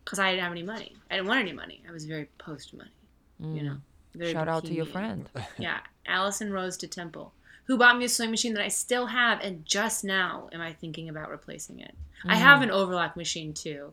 because 0.04 0.20
I 0.20 0.32
didn't 0.32 0.44
have 0.44 0.52
any 0.52 0.64
money. 0.64 0.96
I 1.10 1.16
didn't 1.16 1.28
want 1.28 1.40
any 1.42 1.54
money. 1.54 1.82
I 1.88 1.92
was 1.92 2.06
very 2.06 2.28
post 2.38 2.74
money. 2.74 2.92
You 3.40 3.64
know. 3.64 3.78
Very 4.16 4.30
Mm. 4.32 4.34
Shout 4.34 4.48
out 4.48 4.66
to 4.66 4.74
your 4.74 4.86
friend. 4.86 5.28
Yeah, 5.58 5.80
Allison 6.06 6.52
Rose 6.54 6.78
to 6.78 6.88
Temple, 6.88 7.34
who 7.66 7.78
bought 7.78 7.98
me 7.98 8.06
a 8.06 8.10
sewing 8.10 8.30
machine 8.32 8.54
that 8.54 8.64
I 8.64 8.68
still 8.68 9.08
have, 9.08 9.40
and 9.42 9.66
just 9.66 10.04
now 10.04 10.50
am 10.54 10.62
I 10.62 10.74
thinking 10.74 11.10
about 11.10 11.30
replacing 11.32 11.80
it. 11.80 11.96
I 12.26 12.36
have 12.36 12.60
Mm. 12.60 12.64
an 12.64 12.72
overlock 12.72 13.18
machine 13.18 13.54
too. 13.54 13.92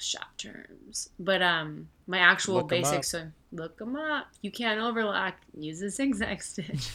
Shop 0.00 0.36
terms, 0.36 1.10
but 1.20 1.40
um, 1.42 1.88
my 2.08 2.18
actual 2.18 2.54
Look 2.56 2.64
'em 2.64 2.68
basic 2.82 3.04
sewing. 3.04 3.32
Look 3.52 3.78
them 3.78 3.94
up. 3.94 4.26
You 4.40 4.50
can't 4.50 4.80
overlock. 4.80 5.34
Use 5.56 5.80
a 5.80 5.90
zigzag 5.90 6.42
stitch. 6.42 6.88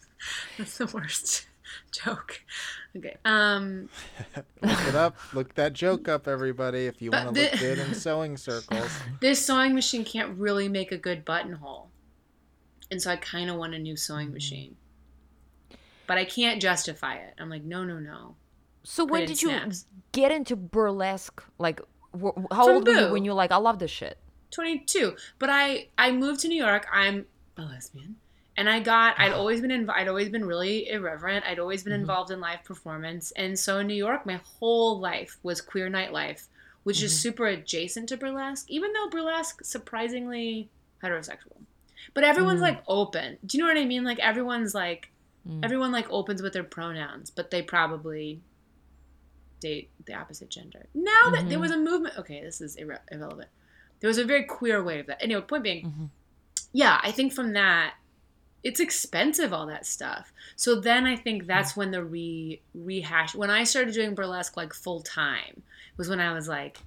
That's 0.56 0.78
the 0.78 0.86
worst 0.86 1.46
joke. 1.92 2.40
Okay. 2.96 3.16
Um, 3.24 3.88
Look 4.62 4.80
it 4.88 4.94
up. 4.94 5.16
Look 5.32 5.54
that 5.54 5.72
joke 5.72 6.08
up, 6.08 6.28
everybody, 6.28 6.86
if 6.86 7.00
you 7.02 7.10
want 7.10 7.34
to 7.34 7.40
look 7.42 7.58
good 7.58 7.78
in 7.78 7.94
sewing 7.94 8.36
circles. 8.36 8.90
this 9.20 9.44
sewing 9.44 9.74
machine 9.74 10.04
can't 10.04 10.36
really 10.38 10.68
make 10.68 10.92
a 10.92 10.98
good 10.98 11.24
buttonhole, 11.24 11.90
and 12.90 13.00
so 13.02 13.10
I 13.10 13.16
kind 13.16 13.50
of 13.50 13.56
want 13.56 13.74
a 13.74 13.78
new 13.78 13.96
sewing 13.96 14.26
Mm-hmm. 14.26 14.34
machine. 14.34 14.76
But 16.06 16.18
I 16.18 16.24
can't 16.26 16.60
justify 16.60 17.14
it. 17.16 17.34
I'm 17.38 17.48
like, 17.48 17.64
no, 17.64 17.82
no, 17.82 17.98
no. 17.98 18.36
So 18.82 19.04
when 19.06 19.22
it 19.22 19.26
did 19.26 19.40
you 19.40 19.48
snaps. 19.48 19.86
get 20.12 20.30
into 20.30 20.54
burlesque? 20.54 21.42
Like, 21.58 21.80
wh- 22.12 22.36
how 22.52 22.66
From 22.66 22.74
old 22.76 22.86
were 22.86 22.92
you 22.92 23.12
when 23.12 23.24
you're 23.24 23.32
like, 23.34 23.50
I 23.52 23.56
love 23.56 23.78
this 23.78 23.90
shit? 23.90 24.18
22 24.50 25.16
but 25.40 25.50
i 25.50 25.88
i 25.98 26.12
moved 26.12 26.38
to 26.38 26.46
new 26.46 26.62
york 26.62 26.86
i'm 26.92 27.26
a 27.56 27.62
lesbian 27.62 28.14
and 28.56 28.68
i 28.68 28.78
got 28.80 29.18
i'd 29.18 29.32
always 29.32 29.60
been 29.60 29.70
inv- 29.70 29.90
i'd 29.90 30.08
always 30.08 30.28
been 30.28 30.44
really 30.44 30.88
irreverent. 30.88 31.44
I'd 31.46 31.58
always 31.58 31.82
been 31.82 31.92
involved 31.92 32.30
in 32.30 32.40
live 32.40 32.62
performance. 32.64 33.32
And 33.32 33.58
so 33.58 33.78
in 33.78 33.86
new 33.88 33.94
york 33.94 34.24
my 34.26 34.40
whole 34.58 34.98
life 35.00 35.38
was 35.42 35.60
queer 35.60 35.88
nightlife 35.90 36.46
which 36.84 37.02
is 37.02 37.18
super 37.18 37.46
adjacent 37.46 38.08
to 38.10 38.16
burlesque 38.16 38.66
even 38.70 38.92
though 38.92 39.08
burlesque 39.08 39.64
surprisingly 39.64 40.68
heterosexual. 41.02 41.56
But 42.12 42.24
everyone's 42.24 42.60
like 42.60 42.82
open. 42.86 43.38
Do 43.46 43.56
you 43.56 43.64
know 43.64 43.68
what 43.70 43.78
i 43.80 43.84
mean? 43.86 44.04
Like 44.04 44.18
everyone's 44.20 44.74
like 44.74 45.10
Mm. 45.46 45.60
everyone 45.62 45.92
like 45.92 46.10
opens 46.10 46.40
with 46.40 46.54
their 46.54 46.64
pronouns 46.64 47.28
but 47.28 47.50
they 47.50 47.60
probably 47.60 48.40
date 49.60 49.90
the 50.06 50.14
opposite 50.14 50.48
gender. 50.50 50.86
Now 50.94 51.30
that 51.32 51.48
there 51.48 51.58
Mhm. 51.58 51.62
was 51.62 51.70
a 51.70 51.76
movement 51.78 52.16
okay 52.18 52.40
this 52.42 52.60
is 52.60 52.76
irre- 52.76 53.00
irrelevant. 53.10 53.48
There 54.00 54.08
was 54.08 54.18
a 54.18 54.24
very 54.24 54.44
queer 54.44 54.82
way 54.82 55.00
of 55.00 55.06
that. 55.06 55.22
Anyway 55.22 55.42
point 55.42 55.62
being 55.64 55.84
Mhm. 55.86 56.10
yeah 56.72 56.98
i 57.02 57.10
think 57.10 57.32
from 57.32 57.52
that 57.54 57.94
it's 58.64 58.80
expensive 58.80 59.52
all 59.52 59.66
that 59.66 59.86
stuff. 59.86 60.32
So 60.56 60.80
then 60.80 61.06
i 61.06 61.14
think 61.14 61.46
that's 61.46 61.76
when 61.76 61.90
the 61.90 62.02
re 62.02 62.60
rehash 62.74 63.34
when 63.34 63.50
i 63.50 63.62
started 63.62 63.94
doing 63.94 64.14
burlesque 64.14 64.56
like 64.56 64.72
full 64.72 65.00
time 65.00 65.62
was 65.96 66.08
when 66.08 66.20
i 66.20 66.32
was 66.32 66.48
like 66.48 66.78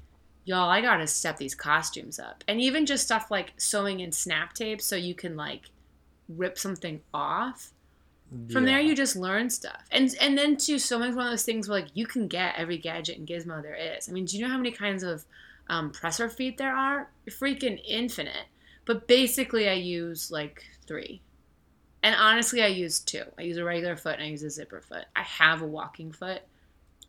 y'all 0.44 0.70
i 0.70 0.82
gotta 0.82 1.08
step 1.08 1.38
these 1.38 1.56
costumes 1.56 2.20
up. 2.20 2.44
And 2.48 2.60
even 2.60 2.86
just 2.86 3.06
stuff 3.06 3.30
like 3.30 3.54
sewing 3.58 4.00
in 4.00 4.12
snap 4.12 4.54
tape 4.54 4.82
so 4.82 4.96
you 4.96 5.14
can 5.14 5.38
like 5.38 5.70
rip 6.28 6.58
something 6.58 7.02
off. 7.14 7.72
From 8.52 8.66
there 8.66 8.82
you 8.82 8.94
just 8.94 9.16
learn 9.16 9.50
stuff. 9.50 9.84
And 9.92 10.14
and 10.20 10.38
then 10.38 10.58
too 10.58 10.80
sewing's 10.80 11.16
one 11.16 11.28
of 11.28 11.32
those 11.32 11.44
things 11.44 11.70
where 11.70 11.80
like 11.82 11.92
you 11.94 12.06
can 12.08 12.28
get 12.28 12.56
every 12.58 12.78
gadget 12.78 13.18
and 13.18 13.28
gizmo 13.28 13.62
there 13.62 13.76
is. 13.76 14.10
I 14.10 14.12
mean 14.12 14.26
do 14.26 14.36
you 14.36 14.44
know 14.44 14.52
how 14.52 14.58
many 14.58 14.72
kinds 14.72 15.04
of 15.04 15.26
um, 15.70 15.92
presser 15.92 16.30
feet 16.30 16.58
there 16.58 16.76
are? 16.76 17.10
Freaking 17.30 17.82
infinite. 17.86 18.48
But 18.86 19.08
basically 19.08 19.70
i 19.70 19.74
use 19.74 20.32
like 20.32 20.64
three 20.88 21.22
and 22.04 22.16
honestly 22.16 22.62
i 22.62 22.68
use 22.68 23.00
two 23.00 23.24
i 23.38 23.42
use 23.42 23.58
a 23.58 23.64
regular 23.64 23.96
foot 23.96 24.16
and 24.16 24.24
i 24.24 24.28
use 24.28 24.44
a 24.44 24.50
zipper 24.50 24.82
foot 24.82 25.06
i 25.16 25.22
have 25.24 25.62
a 25.62 25.66
walking 25.68 26.12
foot 26.12 26.42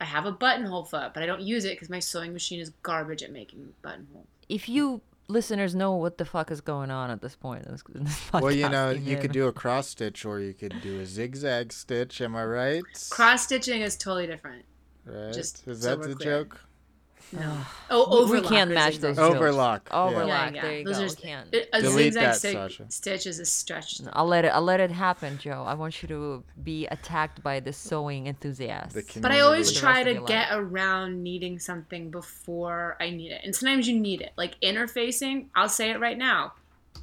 i 0.01 0.05
have 0.05 0.27
a 0.27 0.33
buttonhole 0.33 0.85
foot 0.85 1.13
but 1.15 1.23
i 1.23 1.27
don't 1.27 1.43
use 1.43 1.65
it 1.65 1.73
because 1.75 1.91
my 1.91 1.99
sewing 1.99 2.33
machine 2.33 2.61
is 2.61 2.71
garbage 2.83 3.23
at 3.23 3.33
making 3.33 3.73
buttonhole 3.83 4.27
If 4.49 4.69
you 4.69 5.03
listeners 5.29 5.75
know 5.75 5.93
what 5.95 6.17
the 6.17 6.25
fuck 6.25 6.51
is 6.51 6.63
going 6.63 6.91
on 6.91 7.11
at 7.11 7.21
this 7.21 7.37
point 7.37 7.67
in 7.67 7.73
this, 7.73 7.83
in 7.95 8.05
this 8.05 8.19
podcast, 8.31 8.41
Well, 8.41 8.53
you 8.53 8.69
know, 8.71 8.89
you 8.91 9.19
could 9.19 9.33
do 9.33 9.47
a 9.47 9.53
cross 9.53 9.89
stitch 9.89 10.25
or 10.25 10.41
you 10.41 10.55
could 10.55 10.75
do 10.83 11.01
a 11.01 11.05
zigzag 11.07 11.71
stitch. 11.71 12.23
Am 12.23 12.35
I 12.35 12.45
right? 12.47 12.83
cross 13.11 13.43
stitching 13.45 13.83
is 13.83 13.95
totally 13.97 14.27
different 14.27 14.65
Right? 15.05 15.33
just 15.35 15.69
is 15.69 15.83
so 15.83 15.97
that 15.97 16.09
the 16.09 16.15
clear. 16.15 16.45
joke? 16.45 16.61
No 17.33 17.61
oh 17.91 18.09
We- 18.11 18.17
we 18.17 18.39
overlock 18.39 18.53
can't 18.53 18.71
match 18.73 18.99
those 18.99 19.17
jokes. 19.17 19.35
Overlock. 19.37 19.89
yeah. 19.91 20.03
Overlock. 20.03 20.53
there 20.55 20.79
you 20.79 20.85
Those 20.85 20.97
go. 20.99 21.03
are 21.05 21.09
We 21.09 21.15
can't. 21.17 21.55
A 21.73 21.81
Delete 21.83 22.13
zigzag 22.15 22.23
that, 22.23 22.37
sti- 22.37 22.53
Sasha. 22.53 22.87
stitch 22.91 23.27
is 23.27 23.39
a 23.39 23.45
stretch. 23.45 24.01
I'll 24.13 24.27
let 24.27 24.45
it. 24.45 24.49
I'll 24.49 24.63
let 24.63 24.81
it 24.81 24.91
happen, 24.91 25.37
Joe. 25.39 25.65
I 25.67 25.75
want 25.75 26.01
you 26.03 26.09
to 26.09 26.45
be 26.63 26.87
attacked 26.87 27.43
by 27.43 27.61
the 27.61 27.73
sewing 27.73 28.27
enthusiast. 28.29 28.95
The 28.95 29.21
But 29.21 29.31
I 29.33 29.41
always 29.41 29.73
try 29.73 30.03
to 30.03 30.15
your 30.15 30.25
get 30.25 30.49
around 30.53 31.23
needing 31.23 31.59
something 31.59 32.11
before 32.11 32.97
I 33.01 33.11
need 33.11 33.33
it. 33.33 33.43
And 33.45 33.55
sometimes 33.55 33.87
you 33.89 33.99
need 34.01 34.21
it. 34.23 34.33
Like 34.37 34.59
interfacing, 34.61 35.47
I'll 35.55 35.69
say 35.69 35.91
it 35.91 36.01
right 36.01 36.17
now. 36.19 36.55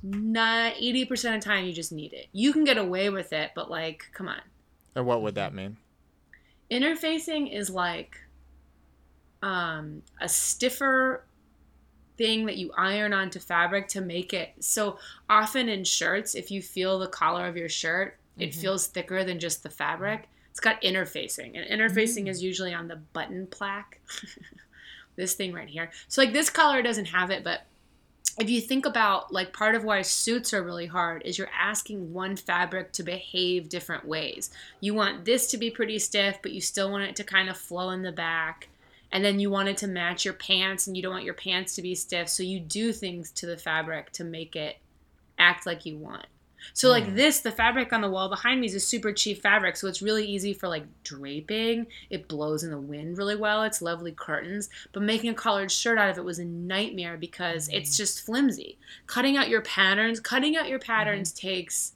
Not 0.03 0.73
80% 0.75 1.35
of 1.35 1.41
the 1.41 1.45
time 1.45 1.65
you 1.65 1.73
just 1.73 1.91
need 1.91 2.13
it. 2.13 2.27
You 2.31 2.51
can 2.53 2.63
get 2.63 2.77
away 2.77 3.09
with 3.09 3.31
it, 3.33 3.51
but 3.55 3.69
like, 3.71 4.05
come 4.13 4.27
on. 4.27 4.41
And 4.95 5.05
what 5.05 5.21
would 5.21 5.35
that 5.35 5.53
mean? 5.53 5.77
Interfacing 6.71 7.51
is 7.55 7.69
like 7.69 8.17
um, 9.45 10.01
a 10.19 10.27
stiffer 10.27 11.23
thing 12.17 12.45
that 12.47 12.57
you 12.57 12.71
iron 12.75 13.13
onto 13.13 13.39
fabric 13.39 13.87
to 13.89 14.01
make 14.01 14.33
it 14.33 14.53
so 14.59 14.97
often 15.29 15.69
in 15.69 15.83
shirts 15.83 16.33
if 16.33 16.49
you 16.49 16.61
feel 16.61 16.97
the 16.97 17.07
collar 17.07 17.45
of 17.45 17.55
your 17.55 17.69
shirt 17.69 18.17
it 18.37 18.53
feels 18.53 18.87
thicker 18.87 19.23
than 19.23 19.39
just 19.39 19.63
the 19.63 19.69
fabric. 19.69 20.27
It's 20.51 20.59
got 20.59 20.81
interfacing 20.81 21.55
and 21.55 21.69
interfacing 21.69 22.27
is 22.27 22.43
usually 22.43 22.73
on 22.73 22.87
the 22.87 22.97
button 22.97 23.47
plaque. 23.47 24.01
This 25.17 25.33
thing 25.33 25.53
right 25.53 25.69
here. 25.69 25.91
So 26.09 26.21
like 26.21 26.33
this 26.33 26.49
collar 26.49 26.81
doesn't 26.81 27.05
have 27.05 27.31
it 27.31 27.41
but 27.41 27.61
if 28.37 28.49
you 28.49 28.59
think 28.59 28.85
about 28.85 29.31
like 29.31 29.53
part 29.53 29.73
of 29.73 29.85
why 29.85 30.01
suits 30.01 30.53
are 30.53 30.61
really 30.61 30.87
hard 30.87 31.21
is 31.23 31.37
you're 31.37 31.47
asking 31.57 32.11
one 32.11 32.35
fabric 32.35 32.91
to 32.91 33.03
behave 33.03 33.69
different 33.69 34.03
ways. 34.05 34.51
You 34.81 34.93
want 34.93 35.23
this 35.23 35.49
to 35.51 35.57
be 35.57 35.71
pretty 35.71 35.99
stiff 35.99 36.39
but 36.41 36.51
you 36.51 36.59
still 36.59 36.91
want 36.91 37.05
it 37.05 37.15
to 37.15 37.23
kind 37.23 37.47
of 37.47 37.55
flow 37.55 37.91
in 37.91 38.01
the 38.01 38.11
back 38.11 38.67
and 39.15 39.23
then 39.23 39.39
you 39.39 39.49
want 39.49 39.69
it 39.69 39.77
to 39.77 39.87
match 39.87 40.25
your 40.25 40.33
pants 40.33 40.87
and 40.87 40.97
you 40.97 41.01
don't 41.01 41.13
want 41.13 41.23
your 41.23 41.33
pants 41.33 41.73
to 41.73 41.81
be 41.81 41.95
stiff 41.95 42.27
so 42.27 42.43
you 42.43 42.59
do 42.59 42.91
things 42.91 43.31
to 43.31 43.45
the 43.45 43.55
fabric 43.55 44.11
to 44.11 44.25
make 44.25 44.57
it 44.57 44.75
act 45.39 45.65
like 45.65 45.85
you 45.85 45.97
want. 45.97 46.25
So 46.73 46.89
like 46.89 47.05
mm. 47.05 47.15
this 47.15 47.39
the 47.39 47.51
fabric 47.53 47.93
on 47.93 48.01
the 48.01 48.09
wall 48.09 48.27
behind 48.27 48.59
me 48.59 48.67
is 48.67 48.75
a 48.75 48.79
super 48.81 49.13
cheap 49.13 49.41
fabric 49.41 49.77
so 49.77 49.87
it's 49.87 50.01
really 50.01 50.25
easy 50.25 50.51
for 50.51 50.67
like 50.67 50.83
draping. 51.05 51.87
It 52.09 52.27
blows 52.27 52.65
in 52.65 52.71
the 52.71 52.77
wind 52.77 53.17
really 53.17 53.37
well. 53.37 53.63
It's 53.63 53.81
lovely 53.81 54.11
curtains. 54.11 54.67
But 54.91 55.03
making 55.03 55.29
a 55.29 55.33
collared 55.33 55.71
shirt 55.71 55.97
out 55.97 56.09
of 56.09 56.17
it 56.17 56.25
was 56.25 56.39
a 56.39 56.45
nightmare 56.45 57.15
because 57.15 57.69
it's 57.69 57.93
mm. 57.93 57.97
just 57.97 58.25
flimsy. 58.25 58.77
Cutting 59.07 59.37
out 59.37 59.47
your 59.47 59.61
patterns 59.61 60.19
cutting 60.19 60.57
out 60.57 60.67
your 60.67 60.79
patterns 60.79 61.31
mm-hmm. 61.31 61.47
takes 61.47 61.93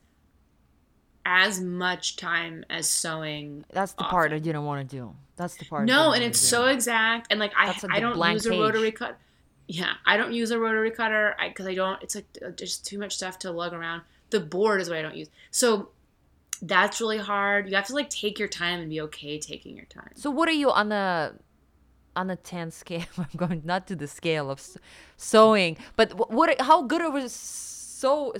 as 1.26 1.60
much 1.60 2.16
time 2.16 2.64
as 2.70 2.90
sewing 2.90 3.66
That's 3.74 3.92
the 3.92 4.06
part 4.06 4.32
I 4.32 4.40
didn't 4.40 4.64
want 4.64 4.90
to 4.90 4.96
do. 4.96 5.14
That's 5.40 5.56
the 5.56 5.64
part. 5.64 5.86
No, 5.86 6.12
and 6.12 6.22
it's 6.22 6.38
so 6.38 6.66
exact, 6.66 7.28
and 7.32 7.40
like 7.40 7.54
I, 7.58 7.68
like 7.68 7.86
I 7.90 8.02
don't 8.02 8.20
use 8.34 8.46
a 8.46 8.52
rotary 8.52 8.92
cut. 8.92 9.18
Yeah, 9.70 9.94
I 10.06 10.18
don't 10.18 10.34
use 10.34 10.52
a 10.52 10.60
rotary 10.60 10.92
cutter 10.92 11.34
because 11.48 11.66
I, 11.66 11.76
don't. 11.76 12.04
It's 12.04 12.16
like 12.16 12.26
just 12.58 12.86
too 12.86 13.00
much 13.00 13.16
stuff 13.16 13.40
to 13.40 13.52
lug 13.52 13.72
around. 13.72 14.02
The 14.32 14.42
board 14.42 14.82
is 14.82 14.90
what 14.90 14.98
I 14.98 15.02
don't 15.02 15.16
use. 15.16 15.30
So 15.50 15.92
that's 16.62 17.00
really 17.00 17.20
hard. 17.20 17.70
You 17.70 17.78
have 17.78 17.88
to 17.88 17.96
like 17.96 18.10
take 18.10 18.38
your 18.38 18.50
time 18.50 18.82
and 18.82 18.90
be 18.90 19.00
okay 19.00 19.40
taking 19.40 19.78
your 19.78 19.86
time. 19.86 20.12
So 20.14 20.30
what 20.30 20.50
are 20.50 20.60
you 20.64 20.72
on 20.72 20.90
the 20.90 21.36
on 22.18 22.28
the 22.28 22.36
10 22.36 22.72
scale? 22.72 23.06
I'm 23.18 23.30
going 23.38 23.62
not 23.64 23.88
to 23.88 23.96
the 23.96 24.08
scale 24.08 24.52
of 24.52 24.62
sewing, 25.16 25.78
but 25.96 26.30
what? 26.30 26.60
How 26.60 26.84
good 26.84 27.02
are 27.02 27.12
we? 27.12 27.30
So 27.30 28.34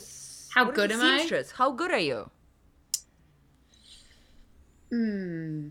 How 0.54 0.66
good 0.70 0.92
am 0.92 1.00
I? 1.00 1.44
How 1.56 1.72
good 1.72 1.92
are 1.92 1.98
you? 1.98 2.30
Hmm. 4.90 5.70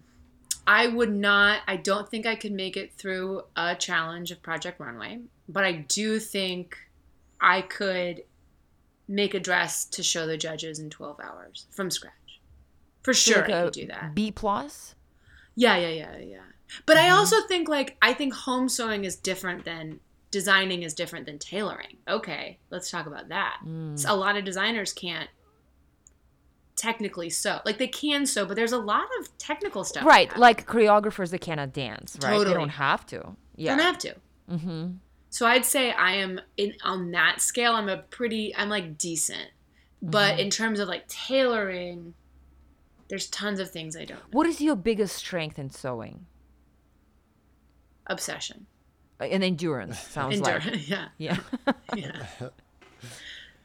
I 0.69 0.87
would 0.87 1.11
not. 1.13 1.61
I 1.67 1.77
don't 1.77 2.07
think 2.09 2.27
I 2.27 2.35
could 2.35 2.53
make 2.53 2.77
it 2.77 2.93
through 2.93 3.43
a 3.57 3.75
challenge 3.75 4.31
of 4.31 4.43
Project 4.43 4.79
Runway, 4.79 5.21
but 5.49 5.65
I 5.65 5.73
do 5.89 6.19
think 6.21 6.77
I 7.41 7.63
could 7.63 8.23
make 9.09 9.33
a 9.33 9.41
dress 9.41 9.87
to 9.87 10.03
show 10.03 10.27
the 10.27 10.37
judges 10.37 10.79
in 10.79 10.91
12 10.91 11.21
hours 11.21 11.67
from 11.71 11.91
scratch. 11.91 12.13
For 13.03 13.15
sure, 13.15 13.41
Like 13.41 13.51
I 13.51 13.65
could 13.65 13.73
do 13.73 13.87
that. 13.87 14.15
B 14.15 14.31
plus. 14.31 14.95
Yeah, 15.57 15.79
yeah, 15.79 15.89
yeah, 15.89 16.17
yeah. 16.19 16.39
But 16.85 16.99
Mm-hmm. 16.99 17.07
I 17.07 17.17
also 17.17 17.37
think 17.49 17.69
like 17.69 17.97
I 18.03 18.13
think 18.13 18.35
home 18.35 18.69
sewing 18.69 19.07
is 19.07 19.17
different 19.17 19.65
than 19.65 20.01
designing 20.31 20.83
is 20.83 20.93
different 20.93 21.25
than 21.25 21.39
tailoring. 21.39 21.97
Okay, 22.07 22.59
let's 22.69 22.91
talk 22.91 23.07
about 23.07 23.31
that. 23.31 23.61
Mm. 23.67 23.99
So 23.99 24.13
a 24.13 24.17
lot 24.17 24.37
of 24.37 24.45
designers 24.45 24.93
can't 24.93 25.31
technically 26.79 27.29
sew. 27.29 27.61
Like 27.67 27.77
they 27.79 27.89
can 27.89 28.25
sew, 28.25 28.47
but 28.47 28.57
there's 28.57 28.73
a 28.73 28.79
lot 28.79 29.07
of 29.21 29.37
technical 29.39 29.85
stuff. 29.85 30.05
Right, 30.05 30.35
like 30.39 30.67
choreographers 30.67 31.31
that 31.33 31.41
cannot 31.41 31.73
dance, 31.75 32.17
right? 32.23 32.39
They 32.45 32.55
don't 32.55 32.69
have 32.71 33.05
to. 33.07 33.37
Yeah. 33.57 33.77
don't 33.77 33.85
have 33.85 33.99
to. 33.99 34.15
mm-hmm. 34.51 34.87
So 35.31 35.47
I'd 35.47 35.67
say 35.67 35.91
I 35.93 36.13
am 36.13 36.41
in 36.57 36.73
on 36.83 37.11
that 37.11 37.41
scale. 37.43 37.73
I'm 37.75 37.89
a 37.91 37.99
pretty. 37.99 38.55
I'm 38.57 38.71
like 38.71 38.97
decent, 38.97 39.51
but 40.01 40.33
Mm-hmm. 40.33 40.41
in 40.41 40.51
terms 40.51 40.81
of 40.81 40.89
like 40.89 41.07
tailoring, 41.09 42.15
there's 43.09 43.27
tons 43.29 43.61
of 43.61 43.71
things 43.71 43.95
I 43.97 44.05
don't. 44.07 44.17
know. 44.19 44.25
What 44.33 44.47
is 44.47 44.61
your 44.61 44.77
biggest 44.77 45.17
strength 45.17 45.59
in 45.59 45.69
sewing? 45.71 46.25
Obsession, 48.07 48.67
Uh, 49.21 49.25
And 49.25 49.45
endurance 49.45 49.99
sounds 49.99 50.41
like. 50.41 50.55
endurance. 50.65 50.89
Yeah, 50.95 51.09
Yeah. 51.19 51.37
yeah, 51.95 52.23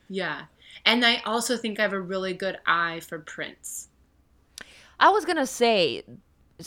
yeah. 0.10 0.42
And 0.86 1.06
I 1.06 1.18
also 1.26 1.58
think 1.58 1.80
I 1.80 1.84
have 1.84 1.94
a 1.94 2.02
really 2.02 2.34
good 2.34 2.58
eye 2.66 3.00
for 3.02 3.20
prints. 3.20 3.90
I 5.00 5.10
was 5.10 5.26
gonna 5.26 5.48
say, 5.48 6.04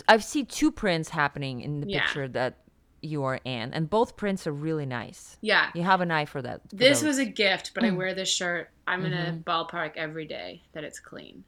I've 0.09 0.24
seen 0.24 0.46
two 0.46 0.70
prints 0.72 1.09
happening 1.11 1.61
in 1.61 1.80
the 1.80 1.88
Yeah. 1.88 2.00
picture 2.02 2.28
that 2.28 2.59
you 3.02 3.22
are 3.24 3.40
in, 3.44 3.72
and 3.72 3.88
both 3.88 4.16
prints 4.16 4.46
are 4.46 4.52
really 4.52 4.86
nice. 4.86 5.36
Yeah. 5.40 5.70
You 5.74 5.82
have 5.82 6.00
an 6.00 6.11
eye 6.11 6.24
for 6.24 6.42
that. 6.42 6.62
for 6.68 6.76
This 6.76 7.00
those. 7.00 7.09
was 7.09 7.18
a 7.18 7.24
gift, 7.26 7.72
but 7.74 7.84
I 7.84 7.90
Mm. 7.90 7.96
wear 7.96 8.14
this 8.14 8.28
shirt. 8.32 8.70
I'm 8.86 9.04
in 9.04 9.12
Mm-hmm. 9.12 9.36
a 9.38 9.40
ballpark 9.42 9.92
every 9.96 10.26
day 10.26 10.62
that 10.72 10.82
it's 10.84 10.98
clean. 10.98 11.44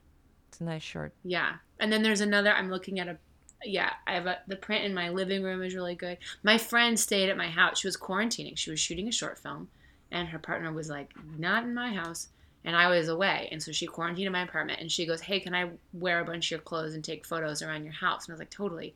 It's 0.48 0.60
a 0.60 0.64
nice 0.64 0.82
shirt. 0.82 1.12
Yeah. 1.24 1.56
And 1.80 1.92
then 1.92 2.02
there's 2.02 2.20
another 2.20 2.52
I'm 2.52 2.70
looking 2.70 3.00
at 3.00 3.08
a 3.08 3.18
yeah, 3.64 3.94
I 4.06 4.14
have 4.14 4.26
a 4.26 4.38
the 4.46 4.54
print 4.54 4.84
in 4.84 4.94
my 4.94 5.08
living 5.08 5.42
room 5.42 5.64
is 5.64 5.74
really 5.74 5.96
good. 5.96 6.18
My 6.44 6.58
friend 6.58 6.98
stayed 6.98 7.28
at 7.28 7.36
my 7.36 7.48
house. 7.48 7.80
She 7.80 7.88
was 7.88 7.96
quarantining. 7.96 8.56
She 8.56 8.70
was 8.70 8.78
shooting 8.78 9.08
a 9.08 9.12
short 9.12 9.36
film 9.36 9.68
and 10.12 10.28
her 10.28 10.38
partner 10.38 10.70
was 10.72 10.88
like, 10.88 11.10
"Not 11.36 11.64
in 11.64 11.74
my 11.74 11.92
house." 11.92 12.28
And 12.64 12.76
I 12.76 12.88
was 12.88 13.08
away. 13.08 13.48
And 13.52 13.62
so 13.62 13.72
she 13.72 13.86
quarantined 13.86 14.26
in 14.26 14.32
my 14.32 14.42
apartment 14.42 14.80
and 14.80 14.90
she 14.90 15.06
goes, 15.06 15.20
"Hey, 15.20 15.40
can 15.40 15.54
I 15.54 15.70
wear 15.92 16.20
a 16.20 16.24
bunch 16.24 16.46
of 16.46 16.50
your 16.50 16.60
clothes 16.60 16.94
and 16.94 17.04
take 17.04 17.24
photos 17.24 17.62
around 17.62 17.84
your 17.84 17.92
house?" 17.92 18.26
And 18.26 18.32
I 18.32 18.34
was 18.34 18.40
like, 18.40 18.50
"Totally." 18.50 18.94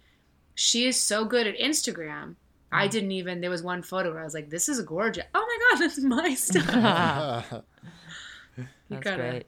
She 0.54 0.86
is 0.86 1.00
so 1.00 1.24
good 1.24 1.46
at 1.46 1.56
Instagram. 1.58 2.36
I 2.70 2.88
mm. 2.88 2.90
didn't 2.90 3.12
even 3.12 3.40
there 3.40 3.50
was 3.50 3.62
one 3.62 3.82
photo 3.82 4.10
where 4.10 4.20
I 4.20 4.24
was 4.24 4.34
like, 4.34 4.50
"This 4.50 4.68
is 4.68 4.80
gorgeous." 4.82 5.24
Oh 5.34 5.46
my 5.46 5.58
god, 5.70 5.80
this 5.84 5.98
is 5.98 6.04
my 6.04 6.34
stuff. 6.34 7.64
You 8.56 8.98
That's 8.98 9.04
gotta- 9.04 9.30
great. 9.30 9.46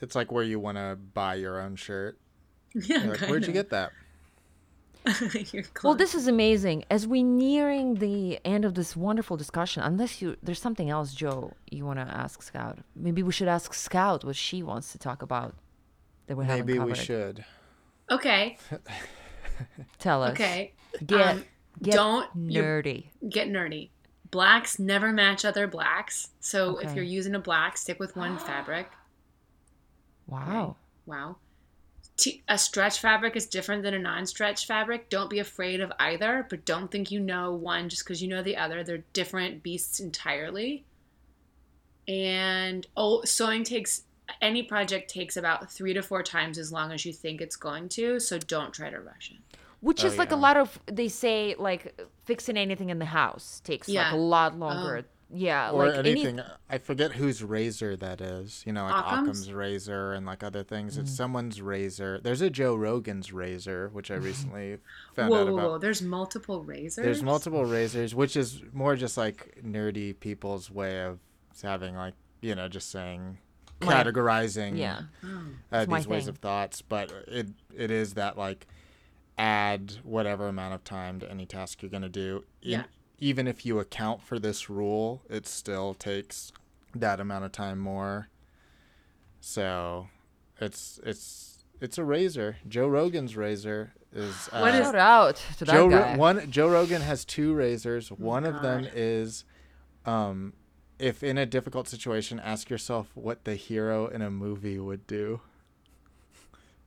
it's 0.00 0.14
like 0.14 0.30
where 0.30 0.44
you 0.44 0.60
want 0.60 0.78
to 0.78 0.96
buy 1.14 1.34
your 1.34 1.60
own 1.60 1.74
shirt. 1.74 2.18
Yeah, 2.74 2.98
like, 2.98 3.20
where'd 3.20 3.46
you 3.46 3.52
get 3.52 3.70
that? 3.70 3.90
Your 5.52 5.62
Well, 5.84 5.94
this 5.94 6.14
is 6.14 6.26
amazing. 6.26 6.84
As 6.90 7.06
we 7.06 7.22
nearing 7.22 7.94
the 7.94 8.38
end 8.44 8.64
of 8.64 8.74
this 8.74 8.96
wonderful 8.96 9.36
discussion, 9.36 9.82
unless 9.82 10.20
you 10.20 10.36
there's 10.42 10.60
something 10.60 10.90
else, 10.90 11.14
Joe, 11.14 11.52
you 11.70 11.84
want 11.84 11.98
to 11.98 12.04
ask 12.06 12.42
Scout. 12.42 12.78
Maybe 12.94 13.22
we 13.22 13.32
should 13.32 13.48
ask 13.48 13.72
Scout 13.74 14.24
what 14.24 14.36
she 14.36 14.62
wants 14.62 14.92
to 14.92 14.98
talk 14.98 15.22
about 15.22 15.54
that 16.26 16.36
we 16.36 16.44
haven't 16.44 16.66
Maybe 16.66 16.78
covered. 16.78 16.96
we 16.96 17.04
should. 17.04 17.44
Okay. 18.10 18.58
Tell 19.98 20.22
us. 20.22 20.32
Okay. 20.32 20.72
Get 21.04 21.20
Um, 21.20 21.44
get 21.82 21.94
don't- 21.94 22.36
nerdy. 22.36 23.06
get 23.28 23.48
nerdy. 23.48 23.90
Blacks 24.30 24.78
never 24.78 25.12
match 25.12 25.44
other 25.44 25.66
blacks. 25.68 26.30
So 26.40 26.78
if 26.78 26.94
you're 26.94 27.04
using 27.04 27.34
a 27.36 27.38
black, 27.38 27.76
stick 27.78 28.00
with 28.00 28.16
one 28.16 28.38
fabric. 28.38 28.90
Wow. 30.28 30.74
Wow. 31.06 31.36
T- 32.16 32.42
a 32.48 32.56
stretch 32.56 32.98
fabric 33.00 33.36
is 33.36 33.46
different 33.46 33.82
than 33.82 33.92
a 33.92 33.98
non-stretch 33.98 34.66
fabric. 34.66 35.10
Don't 35.10 35.28
be 35.28 35.38
afraid 35.38 35.80
of 35.80 35.92
either, 35.98 36.46
but 36.48 36.64
don't 36.64 36.90
think 36.90 37.10
you 37.10 37.20
know 37.20 37.52
one 37.52 37.88
just 37.90 38.04
because 38.04 38.22
you 38.22 38.28
know 38.28 38.42
the 38.42 38.56
other. 38.56 38.82
They're 38.82 39.04
different 39.12 39.62
beasts 39.62 40.00
entirely. 40.00 40.84
And 42.08 42.86
oh, 42.96 43.22
sewing 43.24 43.64
takes 43.64 44.02
any 44.40 44.62
project 44.62 45.10
takes 45.10 45.36
about 45.36 45.70
three 45.70 45.92
to 45.94 46.02
four 46.02 46.22
times 46.22 46.58
as 46.58 46.72
long 46.72 46.92
as 46.92 47.04
you 47.04 47.12
think 47.12 47.40
it's 47.40 47.56
going 47.56 47.88
to. 47.90 48.18
So 48.20 48.38
don't 48.38 48.72
try 48.72 48.90
to 48.90 48.98
rush 49.00 49.32
it. 49.32 49.56
Which 49.80 50.04
Oh, 50.04 50.06
is 50.08 50.16
like 50.18 50.32
a 50.32 50.36
lot 50.36 50.56
of 50.56 50.78
they 50.86 51.08
say 51.08 51.54
like 51.58 52.00
fixing 52.24 52.56
anything 52.56 52.90
in 52.90 52.98
the 52.98 53.04
house 53.04 53.60
takes 53.62 53.88
Yeah. 53.88 54.04
like 54.04 54.12
a 54.14 54.16
lot 54.16 54.58
longer. 54.58 55.04
Oh. 55.04 55.10
Yeah, 55.28 55.70
or 55.72 55.86
like 55.88 55.96
any- 55.98 56.10
anything. 56.12 56.40
I 56.70 56.78
forget 56.78 57.12
whose 57.12 57.42
razor 57.42 57.96
that 57.96 58.20
is. 58.20 58.62
You 58.64 58.72
know, 58.72 58.84
like 58.84 58.94
Occam's? 59.04 59.22
Occam's 59.40 59.52
razor 59.52 60.12
and 60.12 60.24
like 60.24 60.44
other 60.44 60.62
things. 60.62 60.96
Mm. 60.96 61.00
It's 61.02 61.16
someone's 61.16 61.60
razor. 61.60 62.20
There's 62.22 62.40
a 62.40 62.48
Joe 62.50 62.76
Rogan's 62.76 63.32
razor, 63.32 63.88
which 63.92 64.10
I 64.10 64.14
recently 64.14 64.78
found 65.16 65.30
Whoa, 65.30 65.40
out 65.42 65.48
about. 65.48 65.62
whoa! 65.64 65.78
There's 65.78 66.00
multiple 66.00 66.62
razors. 66.62 67.04
There's 67.04 67.22
multiple 67.24 67.64
razors, 67.64 68.14
which 68.14 68.36
is 68.36 68.62
more 68.72 68.94
just 68.94 69.16
like 69.16 69.58
nerdy 69.66 70.18
people's 70.18 70.70
way 70.70 71.02
of 71.02 71.18
having 71.62 71.96
like 71.96 72.14
you 72.40 72.54
know 72.54 72.68
just 72.68 72.90
saying 72.90 73.38
categorizing 73.80 74.78
yeah. 74.78 75.02
Uh, 75.72 75.84
these 75.86 76.06
ways 76.06 76.22
thing. 76.24 76.28
of 76.30 76.38
thoughts. 76.38 76.82
But 76.82 77.10
it 77.26 77.48
it 77.76 77.90
is 77.90 78.14
that 78.14 78.38
like 78.38 78.66
add 79.38 79.94
whatever 80.02 80.48
amount 80.48 80.74
of 80.74 80.84
time 80.84 81.20
to 81.20 81.30
any 81.30 81.46
task 81.46 81.82
you're 81.82 81.90
gonna 81.90 82.08
do. 82.08 82.44
E- 82.62 82.70
Yeah. 82.72 82.84
Even 83.18 83.46
if 83.46 83.64
you 83.64 83.78
account 83.78 84.22
for 84.22 84.38
this 84.38 84.68
rule, 84.68 85.22
it 85.30 85.46
still 85.46 85.94
takes 85.94 86.52
that 86.94 87.18
amount 87.20 87.44
of 87.44 87.52
time 87.52 87.78
more. 87.78 88.28
So, 89.40 90.08
it's 90.60 91.00
it's 91.04 91.64
it's 91.80 91.98
a 91.98 92.04
razor. 92.04 92.56
Joe 92.68 92.88
Rogan's 92.88 93.36
razor 93.36 93.92
is. 94.12 94.48
Uh, 94.52 94.60
What 94.60 94.74
is- 94.74 94.80
Shout 94.86 94.94
out 94.96 95.36
to 95.58 95.64
that 95.64 95.72
Joe 95.72 95.88
guy. 95.90 96.16
one 96.16 96.50
Joe 96.50 96.68
Rogan 96.68 97.02
has 97.02 97.24
two 97.24 97.54
razors. 97.54 98.10
One 98.10 98.44
of 98.44 98.62
them 98.62 98.86
is, 98.94 99.44
um, 100.04 100.52
if 100.98 101.22
in 101.22 101.36
a 101.38 101.46
difficult 101.46 101.88
situation, 101.88 102.40
ask 102.40 102.70
yourself 102.70 103.08
what 103.14 103.44
the 103.44 103.54
hero 103.54 104.06
in 104.08 104.22
a 104.22 104.30
movie 104.30 104.78
would 104.78 105.06
do, 105.06 105.40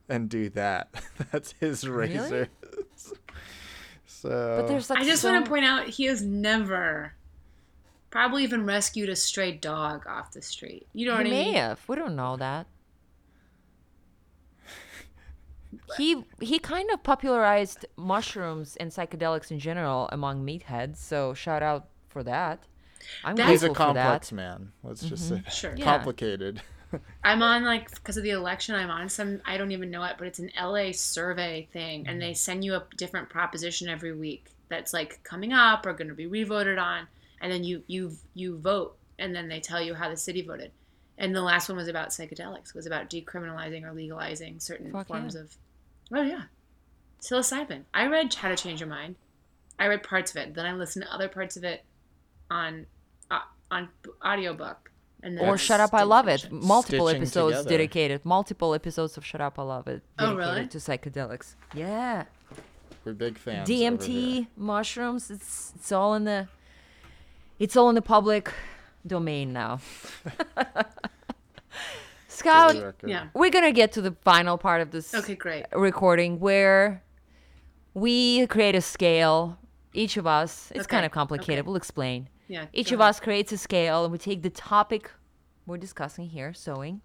and 0.08 0.28
do 0.28 0.48
that. 0.50 0.88
That's 1.32 1.52
his 1.60 1.86
Really? 1.88 2.46
Razor. 4.24 4.56
so 4.56 4.56
but 4.60 4.68
there's 4.68 4.90
like 4.90 5.00
I 5.00 5.04
just 5.04 5.22
so- 5.22 5.32
want 5.32 5.44
to 5.44 5.48
point 5.50 5.64
out 5.64 5.88
he 5.88 6.04
has 6.06 6.22
never, 6.22 7.14
probably 8.10 8.42
even 8.44 8.64
rescued 8.64 9.08
a 9.08 9.16
stray 9.16 9.52
dog 9.52 10.06
off 10.06 10.32
the 10.32 10.42
street. 10.42 10.86
You 10.92 11.06
know 11.06 11.12
he 11.12 11.18
what 11.18 11.26
I 11.26 11.30
may 11.30 11.44
mean? 11.46 11.54
have. 11.54 11.80
We 11.88 11.96
don't 11.96 12.16
know 12.16 12.36
that. 12.36 12.66
He 15.96 16.24
he 16.40 16.58
kind 16.58 16.90
of 16.90 17.02
popularized 17.02 17.86
mushrooms 17.96 18.76
and 18.76 18.90
psychedelics 18.90 19.50
in 19.50 19.58
general 19.60 20.08
among 20.10 20.44
meatheads, 20.44 20.96
so 20.96 21.32
shout 21.34 21.62
out 21.62 21.88
for 22.08 22.22
that. 22.24 22.64
I'm 23.24 23.36
That's- 23.36 23.52
he's 23.52 23.62
a 23.62 23.68
grateful 23.68 23.86
for 23.86 23.94
that. 23.94 24.02
complex 24.02 24.32
man. 24.32 24.72
Let's 24.82 25.02
just 25.02 25.24
mm-hmm. 25.24 25.34
say 25.36 25.42
that. 25.44 25.52
Sure. 25.52 25.74
Yeah. 25.76 25.84
complicated. 25.84 26.62
I'm 27.24 27.42
on 27.42 27.64
like 27.64 27.90
because 27.90 28.16
of 28.16 28.22
the 28.22 28.30
election. 28.30 28.74
I'm 28.74 28.90
on 28.90 29.08
some. 29.08 29.40
I 29.44 29.56
don't 29.56 29.72
even 29.72 29.90
know 29.90 30.02
it, 30.04 30.16
but 30.18 30.26
it's 30.26 30.38
an 30.38 30.50
LA 30.60 30.92
survey 30.92 31.68
thing, 31.72 32.06
and 32.06 32.20
they 32.20 32.34
send 32.34 32.64
you 32.64 32.74
a 32.74 32.84
different 32.96 33.28
proposition 33.28 33.88
every 33.88 34.14
week 34.14 34.52
that's 34.68 34.92
like 34.92 35.22
coming 35.22 35.52
up 35.52 35.86
or 35.86 35.92
going 35.92 36.08
to 36.08 36.14
be 36.14 36.26
revoted 36.26 36.78
on, 36.78 37.06
and 37.40 37.52
then 37.52 37.64
you 37.64 37.82
you 37.86 38.16
you 38.34 38.58
vote, 38.58 38.96
and 39.18 39.34
then 39.34 39.48
they 39.48 39.60
tell 39.60 39.82
you 39.82 39.94
how 39.94 40.08
the 40.08 40.16
city 40.16 40.42
voted. 40.42 40.72
And 41.18 41.36
the 41.36 41.42
last 41.42 41.68
one 41.68 41.76
was 41.76 41.88
about 41.88 42.10
psychedelics. 42.10 42.74
Was 42.74 42.86
about 42.86 43.10
decriminalizing 43.10 43.84
or 43.84 43.92
legalizing 43.92 44.58
certain 44.58 44.90
Fuck 44.90 45.08
forms 45.08 45.34
yeah. 45.34 45.40
of. 45.42 45.56
Oh 46.12 46.22
yeah, 46.22 46.42
psilocybin. 47.20 47.82
I 47.92 48.06
read 48.06 48.32
How 48.34 48.48
to 48.48 48.56
Change 48.56 48.80
Your 48.80 48.88
Mind. 48.88 49.16
I 49.78 49.86
read 49.86 50.02
parts 50.02 50.30
of 50.30 50.36
it. 50.38 50.54
Then 50.54 50.66
I 50.66 50.74
listened 50.74 51.04
to 51.04 51.12
other 51.12 51.28
parts 51.28 51.56
of 51.56 51.64
it 51.64 51.84
on 52.50 52.86
uh, 53.30 53.40
on 53.70 53.88
audiobook. 54.24 54.89
And 55.22 55.36
then 55.38 55.46
Or 55.48 55.58
Shut 55.58 55.80
Up, 55.80 55.92
I 55.92 56.02
Love 56.02 56.28
It. 56.28 56.50
Multiple 56.50 57.06
Stitching 57.08 57.22
episodes 57.22 57.56
together. 57.58 57.68
dedicated. 57.70 58.24
Multiple 58.24 58.74
episodes 58.74 59.16
of 59.16 59.24
Shut 59.24 59.40
Up, 59.40 59.58
I 59.58 59.62
Love 59.62 59.86
It. 59.88 60.02
Oh, 60.18 60.34
Dedicated 60.36 60.56
really? 60.56 60.66
To 60.68 60.78
psychedelics. 60.78 61.54
Yeah. 61.74 62.24
We're 63.04 63.12
big 63.14 63.38
fans. 63.38 63.68
DMT, 63.68 64.46
mushrooms. 64.56 65.30
It's 65.30 65.72
it's 65.76 65.90
all 65.92 66.14
in 66.14 66.24
the. 66.24 66.48
It's 67.58 67.76
all 67.76 67.88
in 67.88 67.94
the 67.94 68.02
public 68.02 68.52
domain 69.06 69.52
now. 69.52 69.78
For 69.78 70.32
Scout. 72.28 72.94
Yeah. 73.06 73.26
we're 73.34 73.50
gonna 73.50 73.72
get 73.72 73.92
to 73.92 74.00
the 74.00 74.12
final 74.22 74.56
part 74.56 74.80
of 74.80 74.90
this 74.92 75.12
Okay, 75.14 75.34
great. 75.34 75.66
recording 75.74 76.40
where 76.40 77.02
we 77.94 78.46
create 78.46 78.74
a 78.74 78.80
scale. 78.80 79.58
Each 79.92 80.16
of 80.16 80.26
us, 80.26 80.70
it's 80.74 80.84
Okay, 80.84 80.90
kind 80.96 81.04
of 81.06 81.10
complicated. 81.12 81.60
okay. 81.60 81.66
We'll 81.66 81.76
explain. 81.76 82.28
Yeah. 82.50 82.66
Each 82.72 82.90
of 82.90 82.98
ahead. 83.00 83.10
us 83.10 83.20
creates 83.20 83.52
a 83.52 83.56
scale 83.58 84.02
and 84.04 84.10
we 84.12 84.18
take 84.18 84.42
the 84.42 84.50
topic 84.50 85.10
we're 85.66 85.78
discussing 85.78 86.28
here, 86.28 86.52
sewing, 86.52 87.00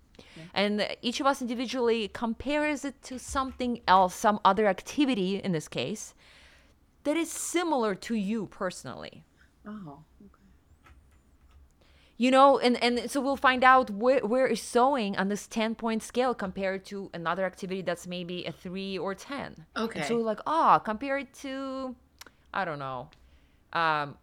and 0.53 0.87
each 1.03 1.19
of 1.19 1.27
us 1.27 1.39
individually 1.39 2.07
compares 2.07 2.83
it 2.83 2.99
to 3.03 3.19
something 3.19 3.81
else, 3.87 4.15
some 4.15 4.39
other 4.43 4.65
activity 4.65 5.37
in 5.37 5.51
this 5.51 5.67
case, 5.67 6.15
that 7.03 7.15
is 7.15 7.29
similar 7.31 7.93
to 8.07 8.15
you 8.15 8.47
personally. 8.47 9.23
Oh. 9.67 9.99
you 12.17 12.31
know 12.31 12.57
and 12.59 12.81
and 12.83 13.09
so 13.11 13.19
we'll 13.19 13.35
find 13.35 13.63
out 13.63 13.89
where, 13.89 14.19
where 14.19 14.47
is 14.47 14.61
sewing 14.61 15.17
on 15.17 15.27
this 15.27 15.47
10 15.47 15.75
point 15.75 16.01
scale 16.03 16.33
compared 16.33 16.85
to 16.85 17.09
another 17.13 17.45
activity 17.45 17.81
that's 17.81 18.07
maybe 18.07 18.45
a 18.45 18.51
3 18.51 18.97
or 18.97 19.13
10 19.15 19.65
Okay. 19.75 19.99
and 19.99 20.07
so 20.07 20.15
like 20.17 20.39
ah 20.47 20.79
compare 20.79 21.17
it 21.17 21.33
to 21.33 21.95
i 22.53 22.63
don't 22.63 22.79
know 22.79 23.09
um 23.73 24.17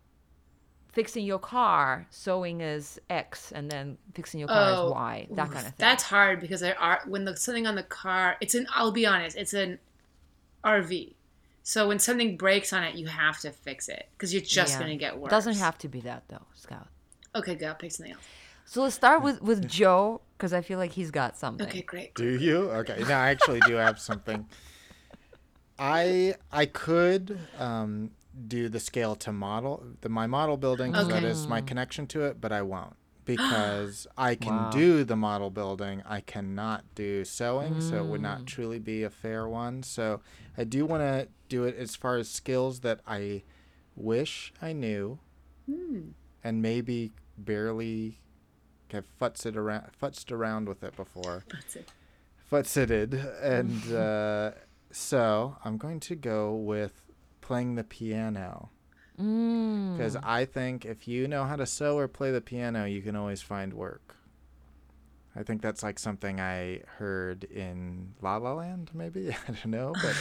fixing 0.93 1.25
your 1.25 1.39
car 1.39 2.07
sewing 2.11 2.61
is 2.61 3.01
x 3.09 3.51
and 3.53 3.71
then 3.71 3.97
fixing 4.15 4.39
your 4.41 4.49
car 4.49 4.71
Oh, 4.71 4.87
is 4.89 4.93
y 4.93 5.27
that 5.31 5.51
kind 5.51 5.67
of 5.67 5.75
thing 5.75 5.75
That's 5.79 6.03
hard 6.05 6.41
because 6.41 6.61
there 6.61 6.79
are 6.79 7.01
when 7.07 7.25
the 7.25 7.37
something 7.37 7.67
on 7.67 7.75
the 7.77 7.83
car. 7.83 8.37
It's 8.41 8.55
an. 8.55 8.67
I'll 8.75 8.93
be 8.93 9.07
honest. 9.07 9.37
It's 9.37 9.55
an 9.55 9.79
RV. 10.65 11.15
So 11.63 11.89
when 11.89 11.99
something 11.99 12.37
breaks 12.37 12.73
on 12.73 12.83
it, 12.85 12.95
you 12.97 13.07
have 13.07 13.39
to 13.41 13.51
fix 13.51 13.89
it 13.89 14.09
because 14.13 14.33
you're 14.35 14.43
just 14.43 14.75
Yeah. 14.75 14.81
gonna 14.81 14.97
get 14.97 15.19
worse. 15.19 15.31
doesn't 15.31 15.57
have 15.57 15.79
to 15.79 15.89
be 15.89 16.01
that 16.01 16.25
though 16.29 16.47
scout 16.55 16.89
Okay, 17.35 17.55
go. 17.55 17.73
Pick 17.75 17.91
something 17.93 18.13
else. 18.13 18.23
so 18.67 18.83
let's 18.83 18.95
start 18.95 19.23
with 19.23 19.41
with 19.43 19.67
joe 19.69 20.21
because 20.37 20.53
i 20.53 20.61
feel 20.61 20.79
like 20.79 20.93
he's 20.93 21.11
got 21.11 21.37
something 21.39 21.67
Okay, 21.67 21.83
great. 21.83 22.15
Do 22.15 22.37
you? 22.39 22.71
Okay. 22.71 22.99
No, 23.09 23.15
I 23.15 23.31
actually 23.31 23.61
do 23.61 23.75
have 23.75 23.99
something. 23.99 24.47
I 25.79 26.35
I 26.51 26.67
could 26.67 27.39
um, 27.59 28.11
do 28.49 28.69
the 28.69 28.81
scale 28.81 29.15
to 29.17 29.33
model 29.33 29.85
the 30.01 30.09
my 30.09 30.27
model 30.27 30.57
building 30.57 30.93
'cause 30.93 31.09
that 31.09 31.19
Okay. 31.19 31.29
is 31.29 31.49
my 31.49 31.61
connection 31.61 32.07
to 32.09 32.23
it, 32.23 32.41
but 32.41 32.51
I 32.53 32.63
won't 32.63 32.97
because 33.25 34.07
I 34.17 34.35
can 34.35 34.65
Wow. 34.65 34.71
do 34.71 35.05
the 35.05 35.17
model 35.17 35.51
building. 35.51 36.03
I 36.07 36.21
cannot 36.21 36.85
do 36.95 37.25
sewing, 37.25 37.81
so 37.81 37.99
it 37.99 38.07
would 38.09 38.21
Mm. 38.21 38.25
not 38.25 38.47
truly 38.47 38.79
be 38.79 39.03
a 39.03 39.11
fair 39.11 39.49
one. 39.49 39.83
So 39.83 40.21
I 40.57 40.65
do 40.65 40.85
want 40.87 41.03
to 41.03 41.29
do 41.49 41.65
it 41.65 41.77
as 41.77 41.95
far 41.97 42.17
as 42.17 42.29
skills 42.31 42.81
that 42.81 43.01
I 43.07 43.45
wish 43.95 44.53
I 44.63 44.73
knew, 44.73 45.21
Hmm. 45.67 46.11
and 46.43 46.61
maybe 46.63 47.13
barely 47.39 48.19
have 48.93 49.07
futzed 49.21 49.57
around 49.57 49.91
futzed 50.01 50.31
around 50.33 50.69
with 50.69 50.83
it 50.83 50.95
before 50.97 51.45
it. 51.49 51.87
footed 52.37 53.15
and 53.15 53.91
uh, 53.93 54.53
so 54.91 55.57
i'm 55.65 55.79
going 55.79 55.99
to 55.99 56.15
go 56.15 56.55
with 56.55 57.02
playing 57.43 57.75
the 57.75 57.85
piano 57.85 58.71
mm. 59.21 59.97
because 59.97 60.17
i 60.23 60.45
think 60.47 60.87
if 60.87 61.07
you 61.07 61.29
know 61.29 61.45
how 61.45 61.57
to 61.57 61.67
sew 61.67 61.99
or 61.99 62.09
play 62.09 62.31
the 62.31 62.41
piano 62.41 62.85
you 62.87 63.03
can 63.03 63.15
always 63.15 63.43
find 63.43 63.75
work 63.75 64.17
i 65.37 65.43
think 65.43 65.61
that's 65.61 65.83
like 65.83 65.99
something 65.99 66.41
i 66.41 66.81
heard 66.97 67.45
in 67.45 68.15
la 68.23 68.37
la 68.39 68.55
land 68.55 68.91
maybe 68.95 69.31
i 69.49 69.53
don't 69.53 69.67
know 69.67 69.93
but 70.03 70.17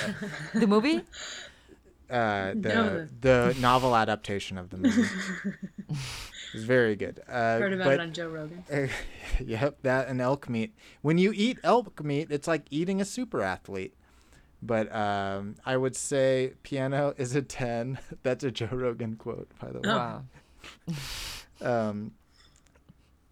the 0.59 0.67
movie 0.67 1.01
uh, 2.09 2.13
uh, 2.13 2.53
the, 2.55 2.69
No. 2.69 3.07
the 3.21 3.55
novel 3.61 3.95
adaptation 3.95 4.57
of 4.57 4.69
the 4.69 4.77
movie 4.77 5.07
is 6.53 6.65
very 6.65 6.97
good 6.97 7.21
uh, 7.29 7.59
Heard 7.59 7.71
about 7.73 7.85
but 7.85 7.93
it 7.93 7.99
on 8.01 8.11
Joe 8.11 8.27
Rogan. 8.27 8.63
yep, 9.39 9.77
that 9.83 10.09
and 10.09 10.19
elk 10.19 10.49
meat. 10.49 10.75
When 11.01 11.17
you 11.17 11.31
eat 11.33 11.57
elk 11.63 12.03
meat, 12.03 12.27
it's 12.29 12.49
like 12.49 12.65
eating 12.69 12.99
a 12.99 13.05
super 13.05 13.41
athlete. 13.41 13.93
But 14.61 14.93
um, 14.95 15.55
I 15.65 15.75
would 15.75 15.95
say 15.95 16.53
piano 16.63 17.13
is 17.17 17.35
a 17.35 17.41
10. 17.41 17.97
That's 18.23 18.43
a 18.43 18.51
Joe 18.51 18.69
Rogan 18.71 19.15
quote, 19.15 19.49
by 19.59 19.71
the 19.71 19.79
way. 19.79 19.89
wow 19.89 20.23
Um, 21.61 22.13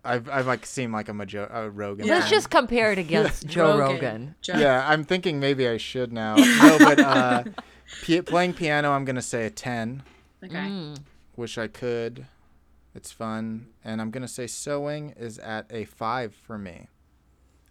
I've, 0.06 0.30
I've 0.30 0.46
like 0.46 0.66
seemed 0.66 0.94
like 0.94 1.10
I'm 1.10 1.20
a 1.20 1.26
Joe 1.26 1.48
a 1.52 1.70
Rogan. 1.70 2.06
Yeah. 2.06 2.14
let's 2.14 2.26
fan. 2.26 2.32
just 2.34 2.50
compare 2.52 2.92
it 2.92 3.00
against 3.00 3.48
joe 3.48 3.78
rogan, 3.78 4.36
Joe. 4.42 4.54
Yeah, 4.58 4.86
I'm 4.88 5.04
thinking 5.04 5.40
maybe 5.40 5.68
I 5.68 5.78
should 5.78 6.14
now. 6.14 6.36
No, 6.36 6.78
but 6.78 7.00
uh, 7.00 7.44
pi- 8.06 8.22
playing 8.22 8.54
piano, 8.54 8.92
I'm 8.92 9.04
gonna 9.04 9.22
say 9.22 9.48
a 9.48 9.50
10. 9.50 10.04
Okay. 10.44 10.54
Mm. 10.56 10.98
Wish 11.36 11.58
I 11.58 11.68
could. 11.68 12.28
It's 12.96 13.12
fun. 13.12 13.68
And 13.84 14.02
I'm 14.02 14.12
going 14.12 14.22
to 14.24 14.28
say 14.28 14.48
sewing 14.48 15.12
is 15.12 15.40
at 15.40 15.66
a 15.70 15.86
five 15.86 16.34
for 16.34 16.58
me. 16.58 16.88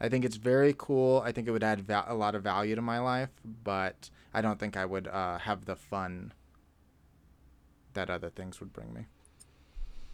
I 0.00 0.08
think 0.08 0.24
it's 0.24 0.36
very 0.36 0.74
cool. 0.78 1.22
I 1.24 1.32
think 1.32 1.48
it 1.48 1.50
would 1.50 1.64
add 1.64 1.80
val- 1.80 2.04
a 2.08 2.14
lot 2.14 2.34
of 2.34 2.42
value 2.42 2.74
to 2.74 2.82
my 2.82 2.98
life, 2.98 3.30
but 3.64 4.10
I 4.32 4.40
don't 4.40 4.58
think 4.58 4.76
I 4.76 4.84
would 4.84 5.08
uh, 5.08 5.38
have 5.38 5.64
the 5.64 5.74
fun 5.76 6.32
that 7.94 8.08
other 8.10 8.30
things 8.30 8.60
would 8.60 8.72
bring 8.72 8.92
me. 8.94 9.06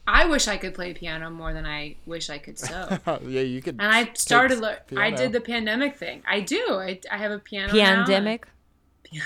I 0.07 0.26
wish 0.26 0.49
I 0.49 0.57
could 0.59 0.74
play 0.74 0.93
piano 0.95 1.30
more 1.30 1.53
than 1.55 1.64
I 1.66 1.97
wish 2.07 2.28
I 2.30 2.39
could 2.39 2.59
sew. 2.59 2.99
yeah, 3.26 3.41
you 3.41 3.62
could. 3.62 3.76
And 3.80 3.91
I 3.95 4.11
started. 4.14 4.61
take 4.89 4.99
I 4.99 5.11
did 5.11 5.32
the 5.32 5.41
pandemic 5.41 5.97
thing. 5.97 6.22
I 6.28 6.41
do. 6.41 6.62
I, 6.72 7.01
I 7.11 7.16
have 7.18 7.30
a 7.32 7.39
piano. 7.39 7.72
now. 7.74 8.05
pandemic 8.05 8.47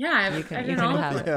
Yeah, 0.00 0.12
I 0.12 0.22
have. 0.24 0.32
You 0.34 0.38
You 0.38 0.44
can- 0.44 0.56
I've 0.58 0.68
you 0.68 0.76
done 0.76 0.94
can 0.94 0.96
all 0.96 1.02
have 1.02 1.16
it. 1.16 1.28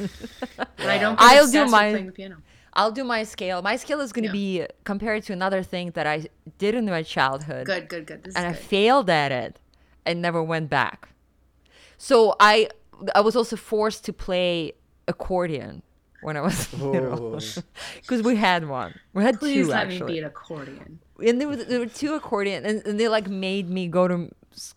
it. 0.00 0.10
Yeah. 0.58 0.64
I 0.78 0.98
don't. 0.98 1.16
I'll 1.20 1.38
I'll 1.40 1.46
do 1.46 1.52
do 1.64 1.70
my- 1.70 1.90
playing 1.90 2.06
the 2.06 2.12
piano. 2.12 2.36
I'll 2.78 2.92
do 3.00 3.04
my 3.04 3.24
scale. 3.24 3.60
My 3.60 3.76
scale 3.76 4.00
is 4.00 4.12
going 4.12 4.22
to 4.30 4.34
Yeah. 4.38 4.66
be 4.66 4.66
compared 4.84 5.20
to 5.24 5.32
another 5.32 5.62
thing 5.72 5.86
that 5.96 6.06
I 6.06 6.16
did 6.62 6.74
in 6.74 6.84
my 6.86 7.02
childhood. 7.02 7.66
Good, 7.66 7.88
good, 7.88 8.06
good. 8.06 8.24
This 8.24 8.34
and 8.36 8.46
I 8.46 8.52
good. 8.52 8.60
failed 8.74 9.10
at 9.10 9.32
it 9.32 9.58
and 10.06 10.22
never 10.22 10.40
went 10.42 10.70
back. 10.70 11.08
So 11.98 12.16
I 12.40 12.68
I 13.14 13.20
was 13.20 13.34
also 13.36 13.56
forced 13.56 14.04
to 14.06 14.12
play 14.12 14.72
accordion 15.08 15.82
when 16.22 16.36
I 16.36 16.40
was 16.40 16.72
little 16.94 17.40
because 18.00 18.22
we 18.30 18.36
had 18.36 18.68
one. 18.68 18.92
We 19.14 19.22
had 19.22 19.38
Please 19.40 19.66
two 19.66 19.70
let 19.72 19.86
actually. 19.86 20.06
me 20.06 20.12
be 20.14 20.18
an 20.20 20.24
accordion. 20.26 20.98
and 21.26 21.40
there 21.40 21.48
were 21.48 21.56
there 21.56 21.80
were 21.80 21.86
two 22.02 22.14
accordion 22.14 22.64
and, 22.68 22.76
and 22.86 22.98
they 23.00 23.08
like 23.08 23.28
made 23.28 23.68
me 23.68 23.88
go 23.88 24.06
to 24.08 24.30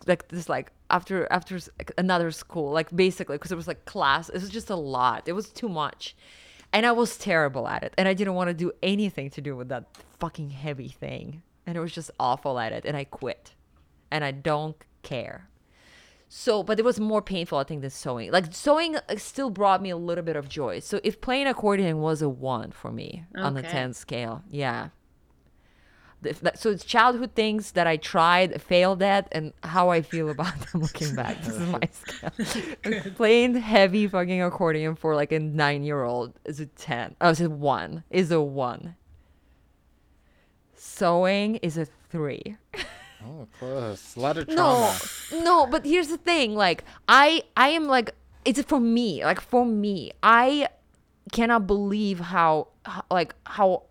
like 0.06 0.22
this 0.28 0.48
like 0.48 0.72
after 0.90 1.26
after 1.32 1.58
another 1.98 2.30
school 2.30 2.68
like 2.78 2.88
basically 2.94 3.36
because 3.36 3.52
it 3.52 3.56
was 3.62 3.66
like 3.72 3.84
class 3.84 4.28
it 4.28 4.34
was 4.40 4.50
just 4.58 4.70
a 4.70 4.76
lot 4.76 5.22
it 5.26 5.32
was 5.40 5.46
too 5.50 5.68
much 5.68 6.14
and 6.72 6.86
i 6.86 6.92
was 6.92 7.16
terrible 7.16 7.68
at 7.68 7.82
it 7.82 7.92
and 7.98 8.08
i 8.08 8.14
didn't 8.14 8.34
want 8.34 8.48
to 8.48 8.54
do 8.54 8.72
anything 8.82 9.28
to 9.30 9.40
do 9.40 9.56
with 9.56 9.68
that 9.68 9.84
fucking 10.18 10.50
heavy 10.50 10.88
thing. 10.88 11.42
And 11.66 11.76
it 11.76 11.80
was 11.80 11.92
just 11.92 12.10
awful 12.18 12.58
at 12.58 12.72
it 12.72 12.84
and 12.84 12.96
i 12.96 13.04
quit. 13.04 13.54
And 14.10 14.24
i 14.24 14.30
don't 14.30 14.76
care. 15.02 15.48
So 16.28 16.62
but 16.62 16.78
it 16.78 16.84
was 16.84 16.98
more 16.98 17.22
painful 17.22 17.58
i 17.58 17.64
think 17.64 17.80
than 17.82 17.90
sewing. 17.90 18.30
Like 18.32 18.46
sewing 18.54 18.96
uh, 18.96 19.16
still 19.16 19.50
brought 19.50 19.82
me 19.82 19.90
a 19.90 19.96
little 19.96 20.24
bit 20.24 20.36
of 20.36 20.48
joy. 20.48 20.80
So 20.80 21.00
if 21.04 21.20
playing 21.20 21.46
accordion 21.46 21.98
was 22.00 22.22
a 22.22 22.28
one 22.28 22.70
for 22.72 22.90
me 22.90 23.24
on 23.36 23.54
the 23.54 23.60
Okay. 23.60 23.70
10 23.70 23.94
scale 23.94 24.42
yeah 24.48 24.88
that- 26.22 26.58
so 26.58 26.70
it's 26.70 26.84
childhood 26.84 27.34
things 27.34 27.72
that 27.72 27.86
I 27.86 27.96
tried, 27.96 28.60
failed 28.62 29.02
at, 29.02 29.28
and 29.32 29.52
how 29.62 29.90
I 29.90 30.02
feel 30.02 30.30
about 30.30 30.54
them 30.70 30.80
looking 30.82 31.14
back. 31.20 31.42
This 31.42 31.56
is 31.56 31.68
my 31.68 31.80
scale. 31.90 33.12
Playing 33.16 33.54
heavy 33.56 34.06
fucking 34.08 34.42
accordion 34.42 34.94
for 34.96 35.14
like 35.14 35.32
a 35.32 35.38
nine 35.38 35.82
year 35.82 36.04
old 36.04 36.32
is 36.44 36.60
a 36.60 36.66
ten. 36.66 37.16
Oh, 37.20 37.30
it's 37.30 37.40
a 37.40 37.50
one. 37.50 38.04
Is 38.10 38.30
a 38.30 38.40
one. 38.40 38.94
Sewing 40.74 41.56
is 41.56 41.76
a 41.78 41.86
three. 42.10 42.56
Oh, 43.24 43.46
close. 43.58 44.16
A 44.16 44.20
lot 44.20 44.36
of 44.36 44.48
No, 44.48 44.54
trauma. 44.56 44.98
no, 45.44 45.66
but 45.66 45.84
here's 45.86 46.08
the 46.08 46.18
thing. 46.18 46.54
Like, 46.56 46.84
I, 47.08 47.44
I 47.56 47.68
am 47.68 47.86
like, 47.86 48.14
it's 48.44 48.60
for 48.62 48.80
me. 48.80 49.24
Like 49.24 49.40
for 49.40 49.64
me, 49.64 50.10
I 50.22 50.68
cannot 51.30 51.66
believe 51.68 52.18
how, 52.18 52.68
how 52.84 53.04
like 53.10 53.34
how 53.46 53.84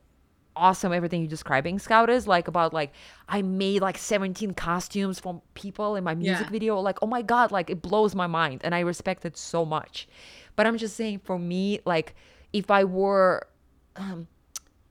awesome 0.56 0.92
everything 0.92 1.22
you're 1.22 1.30
describing 1.30 1.80
scout 1.80 2.10
is 2.10 2.28
like 2.28 2.48
about 2.48 2.74
like 2.74 2.92
i 3.30 3.42
made 3.42 3.82
like 3.82 3.98
17 3.98 4.54
costumes 4.54 5.20
from 5.20 5.42
people 5.54 5.96
in 5.96 6.04
my 6.04 6.14
music 6.14 6.48
Yeah. 6.48 6.52
video. 6.52 6.80
Like 6.80 6.98
oh 7.02 7.08
my 7.08 7.22
god 7.22 7.52
like 7.52 7.70
it 7.70 7.82
blows 7.82 8.14
my 8.16 8.28
mind 8.28 8.62
and 8.64 8.76
i 8.76 8.82
respect 8.82 9.26
it 9.26 9.38
so 9.38 9.66
much. 9.66 10.08
But 10.56 10.68
i'm 10.68 10.78
just 10.78 10.96
saying 10.96 11.20
for 11.24 11.40
me 11.40 11.80
like 11.86 12.16
if 12.54 12.70
i 12.70 12.84
were 12.84 13.48
um, 13.96 14.28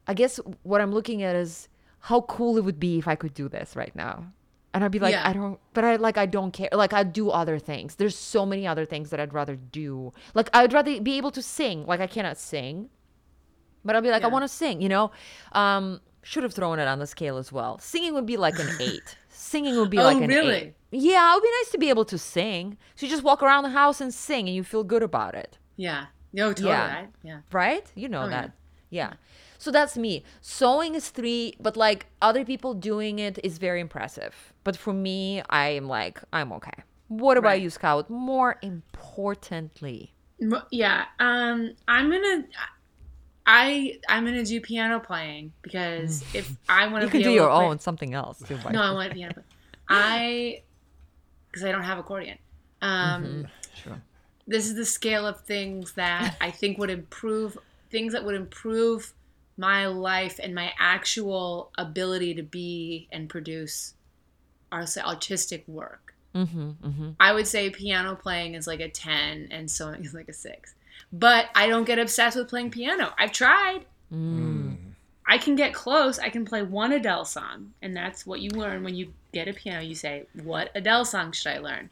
i 0.07 0.15
guess 0.15 0.41
what 0.63 0.81
i'm 0.81 0.93
looking 0.93 1.23
at 1.23 1.37
is 1.37 1.69
how 2.01 2.23
cool 2.23 2.57
it 2.57 2.65
would 2.65 2.81
be 2.81 2.99
if 2.99 3.07
i 3.07 3.15
could 3.15 3.35
do 3.35 3.49
this 3.49 3.77
right 3.77 3.95
now. 3.95 4.25
And 4.73 4.83
i'd 4.85 4.93
be 4.93 4.99
like 4.99 5.13
Yeah. 5.13 5.29
i 5.29 5.33
don't 5.33 5.59
but 5.75 5.85
i 5.85 5.97
like 5.97 6.17
i 6.17 6.27
don't 6.27 6.53
care. 6.53 6.71
Like 6.73 6.93
i 6.95 7.03
do 7.03 7.29
other 7.31 7.59
things. 7.59 7.97
There's 7.97 8.17
so 8.17 8.47
many 8.47 8.67
other 8.67 8.87
things 8.87 9.11
that 9.11 9.21
i'd 9.21 9.35
rather 9.35 9.57
do. 9.57 10.13
Like 10.33 10.49
i'd 10.55 10.73
rather 10.73 11.01
be 11.01 11.17
able 11.19 11.33
to 11.33 11.43
sing. 11.43 11.85
Like 11.87 12.01
i 12.01 12.07
cannot 12.07 12.39
sing 12.39 12.89
but 13.85 13.97
I'll 13.97 14.03
be 14.03 14.11
like, 14.11 14.25
I 14.25 14.29
want 14.29 14.43
to 14.45 14.49
sing, 14.49 14.81
you 14.81 14.89
know? 14.89 15.11
Um, 15.53 16.01
should 16.23 16.43
have 16.43 16.53
thrown 16.53 16.79
it 16.79 16.87
on 16.87 16.99
the 16.99 17.07
scale 17.07 17.39
as 17.39 17.51
well. 17.51 17.79
Singing 17.79 18.13
would 18.15 18.27
be 18.27 18.37
like 18.37 18.59
an 18.59 18.69
eight. 18.81 19.17
Singing 19.31 19.77
would 19.77 19.91
be 19.91 19.99
Oh, 19.99 20.03
like 20.05 20.19
an 20.21 20.29
really? 20.29 20.55
eight. 20.55 20.75
Yeah, 20.93 21.31
it 21.33 21.35
would 21.37 21.43
be 21.43 21.49
nice 21.63 21.71
to 21.73 21.79
be 21.79 21.89
able 21.89 22.05
to 22.07 22.19
sing. 22.19 22.77
So 22.95 23.07
you 23.07 23.11
just 23.13 23.23
walk 23.23 23.43
around 23.43 23.63
the 23.63 23.71
house 23.71 24.01
and 24.01 24.13
sing 24.13 24.47
and 24.49 24.55
you 24.55 24.63
feel 24.65 24.85
good 24.85 25.03
about 25.03 25.35
it, 25.35 25.59
Yeah. 25.77 26.07
No, 26.33 26.49
totally. 26.53 26.69
Yeah. 26.71 27.05
I- 27.05 27.09
yeah. 27.23 27.41
right? 27.53 27.91
You 27.95 28.09
know 28.09 28.23
Oh, 28.25 28.29
that. 28.29 28.53
Yeah. 28.91 29.15
So 29.59 29.71
that's 29.71 29.97
me. 29.97 30.25
Sewing 30.41 30.95
is 30.95 31.11
three, 31.11 31.55
but 31.61 31.77
like 31.77 32.07
other 32.23 32.45
people 32.45 32.73
doing 32.75 33.19
it 33.19 33.39
is 33.43 33.59
very 33.59 33.81
impressive. 33.81 34.53
But 34.63 34.77
for 34.77 34.93
me, 34.93 35.43
I 35.51 35.69
am 35.71 35.87
like, 35.89 36.21
I'm 36.33 36.53
okay. 36.53 36.83
What 37.09 37.37
about 37.37 37.49
Right. 37.51 37.63
you, 37.63 37.71
Scout? 37.71 38.09
More 38.11 38.59
importantly. 38.63 40.13
Yeah. 40.71 41.05
Um, 41.19 41.75
I'm 41.89 42.11
gonna. 42.11 42.45
I 43.47 43.99
I'm 44.09 44.25
gonna 44.25 44.45
do 44.45 44.61
piano 44.61 45.01
playing 45.01 45.53
because 45.63 46.23
if 46.35 46.51
I 46.69 46.87
want 46.87 47.03
to, 47.03 47.07
You 47.07 47.11
can 47.11 47.23
do 47.23 47.31
your 47.33 47.51
own 47.51 47.79
something 47.79 48.15
else. 48.15 48.41
too, 48.47 48.59
No, 48.71 48.83
I 48.83 48.93
want 48.93 49.13
piano. 49.13 49.33
Play. 49.35 49.43
I 49.89 50.63
because 51.51 51.65
I 51.65 51.73
don't 51.73 51.83
have 51.83 51.99
accordion. 51.99 52.39
Um, 52.83 53.25
Mm-hmm. 53.25 53.43
Sure. 53.83 54.01
this 54.47 54.67
is 54.67 54.75
the 54.75 54.85
scale 54.85 55.27
of 55.27 55.41
things 55.43 55.93
that 55.95 56.37
I 56.41 56.51
think 56.51 56.79
would 56.79 56.91
improve 56.91 57.57
things 57.91 58.13
that 58.13 58.25
would 58.25 58.35
improve 58.35 59.13
my 59.57 59.87
life 59.87 60.39
and 60.43 60.55
my 60.55 60.73
actual 60.79 61.71
ability 61.77 62.35
to 62.35 62.43
be 62.43 63.09
and 63.13 63.29
produce 63.29 63.95
our 64.73 64.87
artistic 65.05 65.67
work. 65.67 66.15
Mm-hmm, 66.35 66.71
mm-hmm. 66.71 67.11
I 67.19 67.33
would 67.33 67.47
say 67.47 67.71
piano 67.71 68.15
playing 68.15 68.55
is 68.55 68.67
like 68.67 68.81
a 68.81 68.89
10 68.89 69.49
and 69.51 69.71
sewing 69.71 70.05
is 70.05 70.15
like 70.15 70.29
a 70.29 70.33
6. 70.33 70.75
But 71.13 71.47
I 71.55 71.67
don't 71.67 71.85
get 71.85 71.99
obsessed 71.99 72.37
with 72.37 72.49
playing 72.49 72.71
piano. 72.71 73.13
I've 73.19 73.33
tried. 73.33 73.85
Mm. 74.13 74.77
I 75.27 75.39
can 75.39 75.55
get 75.57 75.73
close. 75.75 76.19
I 76.19 76.29
can 76.29 76.45
play 76.45 76.63
one 76.63 76.93
Adele 76.93 77.25
song, 77.25 77.73
and 77.83 77.97
that's 77.97 78.27
what 78.27 78.41
you 78.41 78.51
learn 78.51 78.83
when 78.85 78.95
you 78.95 79.13
get 79.33 79.49
a 79.49 79.53
piano. 79.53 79.81
You 79.83 79.95
say, 79.95 80.27
"What 80.43 80.71
Adele 80.75 81.05
song 81.05 81.33
should 81.33 81.53
I 81.53 81.59
learn?" 81.59 81.91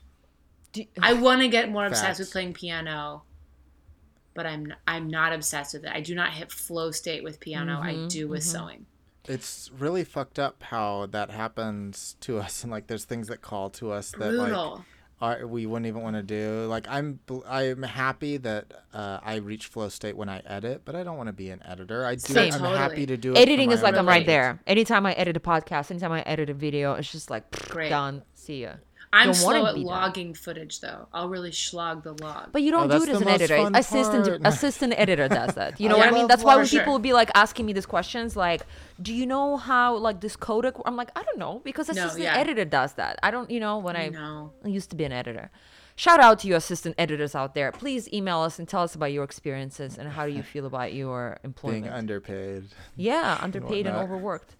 Do- 0.72 0.86
I 1.00 1.12
want 1.14 1.40
to 1.42 1.48
get 1.48 1.70
more 1.70 1.86
obsessed 1.86 2.18
with 2.20 2.30
playing 2.32 2.52
piano, 2.54 3.22
but 4.34 4.46
I'm 4.46 4.72
I'm 4.86 5.08
not 5.08 5.32
obsessed 5.32 5.74
with 5.74 5.84
it. 5.84 5.92
I 5.92 6.00
do 6.00 6.14
not 6.14 6.32
hit 6.32 6.50
flow 6.52 6.90
state 6.90 7.22
with 7.24 7.38
piano. 7.40 7.80
I 7.82 7.94
Mhm, 7.94 8.08
do 8.10 8.28
with 8.28 8.42
mhm. 8.42 8.52
sewing. 8.52 8.86
It's 9.24 9.70
really 9.76 10.04
fucked 10.04 10.38
up 10.38 10.62
how 10.64 11.06
that 11.06 11.30
happens 11.30 12.16
to 12.20 12.38
us, 12.38 12.62
and 12.62 12.70
like 12.72 12.86
there's 12.88 13.04
things 13.04 13.28
that 13.28 13.40
call 13.42 13.70
to 13.70 13.92
us 13.92 14.10
that 14.12 14.20
like 14.20 14.30
Brutal. 14.48 14.84
Are, 15.20 15.46
we 15.46 15.66
wouldn't 15.66 15.86
even 15.86 16.02
want 16.02 16.16
to 16.16 16.22
do. 16.22 16.66
Like 16.66 16.86
I'm, 16.88 17.18
I'm 17.48 17.82
happy 17.82 18.36
that 18.38 18.72
uh, 18.94 19.18
I 19.22 19.36
reach 19.36 19.66
flow 19.66 19.88
state 19.88 20.16
when 20.16 20.28
I 20.28 20.40
edit, 20.46 20.82
but 20.84 20.94
I 20.94 21.02
don't 21.02 21.16
want 21.16 21.28
to 21.28 21.32
be 21.32 21.50
an 21.50 21.62
editor. 21.64 22.04
I 22.04 22.14
do. 22.14 22.20
Same. 22.20 22.52
I'm 22.54 22.60
Totally. 22.60 22.78
happy 22.78 23.06
to 23.06 23.16
do. 23.16 23.32
it 23.32 23.38
Editing 23.38 23.72
is 23.72 23.82
like 23.82 23.94
I'm 23.94 24.06
right 24.06 24.26
there. 24.26 24.60
Anytime 24.66 25.06
I 25.06 25.12
edit 25.12 25.36
a 25.36 25.40
podcast, 25.40 25.90
anytime 25.90 26.12
I 26.12 26.22
edit 26.22 26.50
a 26.50 26.54
video, 26.54 26.94
it's 26.94 27.10
just 27.10 27.30
like 27.30 27.50
pfft, 27.50 27.70
Great. 27.70 27.88
done. 27.88 28.22
See 28.34 28.62
ya. 28.62 28.74
I'm 29.12 29.32
Don't 29.32 29.42
wanna 29.44 29.58
slow 29.60 29.66
at 29.68 29.74
be 29.74 29.80
that. 29.84 29.86
logging 29.86 30.34
footage 30.34 30.80
though. 30.80 31.08
I'll 31.12 31.28
really 31.28 31.52
slog 31.52 32.02
the 32.02 32.12
log. 32.22 32.52
But 32.52 32.62
you 32.62 32.68
oh, 32.74 32.80
don't 32.86 32.92
Oh, 32.92 32.98
do 32.98 33.04
it 33.04 33.08
as 33.14 33.20
an 33.22 33.28
editor. 33.28 33.56
fun 33.56 33.74
Assistant 33.74 34.26
part. 34.26 34.40
assistant 34.44 34.94
editor 34.96 35.28
does 35.28 35.54
that. 35.54 35.80
You 35.80 35.88
know 35.90 35.94
Oh, 35.94 35.98
what. 35.98 36.08
I 36.08 36.10
mean? 36.10 36.26
That's 36.26 36.44
why 36.44 36.54
when 36.56 36.64
watching. 36.64 36.78
people 36.80 36.92
will 36.92 36.98
be 37.00 37.12
like 37.14 37.30
asking 37.34 37.64
me 37.66 37.72
these 37.72 37.86
questions, 37.86 38.36
like, 38.36 38.62
"Do 39.00 39.14
you 39.14 39.24
know 39.26 39.56
how 39.56 39.96
like 39.96 40.20
this 40.20 40.36
codec?" 40.36 40.80
I'm 40.84 40.96
like, 40.96 41.10
I 41.16 41.22
don't 41.22 41.38
know 41.38 41.60
because 41.64 41.88
No, 41.88 41.94
assistant 42.02 42.24
yeah. 42.24 42.36
editor 42.36 42.64
does 42.64 42.92
that. 42.94 43.18
I 43.22 43.30
don't, 43.30 43.50
you 43.50 43.60
know, 43.60 43.78
when 43.78 43.96
I 43.96 44.08
no. 44.10 44.52
I 44.64 44.68
used 44.68 44.90
to 44.90 44.96
be 44.96 45.04
an 45.04 45.12
editor. 45.12 45.50
Shout 45.96 46.20
out 46.20 46.38
to 46.40 46.46
you 46.48 46.54
assistant 46.54 46.94
editors 46.96 47.34
out 47.34 47.54
there. 47.54 47.72
Please 47.72 48.08
email 48.12 48.38
us 48.38 48.60
and 48.60 48.68
tell 48.68 48.82
us 48.82 48.94
about 48.94 49.10
your 49.12 49.24
experiences 49.24 49.98
and 49.98 50.08
how 50.08 50.26
do 50.26 50.32
you 50.32 50.44
feel 50.44 50.64
about 50.66 50.92
your 50.94 51.38
employment. 51.42 51.84
being 51.84 51.92
underpaid. 51.94 52.66
yeah, 52.94 53.36
underpaid 53.40 53.86
and 53.86 53.96
whatnot. 53.96 54.04
overworked. 54.04 54.54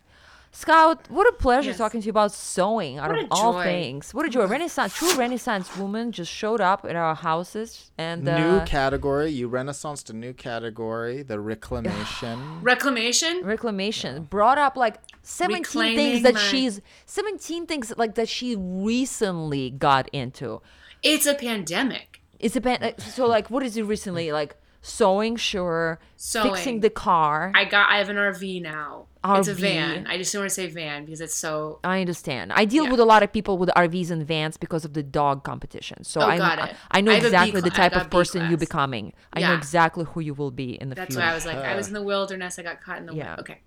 Scout, 0.50 1.08
what 1.10 1.28
a 1.28 1.32
pleasure 1.32 1.68
Yes. 1.70 1.78
talking 1.78 2.00
to 2.00 2.06
you 2.06 2.10
about 2.10 2.32
sewing 2.32 2.98
out 2.98 3.10
What 3.10 3.18
of 3.24 3.26
all 3.30 3.52
joy. 3.52 3.64
things. 3.64 4.12
What 4.14 4.26
a 4.26 4.28
joy. 4.28 4.46
Renaissance, 4.46 4.94
true 4.94 5.14
Renaissance 5.14 5.76
woman 5.76 6.10
just 6.10 6.32
showed 6.32 6.60
up 6.60 6.84
at 6.88 6.96
our 6.96 7.14
houses 7.14 7.90
and 7.98 8.24
new 8.24 8.30
uh, 8.32 8.64
category. 8.64 9.30
You 9.30 9.48
renaissanced 9.48 10.08
a 10.10 10.14
new 10.14 10.32
category, 10.32 11.22
the 11.22 11.38
reclamation. 11.38 12.60
Reclamation. 12.62 13.42
reclamation 13.44 14.24
brought 14.24 14.58
up 14.58 14.76
like 14.76 14.96
17 15.22 15.94
things 15.96 16.22
that 16.22 16.34
my- 16.34 16.40
she's 16.40 16.80
17 17.06 17.66
things 17.66 17.92
like 17.96 18.14
that 18.16 18.28
she 18.28 18.56
recently 18.56 19.70
got 19.70 20.08
into. 20.12 20.60
It's 21.02 21.26
a 21.26 21.34
pandemic. 21.34 22.22
It's 22.40 22.56
a 22.56 22.60
ban- 22.60 22.82
uh, 22.82 22.92
so 23.00 23.26
like 23.26 23.50
what 23.50 23.62
is 23.62 23.76
it 23.76 23.82
recently 23.82 24.32
like 24.32 24.56
sewing 24.80 25.36
sure 25.36 25.98
fixing 26.16 26.80
the 26.80 26.88
car 26.90 27.52
I, 27.54 27.62
I 27.62 27.64
got. 27.64 27.90
I 27.90 27.98
have 27.98 28.08
an 28.08 28.16
RV 28.16 28.62
now. 28.62 29.06
It's 29.24 29.48
a 29.48 29.54
van. 29.54 30.06
I 30.06 30.16
just 30.16 30.32
don't 30.32 30.42
want 30.42 30.50
to 30.50 30.54
say 30.54 30.66
van 30.68 31.04
because 31.04 31.20
it's 31.20 31.34
so. 31.34 31.80
I 31.84 32.00
understand 32.00 32.52
I 32.52 32.64
deal 32.64 32.84
Yeah. 32.84 32.90
with 32.92 33.00
a 33.00 33.04
lot 33.04 33.22
of 33.22 33.32
people 33.32 33.58
with 33.58 33.68
RVs 33.70 34.10
and 34.10 34.24
vans 34.26 34.56
because 34.56 34.84
of 34.84 34.92
the 34.94 35.02
dog 35.02 35.42
competition 35.44 36.04
so 36.04 36.20
Oh, 36.20 36.26
I, 36.26 36.38
got 36.38 36.58
I, 36.58 36.66
it. 36.68 36.76
I 36.92 37.00
know 37.00 37.10
I 37.10 37.14
have 37.16 37.24
a 37.24 37.26
B 37.30 37.34
exactly 37.34 37.60
the 37.60 37.70
type 37.70 37.94
of 37.96 38.10
person 38.10 38.48
you're 38.48 38.58
becoming 38.58 39.12
I 39.32 39.40
know 39.40 39.54
exactly 39.54 40.04
who 40.04 40.20
you 40.20 40.34
will 40.34 40.50
be 40.52 40.80
in 40.80 40.88
the 40.88 40.94
That's 40.94 41.08
future 41.14 41.20
why 41.26 41.32
I 41.32 41.34
was 41.34 41.44
like, 41.46 41.56
I 41.56 41.74
was 41.74 41.88
in 41.88 41.94
the 41.94 42.02
wilderness. 42.02 42.58
I 42.58 42.62
got 42.62 42.80
caught 42.80 42.98
in 42.98 43.06
the. 43.06 43.14
Yeah. 43.14 43.36
Okay. 43.40 43.58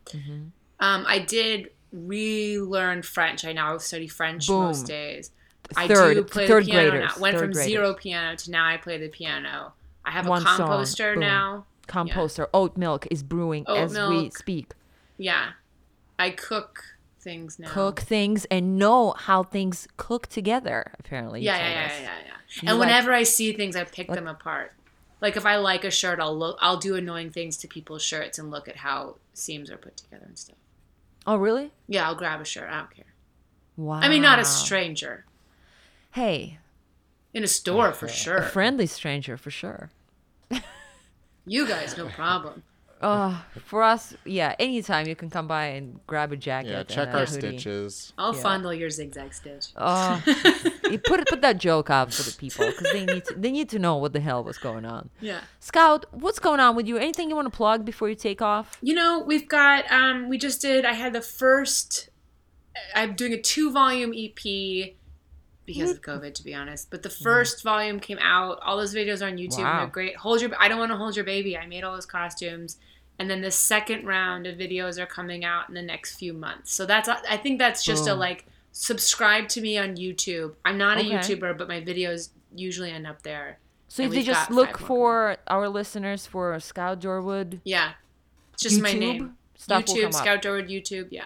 Um, 0.79 1.05
I 1.07 1.19
did 1.19 1.69
relearn 1.91 3.01
French. 3.03 3.45
I 3.45 3.53
now 3.53 3.77
study 3.77 4.07
French 4.07 4.47
Boom. 4.47 4.63
most 4.65 4.85
days. 4.87 5.31
I 5.75 5.87
Third- 5.87 6.15
do 6.15 6.23
play 6.23 6.47
third 6.47 6.65
the 6.65 6.71
piano 6.71 6.89
graders, 6.91 7.15
now. 7.15 7.21
Went 7.21 7.37
from 7.37 7.51
graders. 7.51 7.65
zero 7.71 7.93
piano 7.93 8.35
to 8.35 8.51
now 8.51 8.65
I 8.67 8.77
play 8.77 8.97
the 8.97 9.07
piano. 9.09 9.73
I 10.03 10.11
have 10.11 10.27
One 10.27 10.41
a 10.41 10.45
song, 10.45 10.69
composter 10.69 11.13
boom. 11.13 11.21
now. 11.21 11.65
composter 11.87 12.47
oat 12.53 12.75
milk 12.77 13.05
is 13.11 13.21
brewing 13.21 13.63
Oat 13.67 13.77
as 13.77 13.91
we 13.93 13.99
milk. 14.23 14.37
speak 14.37 14.73
Yeah. 15.21 15.51
I 16.17 16.31
cook 16.31 16.83
things 17.19 17.59
now. 17.59 17.69
cook 17.69 17.99
things 17.99 18.45
and 18.45 18.77
know 18.79 19.11
how 19.11 19.43
things 19.43 19.87
cook 19.97 20.25
together 20.27 20.91
apparently 20.99 21.41
Yeah, 21.41 21.57
yeah, 21.57 21.69
yeah, 21.69 21.87
yeah, 21.87 22.01
yeah. 22.01 22.33
You 22.61 22.69
And 22.69 22.79
like- 22.79 22.87
whenever 22.87 23.13
I 23.13 23.23
see 23.23 23.53
things, 23.53 23.75
I 23.75 23.83
pick 23.83 24.07
them 24.07 24.27
apart. 24.27 24.73
Like 25.21 25.37
if 25.37 25.45
I 25.45 25.57
like 25.57 25.83
a 25.83 25.91
shirt, 25.91 26.19
I'll 26.19 26.35
look. 26.35 26.57
I'll 26.59 26.77
do 26.77 26.95
annoying 26.95 27.29
things 27.29 27.57
to 27.57 27.67
people's 27.67 28.01
shirts 28.03 28.39
and 28.39 28.49
look 28.49 28.67
at 28.67 28.77
how 28.77 29.17
seams 29.33 29.69
are 29.69 29.77
put 29.77 29.95
together 29.97 30.25
and 30.25 30.37
stuff. 30.37 30.57
oh 31.27 31.35
really 31.35 31.71
Yeah, 31.87 32.07
I'll 32.07 32.15
grab 32.15 32.41
a 32.41 32.45
shirt. 32.45 32.69
I 32.69 32.79
don't 32.79 32.89
care. 32.95 33.05
wow 33.77 33.99
I 34.01 34.09
mean, 34.09 34.21
not 34.23 34.39
a 34.39 34.45
stranger 34.45 35.25
hey 36.13 36.57
in 37.33 37.43
a 37.43 37.47
store 37.47 37.93
for 37.93 38.07
sure. 38.07 38.37
a 38.37 38.41
sure. 38.41 38.49
friendly 38.49 38.87
stranger 38.87 39.37
for 39.37 39.51
sure 39.51 39.91
You 41.45 41.67
guys, 41.67 41.95
no 41.97 42.07
problem. 42.09 42.63
Oh, 43.03 43.43
for 43.65 43.81
us, 43.83 44.13
yeah. 44.25 44.55
Anytime 44.59 45.07
you 45.07 45.15
can 45.15 45.29
come 45.29 45.47
by 45.47 45.65
and 45.67 45.99
grab 46.07 46.31
a 46.31 46.35
jacket. 46.37 46.69
Yeah, 46.69 46.83
check 46.83 47.09
a 47.09 47.19
our 47.19 47.25
stitches. 47.25 48.13
I'll 48.17 48.35
Yeah. 48.35 48.41
fondle 48.41 48.73
your 48.73 48.89
zigzag 48.89 49.33
stitch. 49.33 49.67
Oh, 49.75 50.21
you 50.89 50.99
put 50.99 51.27
put 51.27 51.41
that 51.41 51.57
joke 51.57 51.89
out 51.89 52.13
for 52.13 52.23
the 52.23 52.35
people 52.37 52.65
because 52.67 52.91
they 52.93 53.05
need 53.05 53.25
to 53.25 53.33
they 53.35 53.51
need 53.51 53.69
to 53.69 53.79
know 53.79 53.95
what 53.97 54.13
the 54.13 54.19
hell 54.19 54.43
was 54.43 54.57
going 54.57 54.85
on. 54.85 55.09
Yeah. 55.19 55.41
Scout, 55.59 56.05
what's 56.11 56.39
going 56.39 56.59
on 56.59 56.75
with 56.75 56.87
you? 56.87 56.97
Anything 56.97 57.29
you 57.29 57.35
want 57.35 57.51
to 57.51 57.55
plug 57.55 57.85
before 57.85 58.07
you 58.09 58.15
take 58.15 58.41
off? 58.41 58.77
You 58.81 58.93
know, 58.93 59.19
we've 59.25 59.47
got 59.47 59.91
um 59.91 60.29
we 60.29 60.37
just 60.37 60.61
did 60.61 60.85
I 60.85 60.93
had 60.93 61.13
the 61.13 61.21
first 61.21 62.09
I'm 62.95 63.15
doing 63.15 63.33
a 63.33 63.41
two 63.41 63.71
volume 63.71 64.13
EP 64.15 64.93
because 65.65 65.91
of 65.91 66.01
COVID 66.01 66.33
to 66.35 66.43
be 66.43 66.53
honest. 66.53 66.89
But 66.89 67.03
the 67.03 67.09
first 67.09 67.63
volume 67.63 67.99
came 67.99 68.19
out. 68.19 68.59
All 68.61 68.77
those 68.77 68.93
videos 68.93 69.21
are 69.21 69.27
on 69.27 69.37
YouTube 69.37 69.57
and 69.59 69.63
Wow. 69.65 69.77
they're 69.79 69.87
great. 69.87 70.15
Hold 70.17 70.41
your 70.41 70.51
I 70.59 70.67
don't 70.67 70.79
want 70.79 70.91
to 70.91 70.97
hold 70.97 71.15
your 71.15 71.25
baby. 71.25 71.57
I 71.57 71.65
made 71.65 71.83
all 71.83 71.93
those 71.93 72.05
costumes. 72.05 72.77
And 73.21 73.29
then 73.29 73.41
the 73.41 73.51
second 73.51 74.07
round 74.07 74.47
of 74.47 74.57
videos 74.57 74.97
are 74.97 75.05
coming 75.05 75.45
out 75.45 75.69
in 75.69 75.75
the 75.75 75.81
next 75.83 76.15
few 76.15 76.33
months. 76.33 76.73
So 76.73 76.87
that's 76.87 77.07
I 77.07 77.37
think 77.37 77.59
that's 77.59 77.83
just 77.83 78.07
a 78.07 78.13
hmm. 78.13 78.19
like 78.19 78.47
subscribe 78.71 79.47
to 79.49 79.61
me 79.61 79.77
on 79.77 79.95
YouTube. 79.95 80.55
I'm 80.65 80.79
not 80.79 80.97
a 80.97 81.01
YouTuber, 81.01 81.55
but 81.55 81.67
my 81.67 81.81
videos 81.81 82.29
usually 82.55 82.89
end 82.89 83.05
up 83.05 83.21
there. 83.21 83.59
So 83.89 84.01
if 84.01 84.09
they 84.09 84.23
just 84.23 84.49
look 84.49 84.79
for 84.79 85.37
our 85.45 85.69
listeners 85.69 86.25
for 86.25 86.59
Scout 86.59 86.99
Dorwood 86.99 87.59
Yeah. 87.63 87.91
It's 88.53 88.63
just 88.63 88.81
my 88.81 88.89
YouTube, 88.89 88.99
name. 88.99 89.37
stuff 89.55 89.85
YouTube. 89.85 90.15
Scout 90.15 90.41
Dorwood 90.41 90.67
YouTube, 90.67 91.09
yeah. 91.11 91.25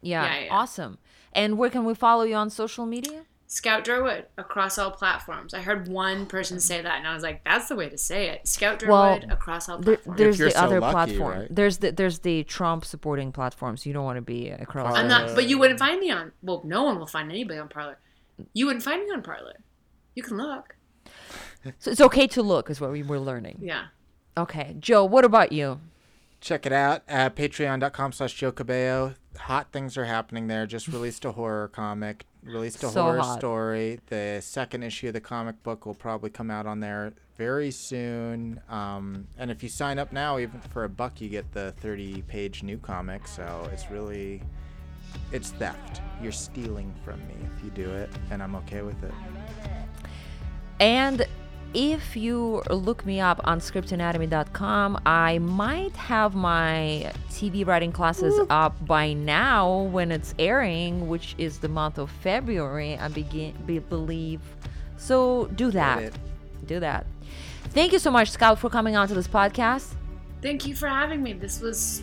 Yeah, 0.00 0.24
Yeah, 0.24 0.44
yeah. 0.44 0.48
awesome. 0.52 0.98
And 1.32 1.58
where 1.58 1.70
can 1.70 1.84
we 1.84 1.94
follow 1.94 2.22
you 2.22 2.36
on 2.36 2.50
social 2.50 2.86
media? 2.86 3.24
Scout 3.54 3.84
Dorwood 3.84 4.24
across 4.38 4.78
all 4.78 4.90
platforms. 4.90 5.52
I 5.52 5.60
heard 5.60 5.86
one 5.86 6.24
person 6.24 6.58
say 6.58 6.80
that, 6.80 6.96
and 6.96 7.06
I 7.06 7.12
was 7.12 7.22
like, 7.22 7.44
"That's 7.44 7.68
the 7.68 7.76
way 7.76 7.90
to 7.90 7.98
say 7.98 8.28
it." 8.30 8.48
Scout 8.48 8.82
Well, 8.82 9.20
across 9.30 9.68
all 9.68 9.76
There, 9.78 9.96
platforms. 9.96 10.18
there's 10.18 10.38
the 10.38 10.50
so 10.52 10.58
other 10.58 10.80
lucky, 10.80 10.92
platform. 11.16 11.38
right? 11.40 11.48
There's 11.54 11.76
the 11.76 11.92
there's 11.92 12.20
the 12.20 12.44
Trump 12.44 12.86
supporting 12.86 13.30
platforms. 13.30 13.84
You 13.84 13.92
don't 13.92 14.04
want 14.04 14.16
to 14.16 14.22
be 14.22 14.48
across. 14.48 14.96
I'm 14.96 15.04
Uh, 15.04 15.08
not, 15.08 15.34
but 15.34 15.50
you 15.50 15.58
wouldn't 15.58 15.78
find 15.78 16.00
me 16.00 16.10
on. 16.10 16.32
Well, 16.42 16.62
no 16.64 16.82
one 16.84 16.98
will 16.98 17.06
find 17.06 17.30
anybody 17.30 17.58
on 17.58 17.68
Parler. 17.68 17.98
You 18.54 18.64
wouldn't 18.64 18.82
find 18.84 19.04
me 19.04 19.10
on 19.12 19.22
Parler. 19.22 19.56
You 20.14 20.22
can 20.22 20.38
look. 20.38 20.76
So 21.78 21.90
it's 21.90 22.00
okay 22.00 22.26
to 22.28 22.40
look, 22.42 22.70
is 22.70 22.80
what 22.80 22.90
we 22.90 23.02
were 23.02 23.20
learning. 23.20 23.58
Yeah. 23.60 23.88
Okay, 24.38 24.76
Joe. 24.80 25.04
What 25.04 25.26
about 25.26 25.52
you? 25.52 25.78
Check 26.40 26.64
it 26.64 26.72
out 26.72 27.02
at 27.06 27.36
patreon.com 27.36 28.12
slash 28.12 28.32
Joe 28.32 28.50
Cabello. 28.50 29.14
Hot 29.40 29.70
things 29.72 29.98
are 29.98 30.06
happening 30.06 30.46
there. 30.46 30.66
Just 30.66 30.88
released 30.88 31.24
a 31.26 31.32
horror 31.32 31.68
comic, 31.68 32.24
released 32.42 32.82
a 32.82 32.88
So 32.88 33.02
horror 33.02 33.18
hot. 33.18 33.38
story. 33.38 34.00
The 34.06 34.40
second 34.42 34.82
issue 34.82 35.08
of 35.08 35.14
the 35.14 35.20
comic 35.20 35.62
book 35.62 35.86
will 35.86 35.94
probably 35.94 36.30
come 36.30 36.50
out 36.50 36.66
on 36.66 36.80
there 36.80 37.12
very 37.36 37.70
soon. 37.70 38.60
Um, 38.68 39.26
and 39.38 39.50
if 39.50 39.62
you 39.62 39.68
sign 39.68 39.98
up 39.98 40.12
now, 40.12 40.38
even 40.38 40.60
for 40.60 40.84
a 40.84 40.88
buck, 40.88 41.20
you 41.20 41.28
get 41.28 41.50
the 41.52 41.72
30 41.78 42.22
page 42.22 42.62
new 42.62 42.78
comic. 42.78 43.26
So 43.26 43.68
it's 43.72 43.90
really, 43.90 44.42
it's 45.32 45.50
theft. 45.52 46.00
You're 46.22 46.32
stealing 46.32 46.92
from 47.04 47.20
me 47.28 47.34
if 47.56 47.64
you 47.64 47.70
do 47.70 47.90
it, 47.90 48.10
and 48.30 48.42
I'm 48.42 48.54
okay 48.56 48.82
with 48.82 49.02
it. 49.02 49.14
And 50.80 51.26
if 51.74 52.16
you 52.16 52.62
look 52.70 53.04
me 53.06 53.20
up 53.20 53.40
on 53.44 53.60
scriptanatomy.com, 53.60 55.00
I 55.06 55.38
might 55.38 55.96
have 55.96 56.34
my 56.34 57.12
TV 57.30 57.66
writing 57.66 57.92
classes 57.92 58.38
up 58.50 58.86
by 58.86 59.12
now 59.12 59.82
when 59.82 60.12
it's 60.12 60.34
airing, 60.38 61.08
which 61.08 61.34
is 61.38 61.58
the 61.58 61.68
month 61.68 61.98
of 61.98 62.10
February, 62.10 62.98
I 62.98 63.08
begin 63.08 63.54
be, 63.66 63.78
believe. 63.78 64.40
So 64.96 65.46
do 65.54 65.70
that. 65.70 66.12
Do 66.66 66.80
that. 66.80 67.06
Thank 67.70 67.92
you 67.92 67.98
so 67.98 68.10
much, 68.10 68.30
Scout, 68.30 68.58
for 68.58 68.68
coming 68.68 68.96
on 68.96 69.08
to 69.08 69.14
this 69.14 69.28
podcast. 69.28 69.94
Thank 70.42 70.66
you 70.66 70.74
for 70.74 70.88
having 70.88 71.22
me. 71.22 71.32
This 71.32 71.60
was 71.60 72.02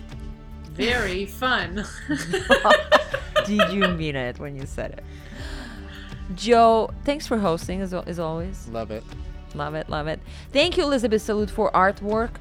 very 0.72 1.26
fun. 1.42 1.86
Did 3.46 3.72
you 3.72 3.88
mean 3.88 4.16
it 4.16 4.40
when 4.40 4.56
you 4.56 4.66
said 4.66 4.92
it? 4.92 5.04
Joe, 6.36 6.92
thanks 7.04 7.28
for 7.28 7.38
hosting 7.38 7.82
as, 7.82 7.94
as 7.94 8.20
always. 8.20 8.68
Love 8.70 8.92
it. 8.92 9.04
Love 9.56 9.76
it, 9.76 9.90
love 9.90 10.08
it. 10.08 10.20
Thank 10.54 10.78
you, 10.78 10.84
Elizabeth 10.84 11.22
Salute, 11.22 11.50
for 11.50 11.72
artwork. 11.72 12.32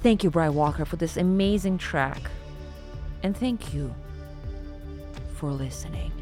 Thank 0.00 0.22
you, 0.22 0.30
Bry 0.30 0.48
Walker, 0.48 0.84
for 0.84 0.96
this 0.96 1.16
amazing 1.16 1.78
track. 1.78 2.30
And 3.22 3.36
thank 3.36 3.74
you 3.74 3.94
for 5.36 5.50
listening. 5.50 6.13